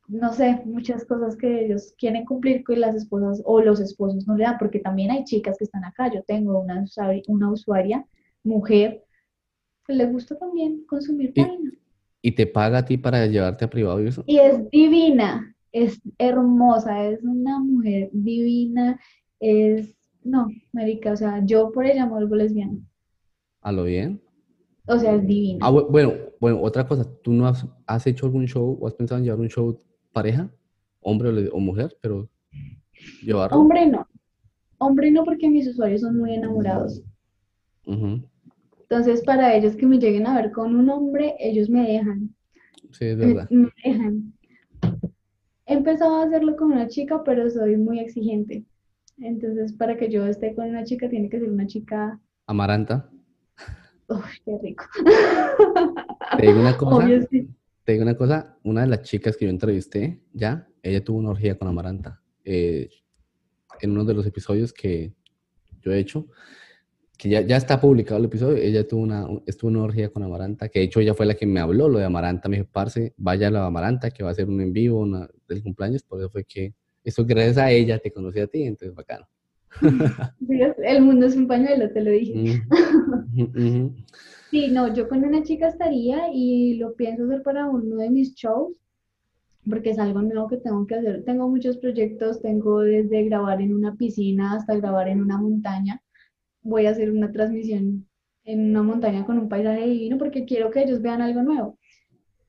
no 0.08 0.34
sé, 0.34 0.62
muchas 0.66 1.06
cosas 1.06 1.36
que 1.36 1.66
ellos 1.66 1.94
quieren 1.98 2.26
cumplir 2.26 2.64
que 2.64 2.76
las 2.76 2.96
esposas 2.96 3.42
o 3.46 3.62
los 3.62 3.80
esposos 3.80 4.28
no 4.28 4.36
le 4.36 4.44
dan, 4.44 4.58
porque 4.58 4.80
también 4.80 5.12
hay 5.12 5.24
chicas 5.24 5.58
que 5.58 5.66
están 5.66 5.84
acá. 5.84 6.12
Yo 6.14 6.24
tengo 6.24 6.60
una 6.60 6.84
usuaria, 6.84 7.24
una 7.28 7.52
usuaria 7.52 8.06
mujer 8.44 9.04
que 9.86 9.94
le 9.94 10.06
gusta 10.06 10.38
también 10.38 10.86
consumir 10.88 11.34
vaina. 11.36 11.72
Y 12.26 12.32
te 12.32 12.48
paga 12.48 12.80
a 12.80 12.86
ti 12.86 12.98
para 12.98 13.28
llevarte 13.28 13.66
a 13.66 13.70
privado 13.70 14.02
y 14.04 14.08
eso. 14.08 14.24
Y 14.26 14.40
es 14.40 14.68
divina, 14.72 15.56
es 15.72 16.02
hermosa, 16.18 17.08
es 17.08 17.22
una 17.22 17.60
mujer 17.60 18.10
divina, 18.14 19.00
es, 19.40 19.96
no, 20.24 20.48
marica, 20.74 21.12
o 21.12 21.16
sea, 21.16 21.46
yo 21.46 21.72
por 21.72 21.86
ella 21.86 22.06
me 22.08 22.14
vuelvo 22.14 22.36
lesbiana. 22.36 22.80
A 23.62 23.72
lo 23.72 23.84
bien. 23.84 24.20
O 24.88 24.98
sea, 24.98 25.14
es 25.14 25.22
Ah, 25.22 25.26
divina. 25.26 25.70
bu- 25.70 25.88
bueno, 25.92 26.14
bueno, 26.40 26.62
otra 26.64 26.88
cosa, 26.88 27.06
¿tú 27.24 27.32
no 27.32 27.46
has, 27.48 27.64
has 27.86 28.08
hecho 28.08 28.26
algún 28.26 28.48
show 28.48 28.76
o 28.82 28.88
has 28.88 28.96
pensado 28.96 29.20
en 29.20 29.26
llevar 29.26 29.40
un 29.40 29.50
show 29.50 29.78
pareja, 30.12 30.50
hombre 31.02 31.30
o, 31.52 31.60
mujer, 31.60 31.96
pero 32.02 32.28
llevarlo? 33.22 33.60
Hombre 33.60 33.86
no, 33.86 34.08
hombre 34.80 35.12
no 35.12 35.24
porque 35.24 35.48
mis 35.48 35.68
usuarios 35.68 36.02
son 36.02 36.18
muy 36.18 36.34
enamorados. 36.34 37.04
Ujú. 37.86 38.28
Entonces, 38.90 39.22
para 39.24 39.56
ellos 39.56 39.76
que 39.76 39.86
me 39.86 39.98
lleguen 40.00 40.28
a 40.28 40.36
ver 40.40 40.52
con 40.52 40.76
un 40.76 40.90
hombre, 40.90 41.36
ellos 41.40 41.70
me 41.70 41.88
dejan. 41.88 42.36
Sí, 42.92 43.06
es 43.06 43.18
Me, 43.18 43.26
verdad. 43.28 43.50
me 43.50 43.70
dejan. 43.84 44.34
He 45.66 45.74
empezado 45.74 46.16
a 46.18 46.24
hacerlo 46.26 46.56
con 46.56 46.72
una 46.72 46.88
chica, 46.88 47.24
pero 47.24 47.50
soy 47.50 47.78
muy 47.78 48.00
exigente. 48.00 48.64
Entonces, 49.18 49.74
para 49.74 49.98
que 49.98 50.10
yo 50.10 50.26
esté 50.28 50.54
con 50.54 50.70
una 50.70 50.84
chica, 50.84 51.10
tiene 51.10 51.30
que 51.30 51.40
ser 51.40 51.50
una 51.50 51.66
chica. 51.66 52.20
Amaranta, 52.48 53.10
Uy, 54.08 54.18
qué 54.46 54.58
rico. 54.62 54.84
te 56.38 56.46
digo 56.46 56.60
una 56.60 56.78
cosa, 56.78 56.96
Obvio, 57.06 57.22
sí. 57.32 57.50
te 57.84 57.94
digo 57.94 58.04
una 58.04 58.16
cosa, 58.16 58.56
una 58.64 58.82
de 58.82 58.88
las 58.88 59.02
chicas 59.02 59.36
que 59.36 59.46
yo 59.46 59.52
entrevisté, 59.52 60.22
ya, 60.32 60.68
ella 60.84 61.04
tuvo 61.04 61.18
una 61.18 61.32
orgía 61.32 61.58
con 61.58 61.68
Amaranta. 61.68 62.22
eh, 62.44 62.88
en 63.82 63.92
uno 63.92 64.06
de 64.06 64.14
los 64.14 64.26
episodios 64.26 64.72
que 64.72 65.14
yo 65.82 65.92
he 65.92 66.00
hecho, 66.00 66.28
que 67.18 67.30
ya, 67.30 67.42
ya 67.42 67.58
está 67.58 67.80
publicado 67.80 68.20
el 68.20 68.26
episodio, 68.26 68.58
ella 68.58 68.88
tuvo 68.88 69.02
una, 69.02 69.28
estuvo 69.46 69.70
una 69.72 69.84
orgía 69.84 70.10
con 70.10 70.24
Amaranta, 70.24 70.70
que 70.70 70.80
de 70.80 70.86
hecho 70.86 71.00
ella 71.00 71.14
fue 71.14 71.26
la 71.26 71.36
que 71.36 71.46
me 71.46 71.60
habló 71.60 71.88
lo 71.90 72.00
de 72.00 72.06
Amaranta, 72.06 72.50
me 72.50 72.58
dijo, 72.58 72.70
parce, 72.72 73.14
vaya 73.18 73.48
a 73.48 73.52
la 73.52 73.66
Amaranta, 73.66 74.12
que 74.12 74.24
va 74.24 74.30
a 74.30 74.32
hacer 74.34 74.50
un 74.50 74.62
en 74.62 74.74
vivo 74.74 75.00
una, 75.00 75.30
del 75.48 75.64
cumpleaños, 75.64 76.04
por 76.04 76.20
eso 76.20 76.30
fue 76.30 76.44
que, 76.44 76.74
eso 77.04 77.26
gracias 77.26 77.58
a 77.58 77.72
ella 77.72 78.00
te 78.00 78.12
conocí 78.12 78.40
a 78.40 78.48
ti, 78.48 78.64
entonces 78.64 78.96
bacano. 78.96 79.28
El 80.84 81.02
mundo 81.02 81.26
es 81.26 81.36
un 81.36 81.48
pañuelo, 81.48 81.92
te 81.92 82.02
lo 82.02 82.12
dije. 82.12 82.62
Sí, 84.52 84.70
no, 84.72 84.94
yo 84.94 85.10
con 85.10 85.24
una 85.24 85.44
chica 85.44 85.68
estaría 85.68 86.30
y 86.34 86.76
lo 86.76 86.96
pienso 86.96 87.26
hacer 87.26 87.44
para 87.44 87.68
uno 87.68 87.98
de 87.98 88.10
mis 88.10 88.36
shows, 88.36 88.74
porque 89.70 89.90
es 89.90 90.00
algo 90.00 90.22
nuevo 90.22 90.48
que 90.48 90.58
tengo 90.58 90.86
que 90.88 90.96
hacer. 90.96 91.24
Tengo 91.26 91.50
muchos 91.50 91.78
proyectos, 91.78 92.42
tengo 92.42 92.82
desde 92.82 93.24
grabar 93.26 93.62
en 93.62 93.74
una 93.74 93.96
piscina 93.96 94.54
hasta 94.54 94.76
grabar 94.76 95.10
en 95.10 95.22
una 95.22 95.38
montaña. 95.38 96.02
Voy 96.66 96.88
a 96.88 96.90
hacer 96.90 97.12
una 97.12 97.32
transmisión 97.32 98.08
en 98.44 98.70
una 98.72 98.82
montaña 98.82 99.24
con 99.24 99.38
un 99.38 99.48
paisaje 99.48 99.86
divino 99.88 100.18
porque 100.18 100.46
quiero 100.46 100.72
que 100.72 100.82
ellos 100.82 101.00
vean 101.00 101.22
algo 101.22 101.44
nuevo. 101.44 101.78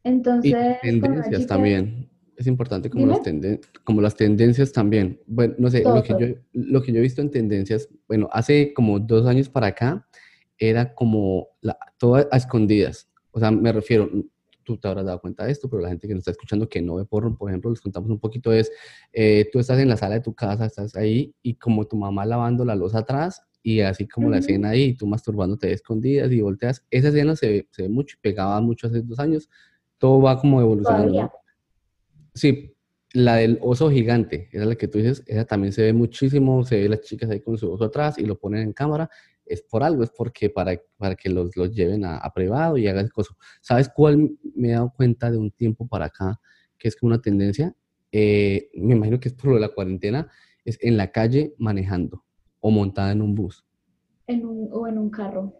Y 0.03 0.09
Entonces, 0.09 0.55
una 0.55 0.81
tendencias 0.81 1.43
chica, 1.43 1.55
también. 1.55 2.09
Es 2.35 2.47
importante 2.47 2.89
como, 2.91 3.07
las 3.07 3.23
tenden- 3.23 3.61
como 3.85 4.01
las 4.01 4.15
tendencias 4.15 4.73
también. 4.73 5.21
Bueno, 5.27 5.55
no 5.59 5.71
sé, 5.71 5.85
lo 5.85 6.03
que 6.03 6.15
Todo. 6.15 6.21
yo, 6.21 6.35
lo 6.53 6.83
que 6.83 6.93
yo 6.93 6.99
he 6.99 7.03
visto 7.03 7.21
en 7.21 7.31
tendencias, 7.31 7.89
bueno, 8.09 8.29
hace 8.33 8.73
como 8.73 8.99
dos 8.99 9.27
años 9.27 9.49
para 9.51 9.67
acá, 9.69 10.07
era 10.59 10.95
como 10.95 11.49
la, 11.61 11.79
todo 11.99 12.17
a 12.17 12.37
escondidas. 12.37 13.11
O 13.33 13.39
sea, 13.39 13.51
me 13.51 13.71
refiero, 13.71 14.11
tú 14.65 14.79
te 14.79 14.89
habrás 14.89 15.05
dado 15.05 15.21
cuenta 15.21 15.45
de 15.45 15.53
esto, 15.53 15.69
pero 15.69 15.83
la 15.83 15.89
gente 15.91 16.09
que 16.09 16.15
nos 16.15 16.21
está 16.23 16.31
escuchando 16.31 16.69
que 16.69 16.81
no 16.81 16.97
ve 16.97 17.05
porno, 17.05 17.37
por 17.37 17.51
ejemplo, 17.51 17.71
les 17.71 17.81
contamos 17.81 18.11
un 18.11 18.19
poquito, 18.19 18.51
es, 18.53 18.71
eh, 19.13 19.49
tú 19.53 19.59
estás 19.59 19.79
en 19.79 19.89
la 19.89 19.97
sala 19.99 20.17
de 20.17 20.21
tu 20.23 20.35
casa, 20.35 20.65
estás 20.67 20.97
ahí, 20.97 21.35
y 21.43 21.55
como 21.55 21.87
tu 21.87 21.97
mamá 21.97 22.25
lavando 22.27 22.65
la 22.65 22.75
loza 22.75 22.99
atrás, 22.99 23.43
y 23.69 23.81
así 23.81 24.07
como 24.07 24.31
la 24.31 24.39
escena 24.39 24.69
ahí, 24.71 24.95
tú 24.95 25.09
masturbándote 25.09 25.73
escondidas 25.73 26.31
y 26.31 26.41
volteas, 26.41 26.85
esa 26.89 27.09
escena 27.09 27.35
se, 27.35 27.49
ve- 27.49 27.69
se 27.73 27.83
ve 27.83 27.89
mucho, 27.89 28.17
pegaba 28.21 28.61
mucho 28.61 28.87
hace 28.87 29.01
dos 29.03 29.19
años, 29.19 29.51
todo 29.99 30.21
va 30.23 30.41
como 30.41 30.61
evolucionando. 30.61 31.33
Sí, 32.35 32.77
la 33.13 33.37
del 33.37 33.59
oso 33.63 33.91
gigante, 33.91 34.49
esa 34.53 34.63
es 34.63 34.69
la 34.69 34.75
que 34.77 34.87
tú 34.89 34.99
dices, 34.99 35.25
esa 35.27 35.45
también 35.47 35.73
se 35.73 35.83
ve 35.83 35.93
muchísimo, 35.93 36.63
se 36.65 36.81
ve 36.83 36.89
las 36.89 37.01
chicas 37.01 37.29
ahí 37.31 37.41
con 37.41 37.59
su 37.59 37.73
oso 37.73 37.85
atrás 37.87 38.19
y 38.19 38.25
lo 38.27 38.39
ponen 38.39 38.63
en 38.63 38.73
cámara, 38.73 39.11
es 39.45 39.63
por 39.63 39.83
algo, 39.83 40.05
es 40.05 40.11
porque 40.11 40.49
para, 40.51 40.81
para 40.97 41.17
que 41.17 41.29
los, 41.31 41.57
los 41.57 41.75
lleven 41.75 42.05
a, 42.05 42.19
a 42.19 42.33
privado 42.33 42.77
y 42.77 42.87
hagan 42.87 43.09
cosas. 43.09 43.37
¿Sabes 43.61 43.89
cuál 43.89 44.31
me 44.55 44.69
he 44.69 44.73
dado 44.73 44.93
cuenta 44.97 45.31
de 45.31 45.39
un 45.39 45.51
tiempo 45.51 45.89
para 45.89 46.07
acá, 46.07 46.41
que 46.79 46.89
es 46.89 46.95
como 46.97 47.09
una 47.09 47.21
tendencia? 47.23 47.75
Eh, 48.13 48.71
me 48.75 48.95
imagino 48.95 49.19
que 49.19 49.29
es 49.29 49.35
por 49.35 49.47
lo 49.47 49.55
de 49.55 49.61
la 49.63 49.71
cuarentena, 49.71 50.31
es 50.65 50.79
en 50.83 50.97
la 50.97 51.11
calle 51.11 51.55
manejando 51.59 52.23
o 52.67 52.71
montada 52.71 53.13
en 53.13 53.23
un 53.23 53.35
bus. 53.35 53.57
en 54.27 54.45
un, 54.47 54.69
o 54.73 54.87
en 54.87 54.99
un 54.99 55.11
carro. 55.11 55.55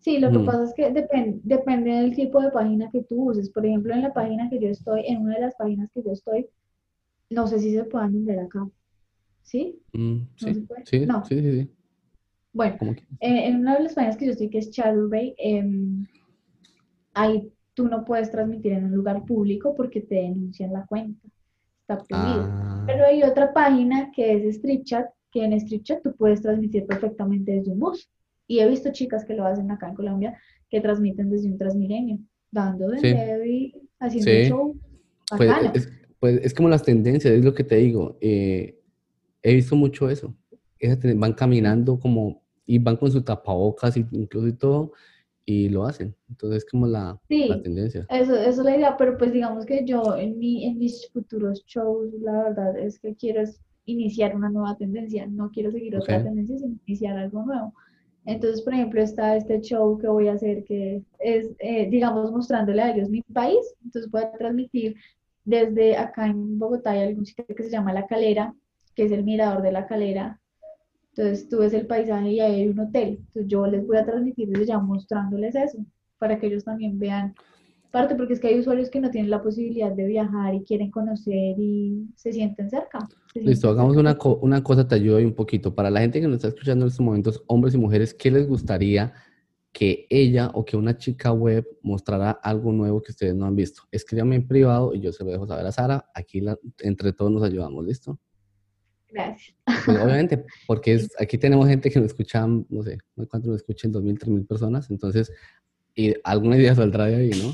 Sí, 0.00 0.18
lo 0.18 0.32
que 0.32 0.40
Mm. 0.40 0.44
pasa 0.46 0.64
es 0.64 0.74
que 0.74 0.90
depen- 0.92 1.40
depende 1.44 1.90
del 1.92 2.14
tipo 2.14 2.40
de 2.42 2.50
página 2.50 2.90
que 2.90 3.02
tú 3.04 3.30
uses. 3.30 3.50
Por 3.50 3.64
ejemplo, 3.66 3.94
en 3.94 4.02
la 4.02 4.12
página 4.12 4.50
que 4.50 4.58
yo 4.60 4.68
estoy, 4.68 5.04
en 5.06 5.22
una 5.22 5.34
de 5.36 5.40
las 5.42 5.54
páginas 5.56 5.90
que 5.94 6.02
yo 6.02 6.12
estoy, 6.12 6.48
no 7.30 7.46
sé 7.48 7.58
si 7.60 7.72
se 7.74 7.84
puedan 7.84 8.14
nombrar 8.14 8.40
acá. 8.40 8.68
¿Sí? 9.42 9.80
Mm, 9.92 10.28
¿No 10.40 10.48
sí, 10.48 10.54
se 10.54 10.62
puede? 10.62 10.84
sí, 10.84 10.98
No. 11.04 11.22
sí, 11.22 11.40
sí, 11.40 11.52
sí, 11.52 11.70
Bueno, 12.54 12.76
eh, 13.20 13.48
en 13.48 13.56
una 13.56 13.76
de 13.76 13.82
las 13.84 13.94
páginas 13.94 14.16
que 14.16 14.24
yo 14.26 14.32
estoy, 14.32 14.48
que 14.50 14.58
es 14.58 14.70
Chatterbait, 14.70 15.34
em, 15.38 16.06
ahí 17.14 17.52
tú 17.74 17.88
no 17.88 18.04
puedes 18.04 18.30
transmitir 18.30 18.72
en 18.72 18.84
un 18.86 18.92
lugar 18.92 19.24
público 19.24 19.74
porque 19.74 20.00
te 20.00 20.16
denuncian 20.16 20.72
la 20.72 20.86
cuenta. 20.86 21.26
Está 21.82 22.02
prohibido. 22.04 22.50
Ah, 22.50 22.86
Pero 22.86 23.06
hay 23.06 23.22
otra 23.22 23.52
página 23.52 24.10
que 24.12 24.34
es 24.48 24.56
StreetChat, 24.56 25.06
que 25.34 25.44
en 25.44 25.58
StreetChat 25.60 26.02
tú 26.04 26.14
puedes 26.16 26.40
transmitir 26.40 26.86
perfectamente 26.86 27.52
desde 27.52 27.72
un 27.72 27.80
bus. 27.80 28.08
Y 28.46 28.60
he 28.60 28.68
visto 28.68 28.92
chicas 28.92 29.24
que 29.24 29.34
lo 29.34 29.44
hacen 29.44 29.68
acá 29.70 29.88
en 29.88 29.94
Colombia, 29.96 30.38
que 30.70 30.80
transmiten 30.80 31.28
desde 31.28 31.50
un 31.50 31.58
Transmilenio, 31.58 32.18
dando 32.52 32.88
Sí. 32.98 33.08
de 33.08 33.48
y 33.48 33.74
haciendo 33.98 34.30
Sí. 34.30 34.48
show. 34.48 34.76
Pues 35.36 35.48
Bacano. 35.48 35.72
es, 35.74 35.88
pues 36.20 36.40
es 36.44 36.54
como 36.54 36.68
las 36.68 36.82
tendencias, 36.84 37.34
es 37.34 37.44
lo 37.44 37.52
que 37.52 37.64
te 37.64 37.76
digo. 37.76 38.16
eh, 38.20 38.78
he 39.42 39.54
visto 39.54 39.74
mucho 39.76 40.08
eso. 40.08 40.34
Van 41.16 41.32
caminando 41.34 41.98
como 41.98 42.42
y 42.66 42.78
van 42.78 42.96
con 42.96 43.10
su 43.10 43.22
tapabocas 43.22 43.96
y 43.96 44.06
incluso 44.12 44.46
y 44.48 44.52
todo 44.52 44.92
y 45.46 45.68
lo 45.68 45.84
hacen. 45.84 46.14
Entonces 46.30 46.64
es 46.64 46.70
como 46.70 46.86
la, 46.86 47.20
Sí. 47.28 47.48
la 47.48 47.60
tendencia. 47.62 48.06
Eso, 48.08 48.34
eso 48.34 48.48
es 48.60 48.64
la 48.64 48.76
idea, 48.76 48.96
pero 48.96 49.18
pues 49.18 49.32
digamos 49.32 49.66
que 49.66 49.84
yo 49.84 50.16
en 50.16 50.38
mi, 50.38 50.64
en 50.64 50.78
mis 50.78 51.10
futuros 51.12 51.62
shows, 51.66 52.12
la 52.20 52.44
verdad 52.44 52.78
es 52.78 52.98
que 53.00 53.14
quiero 53.16 53.40
es 53.42 53.60
iniciar 53.86 54.34
una 54.34 54.48
nueva 54.48 54.76
tendencia, 54.76 55.26
no 55.26 55.50
quiero 55.50 55.70
seguir 55.70 55.96
otra 55.96 56.22
tendencia, 56.22 56.58
sino 56.58 56.76
iniciar 56.86 57.18
algo 57.18 57.44
nuevo. 57.44 57.74
Entonces, 58.26 58.62
por 58.62 58.72
ejemplo, 58.72 59.02
está 59.02 59.36
este 59.36 59.60
show 59.60 59.98
que 59.98 60.08
voy 60.08 60.28
a 60.28 60.32
hacer 60.32 60.64
que 60.64 61.02
es, 61.18 61.50
eh, 61.58 61.88
digamos, 61.90 62.32
mostrándole 62.32 62.80
a 62.80 62.94
ellos 62.94 63.10
mi 63.10 63.20
país. 63.22 63.74
Entonces 63.84 64.10
voy 64.10 64.22
a 64.22 64.32
transmitir 64.32 64.96
desde 65.44 65.96
acá 65.96 66.26
en 66.26 66.58
Bogotá, 66.58 66.92
hay 66.92 67.08
algún 67.08 67.26
sitio 67.26 67.44
que 67.54 67.62
se 67.62 67.70
llama 67.70 67.92
La 67.92 68.06
Calera, 68.06 68.54
que 68.94 69.04
es 69.04 69.12
el 69.12 69.24
mirador 69.24 69.62
de 69.62 69.72
La 69.72 69.86
Calera. 69.86 70.40
Entonces 71.10 71.48
tú 71.48 71.58
ves 71.58 71.74
el 71.74 71.86
paisaje 71.86 72.30
y 72.30 72.40
ahí 72.40 72.60
hay 72.60 72.68
un 72.68 72.80
hotel. 72.80 73.18
Entonces 73.18 73.46
yo 73.46 73.66
les 73.66 73.86
voy 73.86 73.98
a 73.98 74.06
transmitir 74.06 74.48
desde 74.48 74.66
ya 74.66 74.78
mostrándoles 74.78 75.54
eso, 75.54 75.84
para 76.18 76.38
que 76.38 76.46
ellos 76.46 76.64
también 76.64 76.98
vean 76.98 77.34
parte, 77.94 78.14
porque 78.16 78.34
es 78.34 78.40
que 78.40 78.48
hay 78.48 78.58
usuarios 78.58 78.90
que 78.90 79.00
no 79.00 79.10
tienen 79.10 79.30
la 79.30 79.42
posibilidad 79.42 79.90
de 79.92 80.04
viajar 80.06 80.54
y 80.54 80.64
quieren 80.64 80.90
conocer 80.90 81.54
y 81.58 82.08
se 82.16 82.32
sienten 82.32 82.68
cerca. 82.68 82.98
se 83.32 83.40
Listo, 83.40 83.68
sienten 83.68 83.70
hagamos 83.70 83.94
cerca. 83.94 84.00
una, 84.10 84.18
co- 84.18 84.38
una 84.42 84.62
cosa, 84.62 84.86
te 84.86 84.96
ayudo 84.96 85.16
ahí 85.18 85.24
un 85.24 85.34
poquito. 85.34 85.74
Para 85.74 85.90
la 85.90 86.00
gente 86.00 86.20
que 86.20 86.26
nos 86.26 86.36
está 86.36 86.48
escuchando 86.48 86.84
en 86.84 86.88
estos 86.90 87.04
momentos, 87.06 87.42
hombres 87.46 87.74
y 87.74 87.78
mujeres, 87.78 88.12
¿qué 88.12 88.30
les 88.30 88.46
gustaría 88.46 89.14
que 89.72 90.06
ella 90.10 90.50
o 90.54 90.64
que 90.64 90.76
una 90.76 90.96
chica 90.96 91.32
web 91.32 91.66
mostrara 91.82 92.32
algo 92.32 92.72
nuevo 92.72 93.00
que 93.00 93.12
ustedes 93.12 93.34
no 93.34 93.46
han 93.46 93.56
visto? 93.56 93.82
Escríbanme 93.90 94.36
en 94.36 94.46
privado 94.48 94.92
y 94.94 95.00
yo 95.00 95.12
se 95.12 95.24
lo 95.24 95.30
dejo 95.30 95.46
saber 95.46 95.64
a 95.66 95.72
Sara. 95.72 96.10
Aquí 96.14 96.40
la- 96.40 96.58
entre 96.80 97.12
todos 97.12 97.30
nos 97.32 97.42
ayudamos, 97.42 97.84
¿listo? 97.84 98.18
Gracias. 99.10 99.56
Pues 99.86 99.98
obviamente, 99.98 100.44
porque 100.66 100.94
es, 100.94 101.10
aquí 101.20 101.38
tenemos 101.38 101.68
gente 101.68 101.90
que 101.90 102.00
nos 102.00 102.06
escucha, 102.08 102.46
no 102.46 102.82
sé, 102.82 102.98
no 103.16 103.22
sé 103.24 103.28
cuánto 103.28 103.48
nos 103.48 103.56
escuchen, 103.58 103.92
dos 103.92 104.02
mil, 104.02 104.18
tres 104.18 104.30
mil 104.32 104.44
personas, 104.44 104.90
entonces, 104.90 105.30
y 105.94 106.14
alguna 106.24 106.56
idea 106.56 106.74
saldrá 106.74 107.06
de 107.06 107.14
ahí, 107.16 107.30
¿no? 107.30 107.52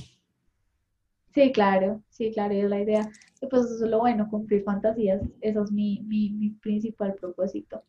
Sí, 1.35 1.53
claro, 1.53 2.03
sí, 2.09 2.31
claro, 2.33 2.55
es 2.55 2.69
la 2.69 2.81
idea. 2.81 3.09
Y 3.41 3.47
pues 3.47 3.67
eso 3.67 3.85
es 3.85 3.91
lo 3.91 4.01
bueno, 4.01 4.29
cumplir 4.29 4.65
fantasías. 4.65 5.23
Eso 5.41 5.65
es 5.65 5.71
mi, 5.71 6.01
mi, 6.07 6.31
mi 6.31 6.51
principal 6.51 7.15
propósito, 7.15 7.83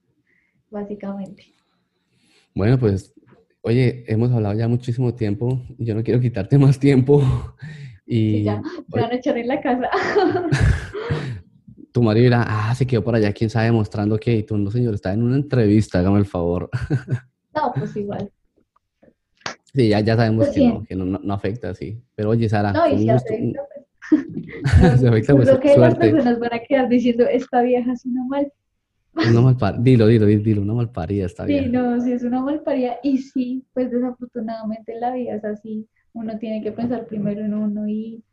básicamente. 0.69 1.45
Bueno, 2.53 2.77
pues, 2.77 3.13
oye, 3.61 4.03
hemos 4.07 4.31
hablado 4.31 4.55
ya 4.55 4.67
muchísimo 4.67 5.15
tiempo 5.15 5.61
y 5.77 5.85
yo 5.85 5.95
no 5.95 6.03
quiero 6.03 6.19
quitarte 6.19 6.57
más 6.57 6.79
tiempo. 6.79 7.21
Sí, 8.05 8.37
Y 8.37 8.43
ya, 8.43 8.61
me 8.93 9.01
van 9.01 9.11
a 9.11 9.15
echar 9.15 9.37
en 9.37 9.47
la 9.47 9.61
casa. 9.61 9.89
tu 11.91 12.03
marido 12.03 12.25
dirá, 12.25 12.45
ah, 12.47 12.75
se 12.75 12.85
quedó 12.85 13.03
por 13.03 13.15
allá, 13.15 13.33
quién 13.33 13.49
sabe, 13.49 13.71
mostrando 13.71 14.17
que, 14.17 14.35
y 14.35 14.43
tú, 14.43 14.57
no, 14.57 14.71
señor, 14.71 14.93
está 14.93 15.13
en 15.13 15.23
una 15.23 15.35
entrevista, 15.35 15.99
hágame 15.99 16.19
el 16.19 16.25
favor. 16.25 16.69
No, 17.53 17.73
pues 17.75 17.93
igual. 17.97 18.31
Sí, 19.73 19.89
ya, 19.89 19.99
ya 20.01 20.15
sabemos 20.17 20.47
Pues 20.47 20.55
que, 20.55 20.61
no, 20.61 20.81
sí. 20.81 20.85
que 20.87 20.95
no, 20.95 21.05
no, 21.05 21.33
afecta, 21.33 21.73
sí. 21.73 22.01
Pero 22.15 22.29
oye, 22.31 22.49
Sara, 22.49 22.73
No, 22.73 22.87
y 22.87 22.97
si 22.99 23.11
gusto, 23.11 23.33
afecta, 23.33 23.61
pues. 23.73 23.85
Se 24.99 25.07
afecta, 25.07 25.35
pues, 25.35 25.49
Creo 25.49 25.59
que 25.59 25.77
las 25.77 25.95
suerte. 25.95 25.99
personas 25.99 26.39
van 26.39 26.53
a 26.53 26.59
quedar 26.59 26.89
diciendo, 26.89 27.25
esta 27.27 27.61
vieja 27.61 27.93
es 27.93 28.05
una 28.05 28.25
mal. 28.25 28.51
una 29.15 29.41
malparida, 29.41 29.81
dilo, 29.83 30.07
dilo, 30.07 30.25
dilo, 30.27 30.61
una 30.61 30.73
malparida 30.73 31.25
está 31.25 31.45
Sí, 31.45 31.53
bien. 31.53 31.71
no, 31.71 31.99
sí 32.01 32.11
es 32.13 32.23
una 32.23 32.41
malparía. 32.41 32.97
Y 33.03 33.19
sí, 33.19 33.65
pues 33.73 33.91
desafortunadamente 33.91 34.95
la 34.99 35.13
vida 35.13 35.35
es 35.35 35.45
así. 35.45 35.87
Uno 36.13 36.37
tiene 36.39 36.61
que 36.63 36.71
pensar 36.71 37.05
primero 37.07 37.41
en 37.41 37.53
uno 37.53 37.87
y, 37.87 38.23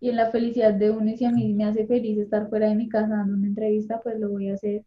y 0.00 0.10
en 0.10 0.16
la 0.16 0.30
felicidad 0.30 0.74
de 0.74 0.90
uno. 0.90 1.10
Y 1.10 1.16
si 1.16 1.24
a 1.26 1.32
mí 1.32 1.54
me 1.54 1.64
hace 1.64 1.86
feliz 1.86 2.18
estar 2.18 2.48
fuera 2.48 2.68
de 2.68 2.76
mi 2.76 2.88
casa 2.88 3.08
dando 3.16 3.34
una 3.34 3.46
entrevista, 3.48 4.00
pues 4.02 4.18
lo 4.20 4.30
voy 4.30 4.50
a 4.50 4.54
hacer. 4.54 4.84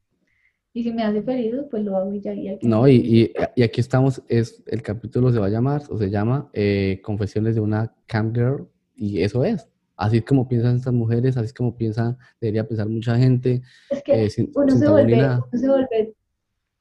Y 0.76 0.84
si 0.84 0.92
me 0.92 1.04
hace 1.04 1.22
feliz, 1.22 1.54
pues 1.70 1.84
lo 1.84 1.96
hago 1.96 2.12
y 2.14 2.20
ya. 2.20 2.34
Y 2.34 2.50
al 2.50 2.58
que 2.58 2.68
No, 2.68 2.88
y, 2.88 2.96
y, 2.96 3.34
y 3.56 3.62
aquí 3.62 3.80
estamos, 3.80 4.24
es, 4.28 4.64
el 4.66 4.82
capítulo 4.82 5.32
se 5.32 5.38
va 5.40 5.46
a 5.46 5.50
llamar, 5.50 5.84
o 5.90 5.98
se 5.98 6.10
llama 6.10 6.50
eh, 6.54 7.00
Confesiones 7.04 7.54
de 7.54 7.62
una 7.62 7.94
Camp 8.08 8.36
Girl, 8.36 8.68
y 8.96 9.22
eso 9.22 9.44
es. 9.44 9.70
Así 9.96 10.18
es 10.18 10.26
como 10.26 10.48
piensan 10.48 10.76
estas 10.78 10.94
mujeres, 10.94 11.38
así 11.38 11.46
es 11.46 11.54
como 11.54 11.76
piensa, 11.76 12.18
debería 12.42 12.68
pensar 12.68 12.90
mucha 12.90 13.16
gente, 13.18 13.62
es 13.92 14.02
que 14.02 14.26
eh, 14.26 14.30
sin, 14.32 14.52
uno 14.56 14.72
sin 14.72 14.80
se 14.80 14.90
vuelve, 14.90 15.24
uno 15.24 15.48
se 15.52 15.68
vuelve 15.68 16.16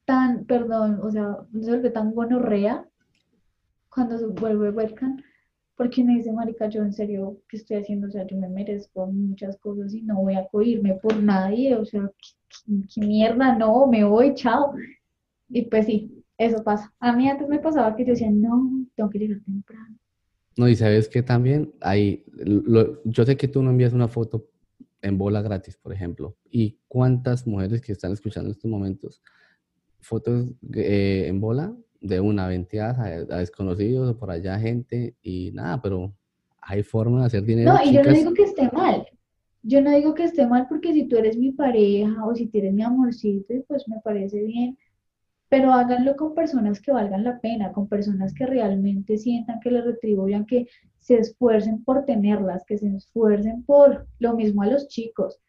tan, 0.06 0.46
perdón, 0.46 0.98
o 1.02 1.10
sea, 1.10 1.36
uno 1.52 1.62
se 1.62 1.70
vuelve 1.70 1.90
tan 1.90 2.14
gonorrea 2.14 2.88
cuando 3.90 4.18
se 4.18 4.26
vuelve 4.26 4.70
webcam, 4.70 5.18
porque 5.76 6.04
me 6.04 6.16
dice, 6.16 6.32
marica, 6.32 6.68
yo 6.68 6.82
en 6.82 6.92
serio, 6.92 7.40
¿qué 7.48 7.56
estoy 7.56 7.78
haciendo? 7.78 8.08
O 8.08 8.10
sea, 8.10 8.26
yo 8.26 8.36
me 8.36 8.48
merezco 8.48 9.06
muchas 9.06 9.56
cosas 9.58 9.94
y 9.94 10.02
no 10.02 10.16
voy 10.16 10.34
a 10.34 10.46
cohirme 10.48 10.94
por 10.94 11.16
nadie, 11.22 11.74
o 11.74 11.84
sea, 11.84 12.10
qué, 12.94 13.00
mierda, 13.00 13.56
no, 13.56 13.86
me 13.86 14.04
voy, 14.04 14.34
chao. 14.34 14.74
Y 15.48 15.62
pues 15.62 15.86
sí, 15.86 16.24
eso 16.36 16.62
pasa. 16.62 16.92
A 17.00 17.12
mí 17.12 17.28
antes 17.28 17.48
me 17.48 17.58
pasaba 17.58 17.96
que 17.96 18.04
yo 18.04 18.12
decía, 18.12 18.30
no, 18.30 18.86
tengo 18.94 19.10
que 19.10 19.18
llegar 19.18 19.40
temprano. 19.44 19.96
No, 20.56 20.68
y 20.68 20.76
sabes 20.76 21.08
que 21.08 21.22
también 21.22 21.72
hay, 21.80 22.24
yo 23.04 23.24
sé 23.24 23.36
que 23.36 23.48
tú 23.48 23.62
no 23.62 23.70
envías 23.70 23.94
una 23.94 24.08
foto 24.08 24.50
en 25.00 25.16
bola 25.16 25.40
gratis, 25.40 25.76
por 25.76 25.92
ejemplo, 25.92 26.36
y 26.50 26.78
cuántas 26.88 27.46
mujeres 27.46 27.80
que 27.80 27.92
están 27.92 28.12
escuchando 28.12 28.50
en 28.50 28.52
estos 28.52 28.70
momentos, 28.70 29.22
fotos 30.00 30.52
eh, 30.74 31.24
en 31.26 31.40
bola 31.40 31.74
de 32.02 32.20
una 32.20 32.48
venteadas 32.48 32.98
a, 32.98 33.04
a 33.04 33.38
desconocidos 33.38 34.10
o 34.10 34.18
por 34.18 34.30
allá 34.30 34.58
gente 34.58 35.14
y 35.22 35.52
nada, 35.52 35.80
pero 35.80 36.12
hay 36.60 36.82
forma 36.82 37.20
de 37.20 37.26
hacer 37.26 37.44
dinero, 37.44 37.72
No, 37.72 37.84
y 37.84 37.92
yo 37.92 38.02
no 38.02 38.12
digo 38.12 38.34
que 38.34 38.44
esté 38.44 38.70
mal. 38.72 39.06
Yo 39.64 39.80
no 39.80 39.90
digo 39.92 40.14
que 40.14 40.24
esté 40.24 40.46
mal 40.46 40.66
porque 40.68 40.92
si 40.92 41.04
tú 41.06 41.16
eres 41.16 41.36
mi 41.36 41.52
pareja 41.52 42.24
o 42.24 42.34
si 42.34 42.46
tú 42.46 42.58
eres 42.58 42.72
mi 42.72 42.82
amorcito, 42.82 43.54
pues 43.68 43.88
me 43.88 44.00
parece 44.00 44.42
bien. 44.42 44.76
Pero 45.48 45.72
háganlo 45.72 46.16
con 46.16 46.34
personas 46.34 46.80
que 46.80 46.92
valgan 46.92 47.24
la 47.24 47.38
pena, 47.40 47.72
con 47.72 47.86
personas 47.86 48.32
que 48.32 48.46
realmente 48.46 49.18
sientan 49.18 49.60
que 49.60 49.70
les 49.70 49.84
retribuyan, 49.84 50.46
que 50.46 50.66
se 50.98 51.18
esfuercen 51.18 51.84
por 51.84 52.04
tenerlas, 52.04 52.64
que 52.64 52.78
se 52.78 52.88
esfuercen 52.88 53.62
por 53.64 54.06
lo 54.18 54.34
mismo 54.34 54.62
a 54.62 54.66
los 54.66 54.88
chicos. 54.88 55.40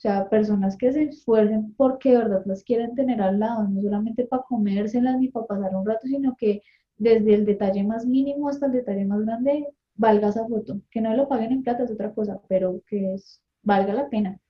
O 0.00 0.02
sea, 0.02 0.30
personas 0.30 0.78
que 0.78 0.90
se 0.94 1.02
esfuercen 1.02 1.74
porque 1.76 2.12
de 2.12 2.16
verdad 2.16 2.42
las 2.46 2.64
quieren 2.64 2.94
tener 2.94 3.20
al 3.20 3.38
lado, 3.38 3.68
no 3.68 3.82
solamente 3.82 4.24
para 4.24 4.44
comérselas 4.44 5.18
ni 5.18 5.28
para 5.28 5.44
pasar 5.46 5.76
un 5.76 5.84
rato, 5.84 6.06
sino 6.06 6.34
que 6.38 6.62
desde 6.96 7.34
el 7.34 7.44
detalle 7.44 7.84
más 7.84 8.06
mínimo 8.06 8.48
hasta 8.48 8.64
el 8.64 8.72
detalle 8.72 9.04
más 9.04 9.20
grande 9.26 9.66
valga 9.96 10.30
esa 10.30 10.48
foto. 10.48 10.80
Que 10.90 11.02
no 11.02 11.14
lo 11.14 11.28
paguen 11.28 11.52
en 11.52 11.62
plata 11.62 11.84
es 11.84 11.90
otra 11.90 12.14
cosa, 12.14 12.40
pero 12.48 12.80
que 12.86 13.12
es, 13.12 13.42
valga 13.62 13.92
la 13.92 14.08
pena. 14.08 14.40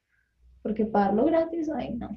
Porque 0.62 0.86
pagarlo 0.86 1.24
gratis, 1.24 1.68
ay, 1.74 1.96
no. 1.96 2.16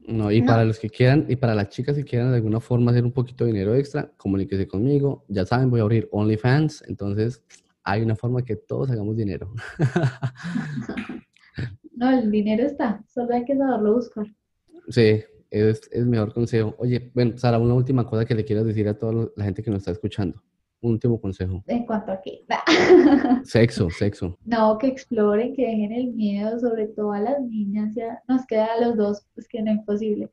No, 0.00 0.32
y 0.32 0.40
No. 0.40 0.46
para 0.48 0.64
los 0.64 0.80
que 0.80 0.90
quieran, 0.90 1.26
y 1.28 1.36
para 1.36 1.54
las 1.54 1.68
chicas 1.68 1.94
que 1.94 2.02
quieran 2.02 2.30
de 2.32 2.38
alguna 2.38 2.58
forma 2.58 2.90
hacer 2.90 3.04
un 3.04 3.12
poquito 3.12 3.44
de 3.44 3.52
dinero 3.52 3.76
extra, 3.76 4.10
comuníquese 4.16 4.66
conmigo. 4.66 5.24
Ya 5.28 5.46
saben, 5.46 5.70
voy 5.70 5.78
a 5.78 5.84
abrir 5.84 6.08
OnlyFans, 6.10 6.82
entonces 6.88 7.44
hay 7.84 8.02
una 8.02 8.16
forma 8.16 8.42
que 8.42 8.56
todos 8.56 8.90
hagamos 8.90 9.16
dinero. 9.16 9.52
No, 12.02 12.10
el 12.10 12.32
dinero 12.32 12.64
está, 12.64 13.00
solo 13.06 13.32
hay 13.32 13.44
que 13.44 13.56
saberlo 13.56 13.94
buscar. 13.94 14.26
Sí, 14.88 15.22
es 15.50 15.88
el 15.92 16.06
mejor 16.06 16.34
consejo. 16.34 16.74
Oye, 16.78 17.12
bueno, 17.14 17.38
Sara, 17.38 17.60
una 17.60 17.74
última 17.74 18.04
cosa 18.04 18.24
que 18.24 18.34
le 18.34 18.44
quieras 18.44 18.66
decir 18.66 18.88
a 18.88 18.98
toda 18.98 19.30
la 19.36 19.44
gente 19.44 19.62
que 19.62 19.70
nos 19.70 19.78
está 19.78 19.92
escuchando. 19.92 20.42
Un 20.80 20.94
último 20.94 21.20
consejo. 21.20 21.62
En 21.68 21.86
cuanto 21.86 22.10
a 22.10 22.20
qué. 22.20 22.44
Sexo, 23.44 23.88
sexo. 23.88 24.36
No, 24.44 24.78
que 24.78 24.88
exploren, 24.88 25.54
que 25.54 25.62
dejen 25.64 25.92
el 25.92 26.12
miedo, 26.12 26.58
sobre 26.58 26.88
todo 26.88 27.12
a 27.12 27.20
las 27.20 27.40
niñas, 27.40 27.94
ya 27.94 28.20
nos 28.26 28.44
queda 28.46 28.66
a 28.74 28.80
los 28.84 28.96
dos, 28.96 29.24
es 29.36 29.46
que 29.46 29.62
no 29.62 29.70
es 29.70 29.78
posible. 29.86 30.28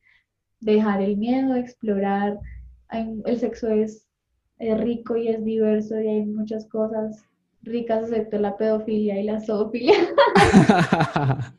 Dejar 0.61 1.03
el 1.03 1.17
miedo, 1.17 1.53
explorar. 1.53 2.39
El 2.91 3.39
sexo 3.39 3.69
es, 3.69 4.07
es 4.57 4.81
rico 4.81 5.17
y 5.17 5.27
es 5.27 5.45
diverso 5.45 6.01
y 6.01 6.07
hay 6.07 6.25
muchas 6.25 6.65
cosas 6.65 7.29
ricas, 7.61 8.03
excepto 8.03 8.39
la 8.39 8.57
pedofilia 8.57 9.19
y 9.19 9.23
la 9.23 9.39
zoofilia, 9.39 9.93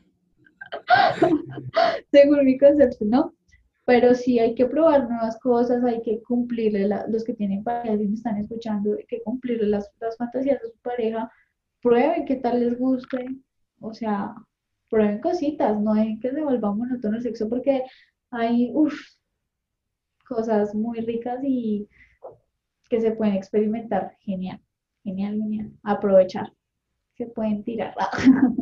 según 2.11 2.45
mi 2.45 2.57
concepto, 2.57 3.05
¿no? 3.05 3.33
Pero 3.85 4.13
sí 4.13 4.39
hay 4.39 4.55
que 4.55 4.65
probar 4.65 5.09
nuevas 5.09 5.39
cosas, 5.39 5.83
hay 5.83 6.01
que 6.01 6.21
cumplirle, 6.21 6.87
los 7.09 7.23
que 7.23 7.33
tienen 7.33 7.63
pareja 7.63 7.95
y 7.95 8.07
me 8.07 8.15
están 8.15 8.37
escuchando, 8.37 8.95
hay 8.97 9.05
que 9.05 9.21
cumplirle 9.23 9.67
las, 9.67 9.91
las 9.99 10.15
fantasías 10.17 10.61
de 10.61 10.69
su 10.69 10.77
pareja, 10.79 11.31
prueben 11.81 12.25
qué 12.25 12.35
tal 12.35 12.59
les 12.59 12.77
guste, 12.77 13.25
o 13.79 13.93
sea, 13.93 14.35
prueben 14.89 15.19
cositas, 15.19 15.79
no 15.79 15.95
dejen 15.95 16.19
que 16.19 16.31
se 16.31 16.41
vuelva 16.41 16.73
monótono 16.73 17.17
el 17.17 17.23
sexo 17.23 17.49
porque 17.49 17.83
hay, 18.29 18.73
cosas 20.27 20.73
muy 20.73 20.99
ricas 21.01 21.39
y 21.43 21.87
que 22.89 23.01
se 23.01 23.11
pueden 23.11 23.35
experimentar, 23.35 24.15
genial, 24.19 24.61
genial, 25.03 25.33
genial, 25.33 25.71
aprovechar, 25.83 26.53
se 27.15 27.25
pueden 27.27 27.63
tirar. 27.63 27.95